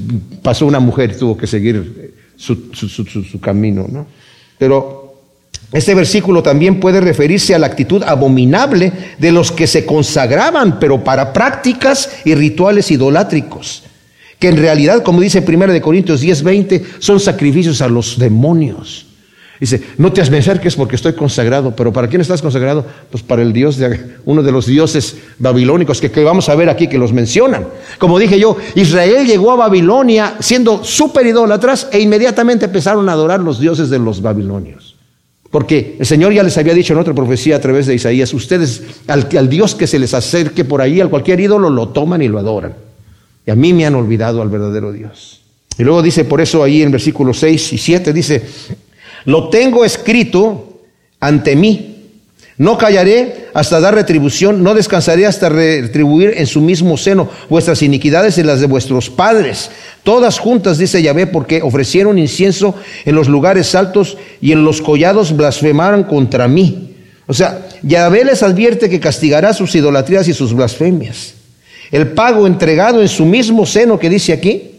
pasó 0.43 0.65
una 0.65 0.81
mujer 0.81 1.13
y 1.15 1.19
tuvo 1.19 1.37
que 1.37 1.47
seguir 1.47 2.15
su, 2.37 2.73
su 2.73 3.41
camino, 3.41 3.87
¿no? 3.91 4.07
Pero 4.59 5.02
este 5.73 5.95
versículo 5.95 6.43
también 6.43 6.81
puede 6.81 7.01
referirse 7.01 7.55
a 7.55 7.59
la 7.59 7.67
actitud 7.67 8.03
abominable 8.03 8.93
de 9.19 9.33
los 9.33 9.51
que 9.51 9.67
se 9.67 9.87
consagraban, 9.87 10.79
pero 10.79 11.03
para 11.03 11.33
prácticas 11.33 12.11
y 12.25 12.35
rituales 12.35 12.91
idolátricos, 12.91 13.83
que 14.39 14.49
en 14.49 14.59
realidad, 14.59 15.03
como 15.03 15.21
dice 15.21 15.43
1 15.47 15.81
Corintios 15.81 16.21
10, 16.21 16.43
20, 16.43 16.85
son 16.99 17.19
sacrificios 17.21 17.81
a 17.81 17.89
los 17.89 18.19
demonios. 18.19 19.07
Dice, 19.63 19.81
no 19.97 20.13
te 20.13 20.21
acerques 20.21 20.75
porque 20.75 20.97
estoy 20.97 21.13
consagrado, 21.13 21.75
pero 21.77 21.93
¿para 21.93 22.09
quién 22.09 22.21
estás 22.21 22.43
consagrado? 22.43 22.85
Pues 23.13 23.23
para 23.23 23.43
el 23.43 23.53
Dios 23.53 23.77
de 23.77 24.17
uno 24.25 24.43
de 24.43 24.51
los 24.51 24.67
dioses 24.67 25.17
babilónicos 25.39 26.01
que, 26.01 26.11
que 26.11 26.25
vamos 26.25 26.49
a 26.49 26.57
ver 26.57 26.69
aquí 26.69 26.89
que 26.89 26.99
los 26.99 27.13
mencionan. 27.13 27.69
Como 27.97 28.19
dije 28.19 28.41
yo, 28.41 28.57
Israel 28.75 29.25
llegó 29.25 29.53
a 29.53 29.57
Babilonia 29.57 30.35
siendo 30.41 30.83
súper 30.83 31.29
idólatras 31.29 31.87
e 31.93 32.01
inmediatamente 32.01 32.65
empezaron 32.65 33.09
a 33.09 33.13
adorar 33.13 33.39
los 33.39 33.61
dioses 33.61 33.89
de 33.89 34.01
los 34.01 34.21
babilonios. 34.21 34.82
Porque 35.53 35.97
el 36.01 36.07
Señor 36.07 36.33
ya 36.33 36.43
les 36.43 36.59
había 36.59 36.75
dicho 36.75 36.95
en 36.95 36.99
otra 36.99 37.15
profecía 37.15 37.55
a 37.55 37.61
través 37.61 37.87
de 37.87 37.95
Isaías, 37.95 38.35
ustedes 38.35 38.83
al, 39.07 39.49
Dios 39.49 39.77
que 39.77 39.87
se 39.87 40.01
les 40.01 40.15
acerque 40.15 40.65
por 40.65 40.81
ahí, 40.81 41.01
al 41.01 41.11
cualquier 41.11 41.39
ídolo, 41.39 41.71
lo 41.71 41.91
toman 41.91 42.23
y 42.23 42.27
lo 42.27 42.41
adoran. 42.41 42.75
Y 43.47 43.51
a 43.53 43.55
mí 43.55 43.73
me 43.73 43.87
han 43.87 43.95
olvidado 43.95 44.43
al 44.43 44.49
verdadero 44.49 44.91
Dios. 44.91 45.43
Y 45.79 45.85
luego 45.85 46.03
dice, 46.03 46.25
por 46.25 46.41
eso 46.41 46.65
ahí 46.65 46.83
en 46.83 46.91
versículos 46.91 47.39
6 47.39 47.75
y 47.75 47.79
7 47.79 48.13
dice, 48.13 48.43
lo 49.27 49.49
tengo 49.49 49.85
escrito 49.85 50.81
ante 51.21 51.55
mí 51.55 51.93
no 52.63 52.79
callaré 52.79 53.42
hasta 53.55 53.81
dar 53.81 53.95
retribución, 53.95 54.63
no 54.63 54.75
descansaré 54.75 55.27
hasta 55.27 55.49
retribuir 55.49 56.35
en 56.37 56.47
su 56.47 56.61
mismo 56.61 56.97
seno 56.97 57.29
vuestras 57.49 57.83
iniquidades 57.83 58.39
y 58.39 58.43
las 58.43 58.61
de 58.61 58.67
vuestros 58.67 59.11
padres. 59.11 59.71
Todas 60.03 60.39
juntas, 60.39 60.79
dice 60.79 61.03
Yahvé, 61.03 61.27
porque 61.27 61.63
ofrecieron 61.63 62.19
incienso 62.19 62.75
en 63.05 63.15
los 63.15 63.29
lugares 63.29 63.75
altos 63.75 64.17
y 64.41 64.53
en 64.53 64.65
los 64.65 64.81
collados 64.81 65.37
blasfemaron 65.37 66.05
contra 66.05 66.49
mí. 66.49 66.95
O 67.27 67.35
sea, 67.35 67.67
Yahvé 67.83 68.25
les 68.25 68.43
advierte 68.43 68.91
que 68.91 69.01
castigará 69.01 69.53
sus 69.53 69.75
idolatrías 69.75 70.29
y 70.29 70.35
sus 70.35 70.55
blasfemias. 70.55 71.35
El 71.91 72.09
pago 72.09 72.47
entregado 72.47 73.03
en 73.03 73.09
su 73.09 73.25
mismo 73.27 73.67
seno 73.67 73.99
que 73.99 74.09
dice 74.09 74.33
aquí, 74.33 74.71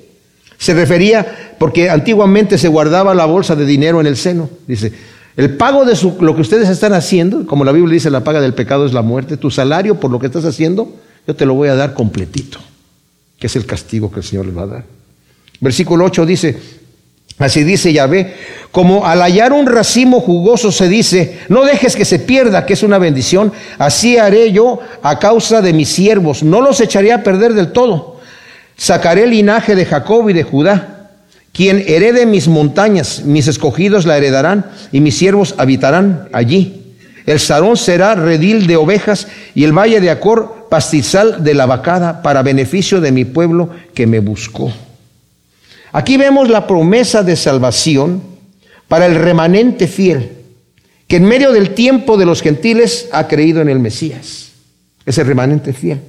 se 0.58 0.74
refería 0.74 1.56
porque 1.60 1.90
antiguamente 1.90 2.58
se 2.58 2.68
guardaba 2.68 3.14
la 3.14 3.26
bolsa 3.26 3.56
de 3.56 3.66
dinero 3.66 4.02
en 4.02 4.08
el 4.08 4.18
seno. 4.18 4.50
Dice, 4.68 4.92
el 5.36 5.58
pago 5.58 5.84
de 5.86 5.98
lo 6.20 6.36
que 6.36 6.42
ustedes 6.42 6.70
están 6.70 6.94
haciendo, 6.94 7.48
como 7.48 7.66
la 7.66 7.72
Biblia 7.72 7.94
dice, 7.94 8.12
la 8.12 8.24
paga 8.24 8.40
del 8.40 8.54
pecado 8.54 8.86
es 8.86 8.94
la 8.94 9.02
muerte, 9.02 9.38
tu 9.38 9.50
salario 9.50 10.00
por 10.00 10.12
lo 10.12 10.20
que 10.20 10.28
estás 10.28 10.46
haciendo, 10.46 10.94
yo 11.26 11.36
te 11.36 11.46
lo 11.46 11.56
voy 11.56 11.70
a 11.70 11.76
dar 11.76 11.94
completito, 11.94 12.60
que 13.40 13.48
es 13.48 13.56
el 13.56 13.66
castigo 13.66 14.12
que 14.12 14.20
el 14.20 14.26
Señor 14.26 14.46
les 14.46 14.58
va 14.58 14.64
a 14.64 14.68
dar. 14.68 14.84
Versículo 15.60 16.06
8 16.06 16.26
dice, 16.28 16.60
así 17.40 17.64
dice 17.64 17.92
Yahvé, 17.92 18.36
como 18.72 19.08
al 19.08 19.22
hallar 19.22 19.54
un 19.54 19.66
racimo 19.66 20.20
jugoso 20.20 20.72
se 20.72 20.88
dice, 20.88 21.40
no 21.50 21.66
dejes 21.66 21.96
que 21.96 22.06
se 22.06 22.20
pierda, 22.20 22.68
que 22.68 22.74
es 22.74 22.84
una 22.84 23.00
bendición, 23.00 23.52
así 23.80 24.18
haré 24.18 24.52
yo 24.52 24.80
a 25.02 25.18
causa 25.18 25.64
de 25.64 25.74
mis 25.74 25.90
siervos, 25.90 26.44
no 26.44 26.62
los 26.62 26.80
echaré 26.80 27.12
a 27.12 27.24
perder 27.24 27.54
del 27.54 27.72
todo. 27.72 28.14
Sacaré 28.76 29.24
el 29.24 29.32
linaje 29.32 29.76
de 29.76 29.86
Jacob 29.86 30.30
y 30.30 30.34
de 30.34 30.44
Judá 30.44 30.93
quien 31.54 31.84
herede 31.88 32.26
mis 32.26 32.48
montañas, 32.48 33.24
mis 33.24 33.48
escogidos 33.48 34.06
la 34.06 34.18
heredarán 34.18 34.66
y 34.92 35.00
mis 35.00 35.16
siervos 35.16 35.56
habitarán 35.58 36.28
allí. 36.34 36.96
El 37.26 37.40
Sarón 37.40 37.78
será 37.78 38.16
redil 38.16 38.68
de 38.68 38.76
ovejas 38.76 39.28
y 39.56 39.64
el 39.64 39.72
valle 39.72 40.02
de 40.02 40.10
Acor 40.10 40.68
pastizal 40.70 41.44
de 41.44 41.54
la 41.54 41.68
vacada 41.68 42.22
para 42.22 42.42
beneficio 42.42 43.00
de 43.00 43.12
mi 43.12 43.24
pueblo 43.24 43.70
que 43.94 44.08
me 44.08 44.20
buscó. 44.20 44.74
Aquí 45.94 46.18
vemos 46.18 46.50
la 46.50 46.66
promesa 46.66 47.22
de 47.22 47.36
salvación 47.36 48.24
para 48.88 49.06
el 49.06 49.16
remanente 49.16 49.88
fiel, 49.88 50.32
que 51.08 51.18
en 51.18 51.26
medio 51.26 51.52
del 51.52 51.76
tiempo 51.76 52.18
de 52.18 52.26
los 52.26 52.42
gentiles 52.42 53.08
ha 53.12 53.28
creído 53.28 53.62
en 53.62 53.70
el 53.70 53.80
Mesías. 53.80 54.50
Ese 55.06 55.24
remanente 55.24 55.72
fiel. 55.72 56.00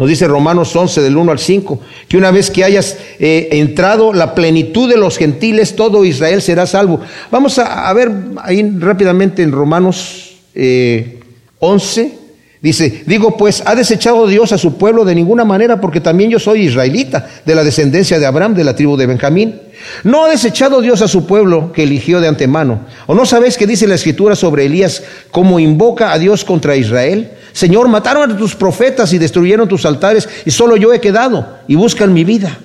Nos 0.00 0.08
dice 0.08 0.26
Romanos 0.26 0.74
11 0.74 1.02
del 1.02 1.16
1 1.16 1.30
al 1.30 1.38
5, 1.38 1.78
que 2.08 2.16
una 2.16 2.32
vez 2.32 2.50
que 2.50 2.64
hayas 2.64 2.96
eh, 3.18 3.48
entrado 3.52 4.12
la 4.12 4.34
plenitud 4.34 4.88
de 4.88 4.96
los 4.96 5.18
gentiles, 5.18 5.76
todo 5.76 6.06
Israel 6.06 6.42
será 6.42 6.66
salvo. 6.66 7.00
Vamos 7.30 7.58
a, 7.58 7.92
ver 7.92 8.10
ahí 8.42 8.68
rápidamente 8.78 9.42
en 9.42 9.52
Romanos 9.52 10.38
11. 11.58 12.19
Dice, 12.62 13.04
digo 13.06 13.38
pues, 13.38 13.62
¿ha 13.64 13.74
desechado 13.74 14.26
Dios 14.26 14.52
a 14.52 14.58
su 14.58 14.76
pueblo 14.76 15.06
de 15.06 15.14
ninguna 15.14 15.46
manera? 15.46 15.80
Porque 15.80 16.00
también 16.00 16.30
yo 16.30 16.38
soy 16.38 16.62
israelita, 16.62 17.26
de 17.46 17.54
la 17.54 17.64
descendencia 17.64 18.18
de 18.18 18.26
Abraham, 18.26 18.54
de 18.54 18.64
la 18.64 18.76
tribu 18.76 18.98
de 18.98 19.06
Benjamín. 19.06 19.58
¿No 20.04 20.26
ha 20.26 20.28
desechado 20.28 20.82
Dios 20.82 21.00
a 21.00 21.08
su 21.08 21.26
pueblo 21.26 21.72
que 21.72 21.84
eligió 21.84 22.20
de 22.20 22.28
antemano? 22.28 22.80
¿O 23.06 23.14
no 23.14 23.24
sabéis 23.24 23.56
qué 23.56 23.66
dice 23.66 23.86
la 23.86 23.94
escritura 23.94 24.36
sobre 24.36 24.66
Elías, 24.66 25.02
cómo 25.30 25.58
invoca 25.58 26.12
a 26.12 26.18
Dios 26.18 26.44
contra 26.44 26.76
Israel? 26.76 27.30
Señor, 27.52 27.88
mataron 27.88 28.30
a 28.30 28.36
tus 28.36 28.54
profetas 28.54 29.12
y 29.14 29.18
destruyeron 29.18 29.66
tus 29.66 29.86
altares 29.86 30.28
y 30.44 30.50
solo 30.50 30.76
yo 30.76 30.92
he 30.92 31.00
quedado 31.00 31.60
y 31.66 31.76
buscan 31.76 32.12
mi 32.12 32.24
vida. 32.24 32.58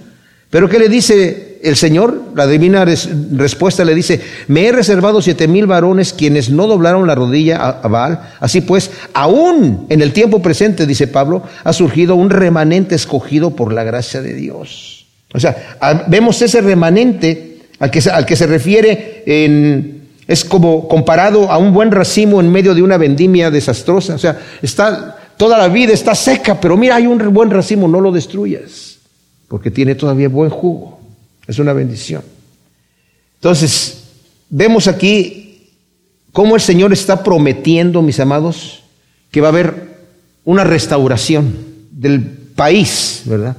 Pero 0.49 0.67
¿qué 0.67 0.77
le 0.77 0.89
dice 0.89 1.54
el 1.65 1.75
Señor? 1.75 2.21
La 2.35 2.47
divina 2.47 2.85
respuesta 2.85 3.83
le 3.83 3.95
dice, 3.95 4.21
me 4.47 4.67
he 4.67 4.71
reservado 4.71 5.21
siete 5.21 5.47
mil 5.47 5.65
varones 5.65 6.13
quienes 6.13 6.49
no 6.49 6.67
doblaron 6.67 7.07
la 7.07 7.15
rodilla 7.15 7.57
a 7.57 7.87
Baal. 7.87 8.19
Así 8.39 8.61
pues, 8.61 8.91
aún 9.13 9.87
en 9.89 10.01
el 10.01 10.13
tiempo 10.13 10.41
presente, 10.41 10.85
dice 10.85 11.07
Pablo, 11.07 11.43
ha 11.63 11.73
surgido 11.73 12.15
un 12.15 12.29
remanente 12.29 12.95
escogido 12.95 13.55
por 13.55 13.73
la 13.73 13.83
gracia 13.83 14.21
de 14.21 14.33
Dios. 14.33 15.05
O 15.33 15.39
sea, 15.39 15.77
vemos 16.07 16.41
ese 16.41 16.61
remanente 16.61 17.59
al 17.79 17.91
que, 17.91 17.99
al 18.09 18.25
que 18.25 18.35
se 18.35 18.47
refiere 18.47 19.23
es 20.27 20.45
como 20.45 20.87
comparado 20.87 21.51
a 21.51 21.57
un 21.57 21.73
buen 21.73 21.91
racimo 21.91 22.39
en 22.39 22.51
medio 22.51 22.73
de 22.73 22.81
una 22.81 22.97
vendimia 22.97 23.51
desastrosa. 23.51 24.15
O 24.15 24.17
sea, 24.17 24.39
está, 24.61 25.17
toda 25.37 25.57
la 25.57 25.67
vida 25.67 25.93
está 25.93 26.15
seca, 26.15 26.59
pero 26.59 26.77
mira, 26.77 26.95
hay 26.95 27.07
un 27.07 27.33
buen 27.33 27.51
racimo, 27.51 27.87
no 27.87 28.01
lo 28.01 28.11
destruyas, 28.11 28.97
porque 29.47 29.71
tiene 29.71 29.95
todavía 29.95 30.29
buen 30.29 30.49
jugo. 30.49 30.94
Es 31.47 31.59
una 31.59 31.73
bendición. 31.73 32.23
Entonces, 33.35 34.03
vemos 34.49 34.87
aquí 34.87 35.69
cómo 36.31 36.55
el 36.55 36.61
Señor 36.61 36.93
está 36.93 37.23
prometiendo, 37.23 38.01
mis 38.01 38.19
amados, 38.19 38.83
que 39.31 39.41
va 39.41 39.47
a 39.47 39.51
haber 39.51 39.95
una 40.43 40.63
restauración 40.63 41.55
del 41.91 42.21
país, 42.21 43.23
¿verdad? 43.25 43.55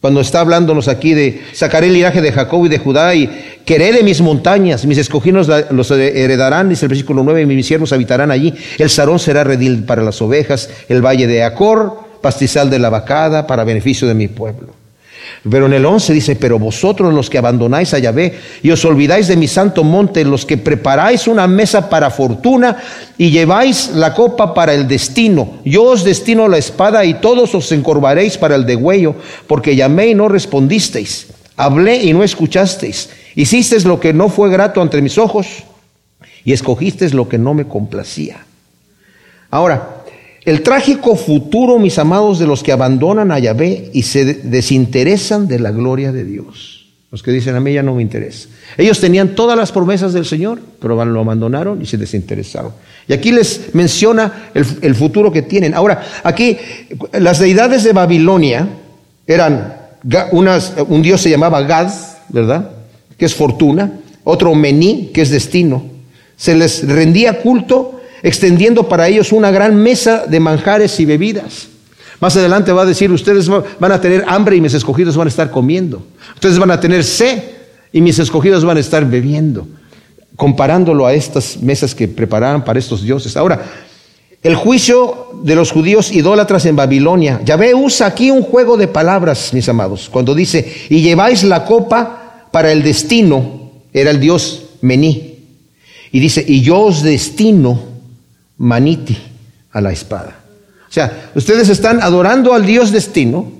Cuando 0.00 0.20
está 0.20 0.40
hablándonos 0.40 0.88
aquí 0.88 1.14
de 1.14 1.42
sacaré 1.52 1.86
el 1.86 1.92
linaje 1.92 2.20
de 2.20 2.32
Jacob 2.32 2.66
y 2.66 2.68
de 2.68 2.78
Judá 2.78 3.14
y 3.14 3.30
queré 3.64 3.92
de 3.92 4.02
mis 4.02 4.20
montañas, 4.20 4.84
mis 4.84 4.98
escogidos 4.98 5.48
los 5.70 5.90
heredarán, 5.92 6.68
dice 6.68 6.86
el 6.86 6.88
versículo 6.88 7.22
9, 7.22 7.42
y 7.42 7.46
mis 7.46 7.66
siervos 7.66 7.92
habitarán 7.92 8.32
allí. 8.32 8.52
El 8.78 8.90
sarón 8.90 9.20
será 9.20 9.44
redil 9.44 9.84
para 9.84 10.02
las 10.02 10.20
ovejas, 10.20 10.70
el 10.88 11.02
valle 11.02 11.28
de 11.28 11.44
Acor, 11.44 12.00
pastizal 12.20 12.68
de 12.68 12.80
la 12.80 12.90
vacada, 12.90 13.46
para 13.46 13.62
beneficio 13.62 14.08
de 14.08 14.14
mi 14.14 14.26
pueblo. 14.26 14.81
Pero 15.48 15.66
en 15.66 15.72
el 15.72 15.84
11 15.84 16.12
dice, 16.12 16.36
pero 16.36 16.58
vosotros 16.58 17.12
los 17.12 17.28
que 17.28 17.38
abandonáis 17.38 17.94
a 17.94 17.98
Yahvé 17.98 18.38
y 18.62 18.70
os 18.70 18.84
olvidáis 18.84 19.26
de 19.28 19.36
mi 19.36 19.48
santo 19.48 19.82
monte, 19.82 20.24
los 20.24 20.46
que 20.46 20.56
preparáis 20.56 21.26
una 21.26 21.46
mesa 21.46 21.88
para 21.88 22.10
fortuna 22.10 22.76
y 23.18 23.30
lleváis 23.30 23.90
la 23.94 24.14
copa 24.14 24.54
para 24.54 24.74
el 24.74 24.86
destino, 24.86 25.60
yo 25.64 25.84
os 25.84 26.04
destino 26.04 26.48
la 26.48 26.58
espada 26.58 27.04
y 27.04 27.14
todos 27.14 27.54
os 27.54 27.72
encorvaréis 27.72 28.38
para 28.38 28.54
el 28.54 28.66
degüello, 28.66 29.16
porque 29.46 29.74
llamé 29.76 30.08
y 30.08 30.14
no 30.14 30.28
respondisteis, 30.28 31.28
hablé 31.56 31.96
y 31.96 32.12
no 32.12 32.22
escuchasteis, 32.22 33.10
hicisteis 33.34 33.84
lo 33.84 33.98
que 33.98 34.12
no 34.12 34.28
fue 34.28 34.50
grato 34.50 34.80
ante 34.80 35.02
mis 35.02 35.18
ojos 35.18 35.64
y 36.44 36.52
escogisteis 36.52 37.14
lo 37.14 37.28
que 37.28 37.38
no 37.38 37.54
me 37.54 37.66
complacía. 37.66 38.44
Ahora, 39.50 40.01
el 40.44 40.62
trágico 40.62 41.16
futuro, 41.16 41.78
mis 41.78 41.98
amados, 41.98 42.38
de 42.38 42.46
los 42.46 42.62
que 42.62 42.72
abandonan 42.72 43.30
a 43.30 43.38
Yahvé 43.38 43.90
y 43.92 44.02
se 44.02 44.24
desinteresan 44.24 45.46
de 45.46 45.60
la 45.60 45.70
gloria 45.70 46.10
de 46.10 46.24
Dios. 46.24 46.86
Los 47.12 47.22
que 47.22 47.30
dicen 47.30 47.54
a 47.54 47.60
mí 47.60 47.74
ya 47.74 47.82
no 47.82 47.94
me 47.94 48.02
interesa. 48.02 48.48
Ellos 48.78 48.98
tenían 48.98 49.34
todas 49.34 49.56
las 49.56 49.70
promesas 49.70 50.14
del 50.14 50.24
Señor, 50.24 50.60
pero 50.80 51.04
lo 51.04 51.20
abandonaron 51.20 51.82
y 51.82 51.86
se 51.86 51.98
desinteresaron. 51.98 52.72
Y 53.06 53.12
aquí 53.12 53.32
les 53.32 53.74
menciona 53.74 54.50
el, 54.54 54.94
futuro 54.94 55.30
que 55.30 55.42
tienen. 55.42 55.74
Ahora, 55.74 56.02
aquí 56.24 56.56
las 57.12 57.38
deidades 57.38 57.84
de 57.84 57.92
Babilonia 57.92 58.66
eran 59.26 59.76
un 60.30 61.02
dios 61.02 61.20
se 61.20 61.30
llamaba 61.30 61.62
Gad, 61.62 61.92
¿verdad? 62.30 62.70
Que 63.16 63.26
es 63.26 63.34
fortuna. 63.34 64.00
Otro 64.24 64.54
Mení, 64.54 65.10
que 65.12 65.22
es 65.22 65.30
destino. 65.30 65.84
Se 66.36 66.56
les 66.56 66.88
rendía 66.88 67.40
culto, 67.42 68.00
extendiendo 68.22 68.88
para 68.88 69.08
ellos 69.08 69.32
una 69.32 69.50
gran 69.50 69.76
mesa 69.76 70.26
de 70.26 70.40
manjares 70.40 70.98
y 71.00 71.04
bebidas. 71.04 71.68
Más 72.20 72.36
adelante 72.36 72.70
va 72.70 72.82
a 72.82 72.86
decir, 72.86 73.10
ustedes 73.10 73.48
van 73.48 73.92
a 73.92 74.00
tener 74.00 74.24
hambre 74.28 74.54
y 74.54 74.60
mis 74.60 74.74
escogidos 74.74 75.16
van 75.16 75.26
a 75.26 75.30
estar 75.30 75.50
comiendo. 75.50 76.06
Ustedes 76.34 76.58
van 76.58 76.70
a 76.70 76.78
tener 76.78 77.02
sed 77.02 77.42
y 77.92 78.00
mis 78.00 78.18
escogidos 78.20 78.64
van 78.64 78.76
a 78.76 78.80
estar 78.80 79.04
bebiendo. 79.04 79.66
Comparándolo 80.36 81.04
a 81.04 81.14
estas 81.14 81.60
mesas 81.60 81.94
que 81.94 82.06
preparaban 82.06 82.64
para 82.64 82.78
estos 82.78 83.02
dioses. 83.02 83.36
Ahora, 83.36 83.60
el 84.42 84.54
juicio 84.54 85.30
de 85.42 85.56
los 85.56 85.72
judíos 85.72 86.12
idólatras 86.12 86.64
en 86.66 86.76
Babilonia. 86.76 87.40
Yahvé 87.44 87.74
usa 87.74 88.06
aquí 88.06 88.30
un 88.30 88.42
juego 88.42 88.76
de 88.76 88.88
palabras, 88.88 89.52
mis 89.52 89.68
amados, 89.68 90.08
cuando 90.10 90.34
dice, 90.34 90.72
y 90.88 91.00
lleváis 91.00 91.44
la 91.44 91.64
copa 91.64 92.48
para 92.50 92.72
el 92.72 92.82
destino, 92.82 93.70
era 93.92 94.10
el 94.10 94.20
dios 94.20 94.64
Mení. 94.80 95.38
Y 96.10 96.20
dice, 96.20 96.44
y 96.46 96.60
yo 96.60 96.80
os 96.80 97.02
destino 97.02 97.91
maniti 98.58 99.16
a 99.72 99.80
la 99.80 99.92
espada. 99.92 100.38
O 100.88 100.92
sea, 100.92 101.30
ustedes 101.34 101.68
están 101.68 102.02
adorando 102.02 102.52
al 102.52 102.66
Dios 102.66 102.92
destino, 102.92 103.50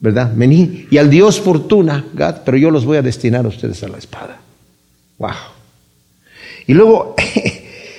¿verdad? 0.00 0.32
Mení, 0.32 0.86
y 0.90 0.98
al 0.98 1.10
Dios 1.10 1.40
fortuna, 1.40 2.06
Gad, 2.14 2.42
pero 2.44 2.56
yo 2.56 2.70
los 2.70 2.84
voy 2.84 2.96
a 2.96 3.02
destinar 3.02 3.44
a 3.44 3.48
ustedes 3.48 3.82
a 3.82 3.88
la 3.88 3.98
espada. 3.98 4.40
Wow. 5.18 5.30
Y 6.66 6.74
luego, 6.74 7.14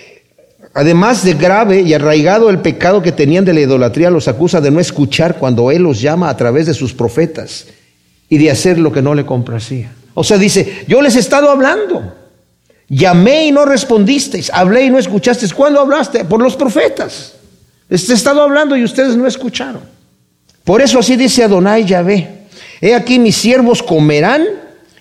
además 0.74 1.24
de 1.24 1.36
grave 1.36 1.82
y 1.82 1.94
arraigado 1.94 2.50
el 2.50 2.60
pecado 2.60 3.02
que 3.02 3.12
tenían 3.12 3.46
de 3.46 3.54
la 3.54 3.62
idolatría, 3.62 4.10
los 4.10 4.28
acusa 4.28 4.60
de 4.60 4.72
no 4.72 4.80
escuchar 4.80 5.38
cuando 5.38 5.70
Él 5.70 5.84
los 5.84 6.02
llama 6.02 6.30
a 6.30 6.38
través 6.38 6.66
de 6.66 6.74
sus 6.74 6.94
profetas 6.94 7.68
y 8.28 8.38
de 8.40 8.50
hacer 8.50 8.80
lo 8.80 8.92
que 8.92 9.02
no 9.02 9.14
le 9.14 9.26
complacía. 9.26 9.94
O 10.16 10.24
sea, 10.24 10.38
dice, 10.38 10.86
yo 10.88 11.02
les 11.02 11.16
he 11.16 11.20
estado 11.20 11.50
hablando. 11.50 12.23
Llamé 12.96 13.48
y 13.48 13.52
no 13.52 13.66
respondisteis, 13.66 14.52
hablé 14.54 14.84
y 14.84 14.90
no 14.92 15.00
escuchasteis. 15.00 15.54
¿Cuándo 15.54 15.80
hablaste? 15.80 16.26
Por 16.26 16.42
los 16.42 16.56
profetas. 16.56 17.34
He 17.90 17.96
estado 17.96 18.42
hablando 18.42 18.76
y 18.76 18.84
ustedes 18.84 19.16
no 19.16 19.26
escucharon. 19.26 19.82
Por 20.64 20.82
eso 20.82 21.00
así 21.00 21.16
dice 21.16 21.44
Adonai 21.44 21.86
Yahvé. 21.86 22.44
He 22.82 22.94
aquí 22.94 23.18
mis 23.18 23.36
siervos 23.36 23.82
comerán 23.82 24.46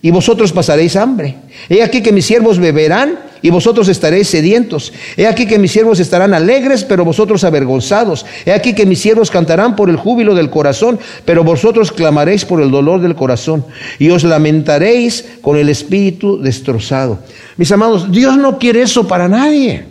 y 0.00 0.10
vosotros 0.10 0.52
pasaréis 0.52 0.96
hambre. 0.96 1.36
He 1.68 1.82
aquí 1.82 2.02
que 2.02 2.12
mis 2.12 2.24
siervos 2.24 2.58
beberán 2.58 3.18
y 3.42 3.50
vosotros 3.50 3.88
estaréis 3.88 4.28
sedientos. 4.28 4.92
He 5.16 5.26
aquí 5.26 5.46
que 5.46 5.58
mis 5.58 5.72
siervos 5.72 6.00
estarán 6.00 6.32
alegres, 6.32 6.84
pero 6.84 7.04
vosotros 7.04 7.44
avergonzados. 7.44 8.24
He 8.46 8.52
aquí 8.52 8.74
que 8.74 8.86
mis 8.86 9.00
siervos 9.00 9.30
cantarán 9.30 9.76
por 9.76 9.90
el 9.90 9.96
júbilo 9.96 10.34
del 10.34 10.48
corazón, 10.48 10.98
pero 11.24 11.44
vosotros 11.44 11.92
clamaréis 11.92 12.44
por 12.44 12.62
el 12.62 12.70
dolor 12.70 13.00
del 13.00 13.14
corazón. 13.14 13.64
Y 13.98 14.10
os 14.10 14.24
lamentaréis 14.24 15.24
con 15.42 15.56
el 15.56 15.68
espíritu 15.68 16.40
destrozado. 16.40 17.18
Mis 17.56 17.70
amados, 17.72 18.10
Dios 18.10 18.36
no 18.36 18.58
quiere 18.58 18.82
eso 18.82 19.06
para 19.06 19.28
nadie. 19.28 19.84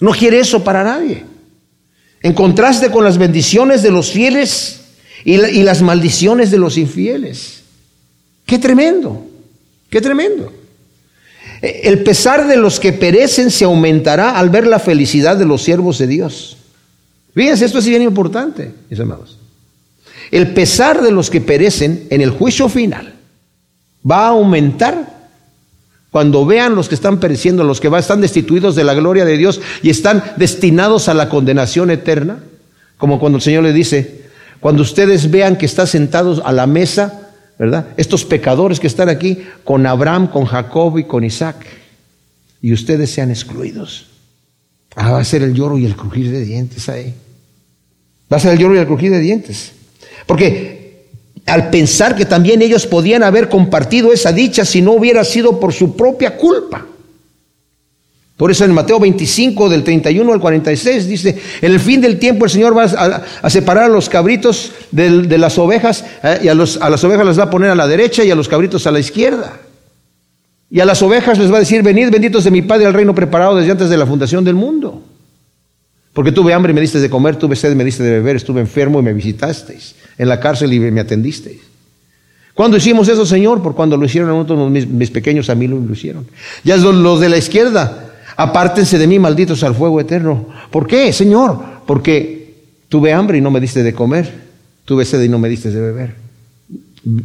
No 0.00 0.12
quiere 0.12 0.40
eso 0.40 0.62
para 0.62 0.84
nadie 0.84 1.34
en 2.24 2.32
contraste 2.32 2.90
con 2.90 3.04
las 3.04 3.18
bendiciones 3.18 3.82
de 3.82 3.90
los 3.90 4.10
fieles 4.10 4.80
y, 5.26 5.36
las 5.36 5.82
maldiciones 5.82 6.50
de 6.50 6.56
los 6.56 6.78
infieles. 6.78 7.64
Qué 8.46 8.58
tremendo, 8.58 9.26
qué 9.90 10.00
tremendo. 10.00 10.50
E, 11.62 11.82
el 11.84 12.02
pesar 12.02 12.46
de 12.46 12.56
los 12.56 12.80
que 12.80 12.92
perecen 12.92 13.50
se 13.50 13.64
aumentará 13.64 14.38
al 14.38 14.50
ver 14.50 14.66
la 14.66 14.78
felicidad 14.78 15.36
de 15.36 15.44
los 15.44 15.62
siervos 15.62 15.98
de 15.98 16.06
Dios. 16.06 16.56
Fíjense, 17.34 17.64
esto 17.64 17.78
es 17.78 17.86
bien 17.86 18.02
importante, 18.02 18.72
mis 18.90 19.00
amados. 19.00 19.38
El 20.30 20.52
pesar 20.54 21.02
de 21.02 21.10
los 21.10 21.30
que 21.30 21.40
perecen 21.40 22.06
en 22.10 22.20
el 22.20 22.30
juicio 22.30 22.68
final 22.68 23.14
va 24.08 24.26
a 24.26 24.28
aumentar 24.28 25.14
cuando 26.10 26.46
vean 26.46 26.76
los 26.76 26.88
que 26.88 26.94
están 26.94 27.18
pereciendo, 27.18 27.64
los 27.64 27.80
que 27.80 27.88
están 27.88 28.20
destituidos 28.20 28.76
de 28.76 28.84
la 28.84 28.94
gloria 28.94 29.24
de 29.24 29.36
Dios 29.36 29.60
y 29.82 29.90
están 29.90 30.22
destinados 30.36 31.08
a 31.08 31.14
la 31.14 31.28
condenación 31.28 31.90
eterna, 31.90 32.38
como 32.98 33.18
cuando 33.18 33.38
el 33.38 33.42
Señor 33.42 33.64
le 33.64 33.72
dice, 33.72 34.22
cuando 34.60 34.82
ustedes 34.82 35.30
vean 35.30 35.56
que 35.56 35.66
están 35.66 35.88
sentados 35.88 36.40
a 36.44 36.52
la 36.52 36.68
mesa, 36.68 37.23
¿verdad? 37.58 37.88
Estos 37.96 38.24
pecadores 38.24 38.80
que 38.80 38.86
están 38.86 39.08
aquí 39.08 39.38
con 39.64 39.86
Abraham, 39.86 40.28
con 40.28 40.44
Jacob 40.44 40.98
y 40.98 41.04
con 41.04 41.24
Isaac, 41.24 41.66
y 42.60 42.72
ustedes 42.72 43.10
sean 43.10 43.30
excluidos. 43.30 44.06
Ah, 44.96 45.12
va 45.12 45.20
a 45.20 45.24
ser 45.24 45.42
el 45.42 45.54
lloro 45.54 45.76
y 45.78 45.86
el 45.86 45.96
crujir 45.96 46.30
de 46.30 46.44
dientes 46.44 46.88
ahí. 46.88 47.14
Va 48.32 48.36
a 48.36 48.40
ser 48.40 48.52
el 48.52 48.58
lloro 48.58 48.74
y 48.74 48.78
el 48.78 48.86
crujir 48.86 49.10
de 49.10 49.20
dientes. 49.20 49.72
Porque 50.26 51.08
al 51.46 51.70
pensar 51.70 52.16
que 52.16 52.24
también 52.24 52.62
ellos 52.62 52.86
podían 52.86 53.22
haber 53.22 53.48
compartido 53.48 54.12
esa 54.12 54.32
dicha 54.32 54.64
si 54.64 54.80
no 54.80 54.92
hubiera 54.92 55.24
sido 55.24 55.60
por 55.60 55.72
su 55.72 55.96
propia 55.96 56.36
culpa. 56.36 56.86
Por 58.36 58.50
eso 58.50 58.64
en 58.64 58.72
Mateo 58.72 58.98
25, 58.98 59.68
del 59.68 59.84
31 59.84 60.32
al 60.32 60.40
46, 60.40 61.06
dice, 61.06 61.38
en 61.62 61.72
el 61.72 61.78
fin 61.78 62.00
del 62.00 62.18
tiempo 62.18 62.44
el 62.44 62.50
Señor 62.50 62.76
va 62.76 62.84
a, 62.84 63.50
separar 63.50 63.84
a 63.84 63.88
los 63.88 64.08
cabritos 64.08 64.72
de, 64.90 65.38
las 65.38 65.56
ovejas, 65.56 66.04
eh, 66.22 66.40
y 66.42 66.48
a, 66.48 66.54
las 66.54 67.04
ovejas 67.04 67.24
las 67.24 67.38
va 67.38 67.44
a 67.44 67.50
poner 67.50 67.70
a 67.70 67.76
la 67.76 67.86
derecha 67.86 68.24
y 68.24 68.32
a 68.32 68.34
los 68.34 68.48
cabritos 68.48 68.86
a 68.88 68.90
la 68.90 68.98
izquierda. 68.98 69.60
Y 70.68 70.80
a 70.80 70.84
las 70.84 71.00
ovejas 71.02 71.38
les 71.38 71.52
va 71.52 71.58
a 71.58 71.60
decir, 71.60 71.82
venid 71.84 72.10
benditos 72.10 72.42
de 72.42 72.50
mi 72.50 72.62
Padre 72.62 72.86
al 72.86 72.94
reino 72.94 73.14
preparado 73.14 73.54
desde 73.54 73.70
antes 73.70 73.88
de 73.88 73.96
la 73.96 74.06
fundación 74.06 74.42
del 74.42 74.56
mundo. 74.56 75.00
Porque 76.12 76.32
tuve 76.32 76.52
hambre 76.52 76.72
y 76.72 76.74
me 76.74 76.80
diste 76.80 76.98
de 77.00 77.08
comer, 77.10 77.36
tuve 77.36 77.54
sed 77.54 77.70
y 77.70 77.76
me 77.76 77.84
diste 77.84 78.02
de 78.02 78.10
beber, 78.10 78.34
estuve 78.34 78.60
enfermo 78.60 78.98
y 78.98 79.02
me 79.02 79.12
visitasteis 79.12 79.94
en 80.18 80.28
la 80.28 80.40
cárcel 80.40 80.72
y 80.72 80.80
me 80.80 81.00
atendisteis. 81.00 81.60
¿Cuándo 82.54 82.76
hicimos 82.76 83.08
eso, 83.08 83.26
Señor? 83.26 83.62
Por 83.62 83.74
cuando 83.74 83.96
lo 83.96 84.06
hicieron 84.06 84.30
a 84.30 84.34
otros 84.34 84.70
mis, 84.70 85.10
pequeños 85.10 85.50
a 85.50 85.56
mí 85.56 85.66
lo, 85.66 85.80
hicieron. 85.92 86.26
Ya 86.62 86.76
los 86.76 87.20
de 87.20 87.28
la 87.28 87.36
izquierda, 87.36 88.03
apártense 88.36 88.98
de 88.98 89.06
mí, 89.06 89.18
malditos 89.18 89.62
al 89.62 89.74
fuego 89.74 90.00
eterno. 90.00 90.46
¿Por 90.70 90.86
qué, 90.86 91.12
Señor? 91.12 91.58
Porque 91.86 92.54
tuve 92.88 93.12
hambre 93.12 93.38
y 93.38 93.40
no 93.40 93.50
me 93.50 93.60
diste 93.60 93.82
de 93.82 93.92
comer, 93.92 94.32
tuve 94.84 95.04
sed 95.04 95.22
y 95.22 95.28
no 95.28 95.38
me 95.38 95.48
diste 95.48 95.70
de 95.70 95.80
beber. 95.80 96.14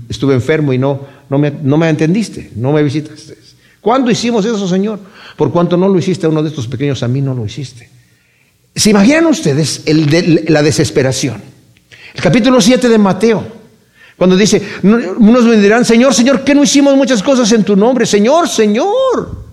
Estuve 0.09 0.33
enfermo 0.33 0.73
y 0.73 0.77
no, 0.77 1.01
no, 1.29 1.37
me, 1.37 1.51
no 1.51 1.77
me 1.77 1.89
entendiste, 1.89 2.51
no 2.55 2.73
me 2.73 2.83
visitaste. 2.83 3.37
¿Cuándo 3.81 4.11
hicimos 4.11 4.45
eso, 4.45 4.67
Señor? 4.67 4.99
Por 5.37 5.51
cuanto 5.51 5.77
no 5.77 5.87
lo 5.87 5.97
hiciste 5.97 6.25
a 6.25 6.29
uno 6.29 6.43
de 6.43 6.49
estos 6.49 6.67
pequeños, 6.67 7.01
a 7.01 7.07
mí 7.07 7.21
no 7.21 7.33
lo 7.33 7.45
hiciste. 7.45 7.89
¿Se 8.75 8.89
imaginan 8.89 9.25
ustedes 9.27 9.83
la 10.47 10.61
desesperación? 10.61 11.41
El 12.13 12.21
capítulo 12.21 12.59
7 12.59 12.89
de 12.89 12.97
Mateo, 12.97 13.45
cuando 14.17 14.35
dice, 14.35 14.61
unos 14.83 15.45
me 15.45 15.85
Señor, 15.85 16.13
Señor, 16.13 16.43
¿qué 16.43 16.53
no 16.53 16.63
hicimos 16.63 16.95
muchas 16.95 17.23
cosas 17.23 17.49
en 17.53 17.63
tu 17.63 17.75
nombre? 17.75 18.05
Señor, 18.05 18.49
Señor. 18.49 19.48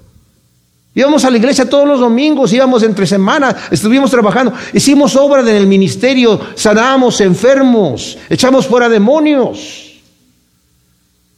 Íbamos 0.97 1.27
a 1.27 1.31
la 1.31 1.37
iglesia 1.37 1.69
todos 1.69 1.87
los 1.87 2.01
domingos, 2.01 2.55
íbamos 2.55 2.83
entre 2.83 3.07
semanas, 3.07 3.55
estuvimos 3.71 4.11
trabajando, 4.11 4.55
hicimos 4.73 5.15
obra 5.15 5.43
en 5.43 5.49
el 5.49 5.67
ministerio, 5.67 6.41
sanamos 6.55 7.21
enfermos, 7.21 8.17
echamos 8.31 8.67
fuera 8.67 8.89
demonios. 8.89 10.01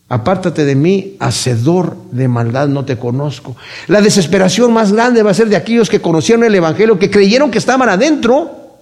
Apártate 0.08 0.64
de 0.64 0.76
mí, 0.76 1.16
hacedor 1.18 1.96
de 2.12 2.28
maldad, 2.28 2.68
no 2.68 2.84
te 2.84 2.98
conozco. 2.98 3.56
La 3.88 4.00
desesperación 4.00 4.72
más 4.72 4.92
grande 4.92 5.24
va 5.24 5.32
a 5.32 5.34
ser 5.34 5.48
de 5.48 5.56
aquellos 5.56 5.90
que 5.90 6.00
conocieron 6.00 6.44
el 6.44 6.54
Evangelio, 6.54 6.96
que 6.96 7.10
creyeron 7.10 7.50
que 7.50 7.58
estaban 7.58 7.88
adentro 7.88 8.78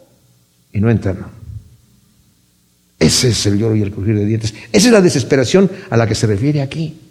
y 0.75 0.81
no 0.83 0.91
entraron. 0.91 1.31
Ese 2.99 3.31
es 3.31 3.47
el 3.47 3.57
lloro 3.57 3.75
y 3.75 3.81
el 3.81 3.93
crujir 3.93 4.19
de 4.19 4.27
dientes. 4.27 4.53
Esa 4.71 4.89
es 4.89 4.93
la 4.93 5.01
desesperación 5.01 5.71
a 5.89 5.97
la 5.97 6.07
que 6.07 6.15
se 6.15 6.27
refiere 6.27 6.61
aquí. 6.61 7.06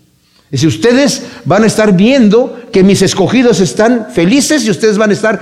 Y 0.52 0.58
si 0.58 0.68
ustedes 0.68 1.24
van 1.44 1.64
a 1.64 1.68
estar 1.68 1.96
viendo 1.96 2.68
que 2.72 2.84
mis 2.84 3.02
escogidos 3.02 3.60
están 3.60 4.08
felices 4.14 4.66
y 4.66 4.72
ustedes 4.72 4.98
van 4.98 5.10
a 5.10 5.14
estar 5.14 5.42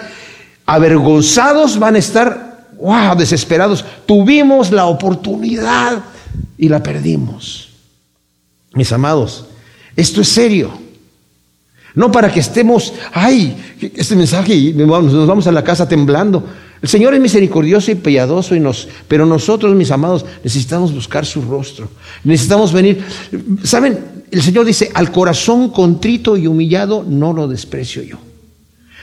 avergonzados, 0.65 1.77
van 1.77 1.95
a 1.95 1.99
estar, 1.99 2.67
wow, 2.77 3.15
desesperados. 3.17 3.83
Tuvimos 4.05 4.71
la 4.71 4.85
oportunidad 4.85 6.03
y 6.57 6.69
la 6.69 6.81
perdimos. 6.81 7.69
Mis 8.73 8.91
amados, 8.91 9.45
esto 9.95 10.21
es 10.21 10.29
serio. 10.29 10.71
No 11.95 12.11
para 12.11 12.31
que 12.31 12.39
estemos, 12.39 12.93
ay, 13.11 13.55
este 13.95 14.15
mensaje 14.15 14.55
y 14.55 14.73
nos 14.73 15.27
vamos 15.27 15.45
a 15.45 15.51
la 15.51 15.63
casa 15.63 15.87
temblando. 15.87 16.43
El 16.81 16.89
Señor 16.89 17.13
es 17.13 17.21
misericordioso 17.21 17.91
y 17.91 17.95
piadoso, 17.95 18.55
y 18.55 18.59
nos, 18.59 18.89
pero 19.07 19.25
nosotros, 19.25 19.73
mis 19.75 19.91
amados, 19.91 20.25
necesitamos 20.43 20.93
buscar 20.93 21.25
su 21.25 21.41
rostro. 21.41 21.87
Necesitamos 22.23 22.73
venir. 22.73 23.01
¿Saben? 23.63 24.22
El 24.33 24.41
Señor 24.41 24.65
dice, 24.65 24.89
al 24.95 25.11
corazón 25.11 25.69
contrito 25.69 26.35
y 26.37 26.47
humillado 26.47 27.05
no 27.07 27.33
lo 27.33 27.47
desprecio 27.47 28.01
yo. 28.01 28.17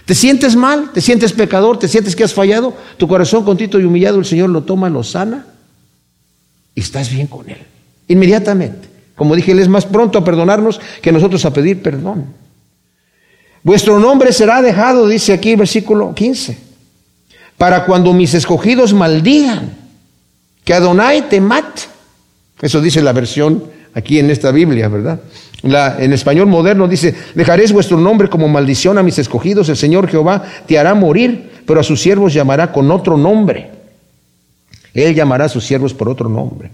¿Te 0.04 0.16
sientes 0.16 0.56
mal? 0.56 0.90
¿Te 0.92 1.00
sientes 1.00 1.32
pecador? 1.32 1.78
¿Te 1.78 1.86
sientes 1.86 2.16
que 2.16 2.24
has 2.24 2.34
fallado? 2.34 2.74
Tu 2.96 3.06
corazón 3.06 3.44
contrito 3.44 3.78
y 3.78 3.84
humillado, 3.84 4.18
el 4.18 4.24
Señor 4.24 4.50
lo 4.50 4.64
toma, 4.64 4.90
lo 4.90 5.04
sana 5.04 5.46
y 6.74 6.80
estás 6.80 7.12
bien 7.12 7.28
con 7.28 7.48
Él. 7.48 7.58
Inmediatamente. 8.08 8.88
Como 9.14 9.36
dije, 9.36 9.52
Él 9.52 9.60
es 9.60 9.68
más 9.68 9.86
pronto 9.86 10.18
a 10.18 10.24
perdonarnos 10.24 10.80
que 11.00 11.12
nosotros 11.12 11.44
a 11.44 11.52
pedir 11.52 11.80
perdón. 11.80 12.26
Vuestro 13.62 14.00
nombre 14.00 14.32
será 14.32 14.60
dejado, 14.60 15.06
dice 15.06 15.32
aquí 15.32 15.54
versículo 15.54 16.12
15, 16.12 16.58
para 17.56 17.86
cuando 17.86 18.12
mis 18.12 18.34
escogidos 18.34 18.92
maldigan, 18.92 19.76
que 20.64 20.74
Adonai 20.74 21.28
te 21.28 21.40
mate. 21.40 21.82
Eso 22.60 22.80
dice 22.80 23.00
la 23.00 23.12
versión 23.12 23.78
aquí 23.94 24.18
en 24.18 24.30
esta 24.30 24.50
Biblia, 24.50 24.88
¿verdad? 24.88 25.20
En 25.62 26.12
español 26.12 26.46
moderno 26.46 26.88
dice, 26.88 27.14
dejaréis 27.34 27.72
vuestro 27.72 27.98
nombre 27.98 28.28
como 28.28 28.48
maldición 28.48 28.96
a 28.98 29.02
mis 29.02 29.18
escogidos, 29.18 29.68
el 29.68 29.76
Señor 29.76 30.08
Jehová 30.08 30.42
te 30.66 30.78
hará 30.78 30.94
morir, 30.94 31.50
pero 31.66 31.80
a 31.80 31.84
sus 31.84 32.00
siervos 32.00 32.32
llamará 32.32 32.72
con 32.72 32.90
otro 32.90 33.16
nombre. 33.16 33.70
Él 34.94 35.14
llamará 35.14 35.44
a 35.44 35.48
sus 35.48 35.64
siervos 35.64 35.94
por 35.94 36.08
otro 36.08 36.28
nombre. 36.28 36.70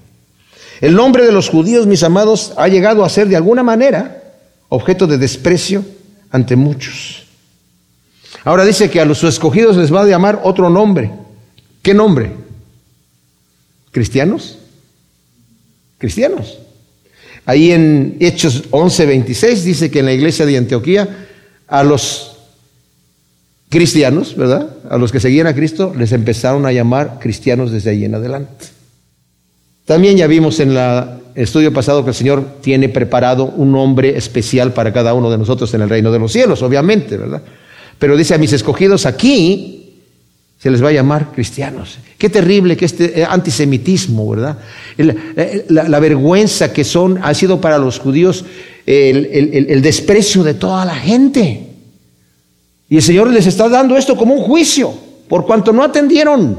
El 0.81 0.95
nombre 0.95 1.27
de 1.27 1.33
los 1.33 1.49
judíos, 1.49 1.87
mis 1.87 2.03
amados, 2.03 2.53
ha 2.57 2.69
llegado 2.69 3.05
a 3.05 3.09
ser 3.09 3.29
de 3.29 3.37
alguna 3.37 3.63
manera 3.63 4.23
objeto 4.69 5.07
de 5.07 5.19
desprecio 5.19 5.85
ante 6.31 6.55
muchos. 6.55 7.27
Ahora 8.45 8.65
dice 8.65 8.91
que 8.91 9.01
a 9.01 9.05
los 9.05 9.25
escogidos 9.25 9.77
les 9.77 9.93
va 9.93 10.03
a 10.03 10.07
llamar 10.07 10.41
otro 10.45 10.71
nombre. 10.71 11.11
¿Qué 11.83 11.95
nombre? 11.95 12.33
¿Cristianos? 13.91 14.59
Cristianos. 15.99 16.59
Ahí 17.47 17.71
en 17.71 18.17
Hechos 18.19 18.65
11, 18.71 19.07
26 19.07 19.65
dice 19.65 19.91
que 19.91 20.01
en 20.01 20.07
la 20.07 20.13
iglesia 20.13 20.45
de 20.45 20.57
Antioquía 20.57 21.29
a 21.69 21.85
los 21.85 22.37
cristianos, 23.69 24.37
¿verdad? 24.37 24.69
A 24.91 24.99
los 24.99 25.13
que 25.13 25.21
seguían 25.21 25.47
a 25.47 25.55
Cristo 25.55 25.95
les 25.97 26.11
empezaron 26.11 26.67
a 26.67 26.73
llamar 26.73 27.19
cristianos 27.21 27.71
desde 27.71 27.91
ahí 27.91 28.05
en 28.05 28.17
adelante. 28.17 28.67
También 29.85 30.17
ya 30.17 30.27
vimos 30.27 30.59
en 30.59 30.77
el 30.77 31.05
estudio 31.37 31.73
pasado 31.73 32.03
que 32.03 32.11
el 32.11 32.17
Señor 32.17 32.59
tiene 32.61 32.89
preparado 32.89 33.45
un 33.45 33.71
nombre 33.71 34.17
especial 34.17 34.73
para 34.73 34.93
cada 34.93 35.15
uno 35.15 35.31
de 35.31 35.39
nosotros 35.39 35.73
en 35.75 35.83
el 35.83 35.89
reino 35.89 36.11
de 36.11 36.19
los 36.19 36.33
cielos, 36.33 36.63
obviamente, 36.63 37.17
¿verdad? 37.17 37.43
Pero 38.01 38.17
dice 38.17 38.35
a 38.35 38.39
mis 38.39 38.53
escogidos 38.53 39.07
aquí 39.07 39.86
se 40.59 40.71
les 40.71 40.83
va 40.83 40.89
a 40.89 40.93
llamar 40.93 41.33
cristianos. 41.33 41.99
Qué 42.19 42.29
terrible 42.29 42.77
que 42.77 42.85
este 42.87 43.21
eh, 43.21 43.27
antisemitismo, 43.29 44.31
¿verdad? 44.31 44.59
Eh, 44.97 45.67
la, 45.69 46.01
vergüenza 46.01 46.73
que 46.73 46.85
son, 46.85 47.19
ha 47.23 47.35
sido 47.35 47.61
para 47.61 47.79
los 47.79 47.99
judíos 47.99 48.45
el 48.87 49.83
desprecio 49.83 50.45
de 50.45 50.55
toda 50.55 50.85
la 50.85 50.95
gente. 50.95 51.67
Y 52.89 52.97
el 52.97 53.03
Señor 53.03 53.31
les 53.31 53.47
está 53.47 53.69
dando 53.69 53.97
esto 53.97 54.17
como 54.17 54.35
un 54.35 54.43
juicio, 54.43 54.95
por 55.29 55.45
cuanto 55.45 55.73
no 55.73 55.83
atendieron. 55.83 56.57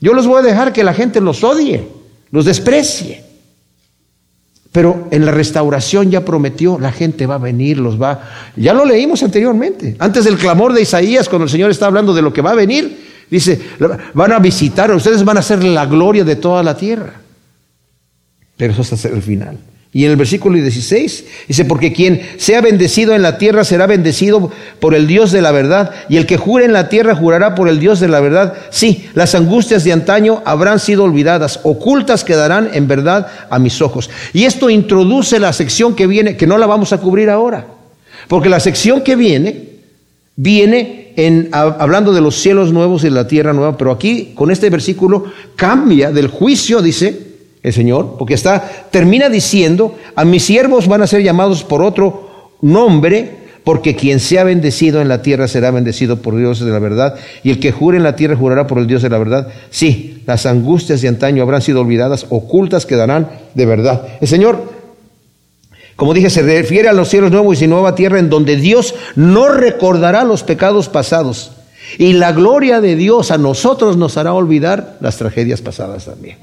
Yo 0.00 0.14
los 0.14 0.26
voy 0.26 0.38
a 0.38 0.46
dejar 0.46 0.72
que 0.72 0.84
la 0.84 0.94
gente 0.94 1.20
los 1.20 1.42
odie 1.42 2.00
los 2.30 2.44
desprecie. 2.44 3.24
Pero 4.72 5.08
en 5.10 5.26
la 5.26 5.32
restauración 5.32 6.10
ya 6.10 6.24
prometió, 6.24 6.78
la 6.78 6.92
gente 6.92 7.26
va 7.26 7.34
a 7.34 7.38
venir, 7.38 7.78
los 7.78 8.00
va. 8.00 8.52
Ya 8.54 8.72
lo 8.72 8.84
leímos 8.84 9.22
anteriormente. 9.22 9.96
Antes 9.98 10.24
del 10.24 10.36
clamor 10.36 10.72
de 10.72 10.82
Isaías, 10.82 11.28
cuando 11.28 11.44
el 11.44 11.50
Señor 11.50 11.72
está 11.72 11.86
hablando 11.86 12.14
de 12.14 12.22
lo 12.22 12.32
que 12.32 12.40
va 12.40 12.52
a 12.52 12.54
venir, 12.54 13.09
dice, 13.30 13.60
van 14.14 14.32
a 14.32 14.38
visitar, 14.38 14.90
ustedes 14.92 15.24
van 15.24 15.38
a 15.38 15.42
ser 15.42 15.62
la 15.64 15.86
gloria 15.86 16.24
de 16.24 16.36
toda 16.36 16.62
la 16.62 16.76
tierra. 16.76 17.14
Pero 18.56 18.72
eso 18.72 18.82
es 18.82 18.92
hasta 18.92 19.08
el 19.08 19.22
final. 19.22 19.58
Y 19.92 20.04
en 20.04 20.12
el 20.12 20.16
versículo 20.16 20.54
16 20.56 21.24
dice, 21.48 21.64
porque 21.64 21.92
quien 21.92 22.20
sea 22.36 22.60
bendecido 22.60 23.12
en 23.14 23.22
la 23.22 23.38
tierra 23.38 23.64
será 23.64 23.88
bendecido 23.88 24.52
por 24.78 24.94
el 24.94 25.08
Dios 25.08 25.32
de 25.32 25.42
la 25.42 25.50
verdad, 25.50 25.90
y 26.08 26.16
el 26.16 26.26
que 26.26 26.36
jure 26.36 26.64
en 26.64 26.72
la 26.72 26.88
tierra 26.88 27.16
jurará 27.16 27.56
por 27.56 27.68
el 27.68 27.80
Dios 27.80 27.98
de 27.98 28.06
la 28.06 28.20
verdad. 28.20 28.54
Sí, 28.70 29.08
las 29.14 29.34
angustias 29.34 29.82
de 29.82 29.92
antaño 29.92 30.42
habrán 30.44 30.78
sido 30.78 31.02
olvidadas, 31.02 31.58
ocultas 31.64 32.22
quedarán 32.22 32.70
en 32.72 32.86
verdad 32.86 33.26
a 33.50 33.58
mis 33.58 33.82
ojos. 33.82 34.10
Y 34.32 34.44
esto 34.44 34.70
introduce 34.70 35.40
la 35.40 35.52
sección 35.52 35.96
que 35.96 36.06
viene, 36.06 36.36
que 36.36 36.46
no 36.46 36.56
la 36.56 36.66
vamos 36.66 36.92
a 36.92 36.98
cubrir 36.98 37.28
ahora, 37.28 37.66
porque 38.28 38.48
la 38.48 38.60
sección 38.60 39.02
que 39.02 39.16
viene, 39.16 39.70
viene 40.36 41.09
hablando 41.52 42.12
de 42.12 42.20
los 42.20 42.36
cielos 42.36 42.72
nuevos 42.72 43.04
y 43.04 43.10
la 43.10 43.26
tierra 43.26 43.52
nueva, 43.52 43.76
pero 43.76 43.90
aquí 43.90 44.32
con 44.34 44.50
este 44.50 44.70
versículo 44.70 45.24
cambia 45.56 46.10
del 46.12 46.28
juicio, 46.28 46.82
dice, 46.82 47.30
el 47.62 47.72
Señor, 47.72 48.16
porque 48.18 48.34
está, 48.34 48.88
termina 48.90 49.28
diciendo, 49.28 49.96
a 50.14 50.24
mis 50.24 50.44
siervos 50.44 50.88
van 50.88 51.02
a 51.02 51.06
ser 51.06 51.22
llamados 51.22 51.62
por 51.64 51.82
otro 51.82 52.52
nombre, 52.62 53.38
porque 53.64 53.94
quien 53.94 54.20
sea 54.20 54.44
bendecido 54.44 55.02
en 55.02 55.08
la 55.08 55.20
tierra 55.20 55.46
será 55.46 55.70
bendecido 55.70 56.22
por 56.22 56.36
Dios 56.36 56.60
de 56.60 56.70
la 56.70 56.78
verdad, 56.78 57.16
y 57.42 57.50
el 57.50 57.60
que 57.60 57.72
jure 57.72 57.98
en 57.98 58.02
la 58.02 58.16
tierra 58.16 58.36
jurará 58.36 58.66
por 58.66 58.78
el 58.78 58.86
Dios 58.86 59.02
de 59.02 59.10
la 59.10 59.18
verdad. 59.18 59.48
Sí, 59.70 60.22
las 60.26 60.46
angustias 60.46 61.02
de 61.02 61.08
antaño 61.08 61.42
habrán 61.42 61.60
sido 61.60 61.82
olvidadas, 61.82 62.26
ocultas 62.30 62.86
quedarán 62.86 63.28
de 63.54 63.66
verdad. 63.66 64.06
El 64.20 64.28
Señor, 64.28 64.79
como 66.00 66.14
dije, 66.14 66.30
se 66.30 66.40
refiere 66.40 66.88
a 66.88 66.94
los 66.94 67.10
cielos 67.10 67.30
nuevos 67.30 67.60
y 67.60 67.66
nueva 67.66 67.94
tierra 67.94 68.18
en 68.18 68.30
donde 68.30 68.56
Dios 68.56 68.94
no 69.16 69.50
recordará 69.50 70.24
los 70.24 70.42
pecados 70.42 70.88
pasados. 70.88 71.52
Y 71.98 72.14
la 72.14 72.32
gloria 72.32 72.80
de 72.80 72.96
Dios 72.96 73.30
a 73.30 73.36
nosotros 73.36 73.98
nos 73.98 74.16
hará 74.16 74.32
olvidar 74.32 74.96
las 75.02 75.18
tragedias 75.18 75.60
pasadas 75.60 76.06
también. 76.06 76.38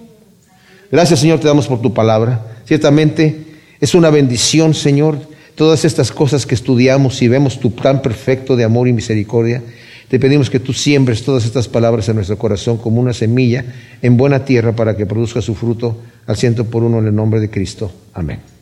Gracias 0.92 1.22
Señor, 1.22 1.40
te 1.40 1.48
damos 1.48 1.66
por 1.66 1.82
tu 1.82 1.92
palabra. 1.92 2.40
Ciertamente 2.66 3.48
es 3.80 3.96
una 3.96 4.12
bendición, 4.12 4.76
Señor, 4.76 5.18
todas 5.56 5.86
estas 5.86 6.12
cosas 6.12 6.46
que 6.46 6.54
estudiamos 6.54 7.20
y 7.24 7.28
vemos 7.28 7.60
tu 7.60 7.74
plan 7.74 8.04
perfecto 8.04 8.56
de 8.56 8.64
amor 8.64 8.88
y 8.88 8.94
misericordia. 8.94 9.64
Te 10.08 10.20
pedimos 10.20 10.52
que 10.52 10.60
tú 10.60 10.72
siembres 10.72 11.24
todas 11.24 11.46
estas 11.46 11.68
palabras 11.68 12.08
en 12.10 12.18
nuestro 12.18 12.38
corazón 12.38 12.78
como 12.78 13.02
una 13.02 13.12
semilla 13.12 13.66
en 14.04 14.18
buena 14.18 14.46
tierra 14.46 14.76
para 14.76 14.96
que 14.96 15.08
produzca 15.08 15.42
su 15.42 15.56
fruto 15.56 15.98
al 16.28 16.38
ciento 16.38 16.66
por 16.66 16.84
uno 16.84 17.00
en 17.00 17.08
el 17.08 17.16
nombre 17.16 17.40
de 17.40 17.50
Cristo. 17.50 17.92
Amén. 18.14 18.57